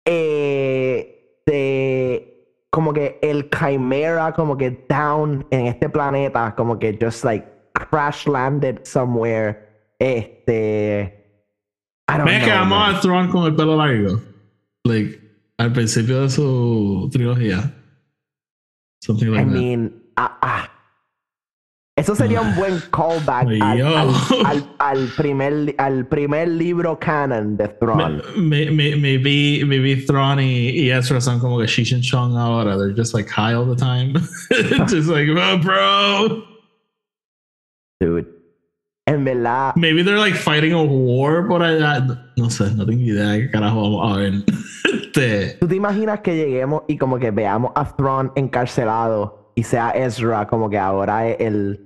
eh, 0.08 1.44
de 1.46 2.31
como 2.72 2.94
que 2.94 3.20
el 3.22 3.50
Chimera 3.50 4.34
como 4.34 4.58
que 4.58 4.72
down 4.90 5.46
en 5.52 5.68
este 5.68 5.90
planeta, 5.90 6.56
como 6.56 6.80
que 6.80 6.98
just 7.00 7.24
like 7.24 7.46
crash 7.74 8.26
landed 8.28 8.80
somewhere. 8.86 9.68
Este. 10.00 11.18
I 12.08 12.18
don't 12.18 12.26
Ven 12.26 12.40
know, 12.40 12.50
que 12.50 12.54
vamos 12.56 12.80
man. 12.80 12.96
a 12.96 13.00
Thrawn 13.02 13.30
con 13.30 13.46
el 13.46 13.56
pelo 13.56 13.76
largo. 13.78 14.20
Like, 14.84 15.20
al 15.58 15.72
principio 15.74 16.22
de 16.22 16.30
su 16.30 17.10
trilogía. 17.12 17.72
Something 19.04 19.28
I 19.28 19.30
like 19.30 19.46
that. 19.46 19.52
mean, 19.54 19.94
ah, 20.18 20.38
ah. 20.42 20.70
Eso 21.98 22.16
sería 22.16 22.42
un 22.42 22.56
buen 22.56 22.80
callback 22.90 23.48
al, 23.62 23.82
al, 23.82 24.10
al- 24.46 24.76
al 24.80 25.08
primer, 25.18 25.76
al 25.78 26.08
primer 26.08 26.48
libro 26.48 26.98
canon 26.98 27.58
de 27.58 27.68
Thrawn. 27.68 28.22
Me- 28.38 28.72
me- 28.72 28.96
Maybe, 28.96 29.64
maybe 29.66 29.98
Thrawn 29.98 30.40
y, 30.40 30.70
y 30.70 30.90
Ezra 30.90 31.20
son 31.20 31.40
como 31.40 31.60
que 31.60 31.66
Cheech 31.68 31.94
and 31.94 32.02
Chong 32.04 32.38
ahora. 32.38 32.78
They're 32.78 32.94
just 32.96 33.14
like 33.14 33.30
high 33.30 33.54
all 33.54 33.66
the 33.68 33.76
time. 33.76 34.14
just 34.88 35.10
like, 35.10 35.28
oh, 35.30 35.58
bro. 35.58 36.44
Dude. 38.00 38.28
En 39.08 39.26
verdad, 39.26 39.74
Maybe 39.76 40.04
they're 40.04 40.18
like 40.20 40.36
fighting 40.36 40.72
a 40.74 40.82
war 40.82 41.46
por 41.48 41.62
allá. 41.62 42.00
No 42.38 42.50
sé, 42.50 42.74
no 42.74 42.86
tengo 42.86 43.02
idea 43.02 43.32
de 43.32 43.42
qué 43.42 43.52
carajo 43.52 43.82
vamos 43.82 44.12
a 44.14 44.20
ver. 44.20 44.34
Este, 45.14 45.58
¿tú 45.60 45.68
te 45.68 45.76
imaginas 45.76 46.22
que 46.22 46.38
lleguemos 46.38 46.84
y 46.88 46.98
como 46.98 47.20
que 47.20 47.32
veamos 47.32 47.74
a 47.76 47.84
Thrawn 47.98 48.32
encarcelado 48.36 49.41
y 49.56 49.64
sea 49.64 49.92
Ezra 49.92 50.48
como 50.48 50.70
que 50.70 50.78
ahora 50.78 51.28
es 51.28 51.38
el. 51.40 51.80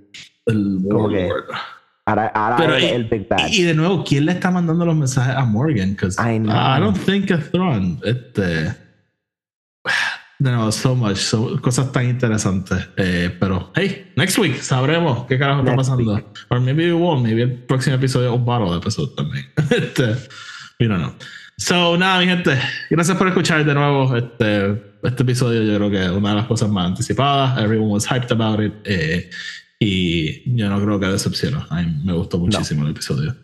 el 0.46 0.80
Como 0.90 1.10
que-. 1.10 1.30
Ahora, 2.08 2.28
ahora 2.28 2.58
Pero 2.58 2.76
es 2.76 2.84
y, 2.84 2.88
el 2.88 3.06
Big 3.06 3.28
Bad. 3.28 3.48
y 3.50 3.64
de 3.64 3.74
nuevo, 3.74 4.04
¿quién 4.04 4.26
le 4.28 4.34
está 4.34 4.52
mandando 4.52 4.86
los 4.86 4.96
mensajes 4.96 5.36
a 5.36 5.44
Morgan? 5.44 5.92
Because 5.92 6.22
I 6.22 6.38
know. 6.38 6.54
I 6.56 6.80
don't 6.80 6.98
think 6.98 7.32
a 7.32 7.40
Thrawn. 7.40 8.00
Este, 8.04 8.44
de 10.38 10.52
nuevo, 10.52 10.72
so 10.72 10.94
much, 10.96 11.18
so- 11.18 11.60
cosas 11.62 11.92
tan 11.92 12.08
interesantes. 12.08 12.90
Eh, 12.98 13.36
pero, 13.40 13.72
hey, 13.76 14.12
next 14.18 14.38
week 14.38 14.58
sabremos 14.62 15.26
qué 15.26 15.40
carajo 15.40 15.62
está 15.62 15.72
Next 15.76 15.90
pasando. 15.90 16.32
Or 16.50 16.60
maybe 16.60 16.92
we 16.92 16.94
won't. 16.94 17.24
Maybe 17.24 17.42
el 17.44 17.54
próximo 17.64 17.96
episodio 17.96 18.30
es 18.30 18.36
un 18.36 18.46
bottle 18.46 18.70
de 18.72 18.78
episodio 18.78 19.10
también. 19.16 19.46
este, 19.72 20.04
we 20.80 20.88
don't 20.88 21.00
know. 21.02 21.14
So, 21.58 21.98
nada, 21.98 22.20
mi 22.20 22.28
gente, 22.28 22.60
gracias 22.90 23.18
por 23.18 23.28
escuchar 23.28 23.64
de 23.64 23.74
nuevo 23.74 24.16
este, 24.16 24.82
este 25.04 25.24
episodio. 25.24 25.64
Yo 25.64 25.78
creo 25.78 25.90
que 25.90 26.04
es 26.04 26.12
una 26.12 26.30
de 26.30 26.36
las 26.36 26.46
cosas 26.48 26.70
más 26.70 26.88
anticipadas. 26.88 27.58
Everyone 27.60 27.94
was 27.94 28.06
hyped 28.06 28.32
about 28.32 28.62
it. 28.62 28.74
eh, 28.84 29.30
y 29.80 30.56
yo 30.56 30.70
no 30.70 30.82
creo 30.82 31.00
que 31.00 31.08
decepcionó. 31.08 31.66
A 31.70 31.82
mí 31.82 32.02
me 32.04 32.14
gustó 32.14 32.38
muchísimo 32.38 32.84
el 32.86 32.92
episodio. 32.92 33.36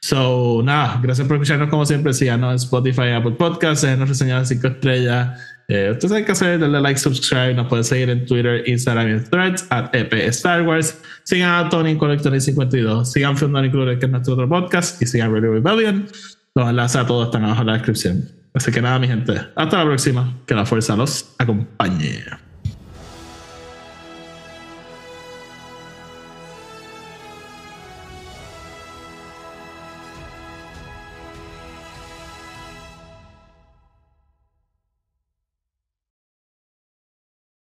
So, 0.00 0.60
nada, 0.62 1.00
gracias 1.02 1.26
por 1.26 1.36
escucharnos 1.36 1.68
como 1.70 1.86
siempre. 1.86 2.12
Síganos 2.12 2.50
en 2.50 2.56
Spotify, 2.56 3.10
Apple 3.14 3.32
Podcasts, 3.32 3.84
en 3.84 3.98
nuestra 3.98 4.14
señal 4.14 4.46
5 4.46 4.66
estrellas. 4.66 5.40
Eh, 5.68 5.88
ustedes 5.92 6.10
saben 6.10 6.24
qué 6.26 6.32
hacer, 6.32 6.58
darle 6.58 6.80
like, 6.80 6.98
subscribe. 6.98 7.54
Nos 7.54 7.68
pueden 7.68 7.84
seguir 7.84 8.10
en 8.10 8.26
Twitter, 8.26 8.68
Instagram 8.68 9.08
y 9.08 9.12
en 9.12 9.24
Threads, 9.30 9.66
at 9.70 9.94
EP 9.94 10.12
Star 10.28 10.62
Wars. 10.62 10.98
Sigan 11.22 11.66
a 11.66 11.68
Tony 11.70 11.92
en 11.92 11.98
Collector52. 11.98 13.04
Sigan 13.06 13.36
Film 13.36 13.56
Included, 13.56 13.98
que 13.98 14.06
es 14.06 14.12
nuestro 14.12 14.34
otro 14.34 14.48
podcast. 14.48 15.00
Y 15.00 15.06
sigan 15.06 15.32
Radio 15.32 15.52
Rebellion. 15.52 16.06
Los 16.56 16.68
enlaces 16.68 16.96
a 16.96 17.06
todos 17.06 17.26
están 17.26 17.44
abajo 17.44 17.62
en 17.62 17.66
la 17.66 17.72
descripción. 17.72 18.30
Así 18.54 18.70
que 18.70 18.80
nada, 18.80 19.00
mi 19.00 19.08
gente. 19.08 19.32
Hasta 19.56 19.78
la 19.78 19.84
próxima. 19.84 20.34
Que 20.46 20.54
la 20.54 20.64
fuerza 20.64 20.94
los 20.94 21.34
acompañe. 21.38 22.24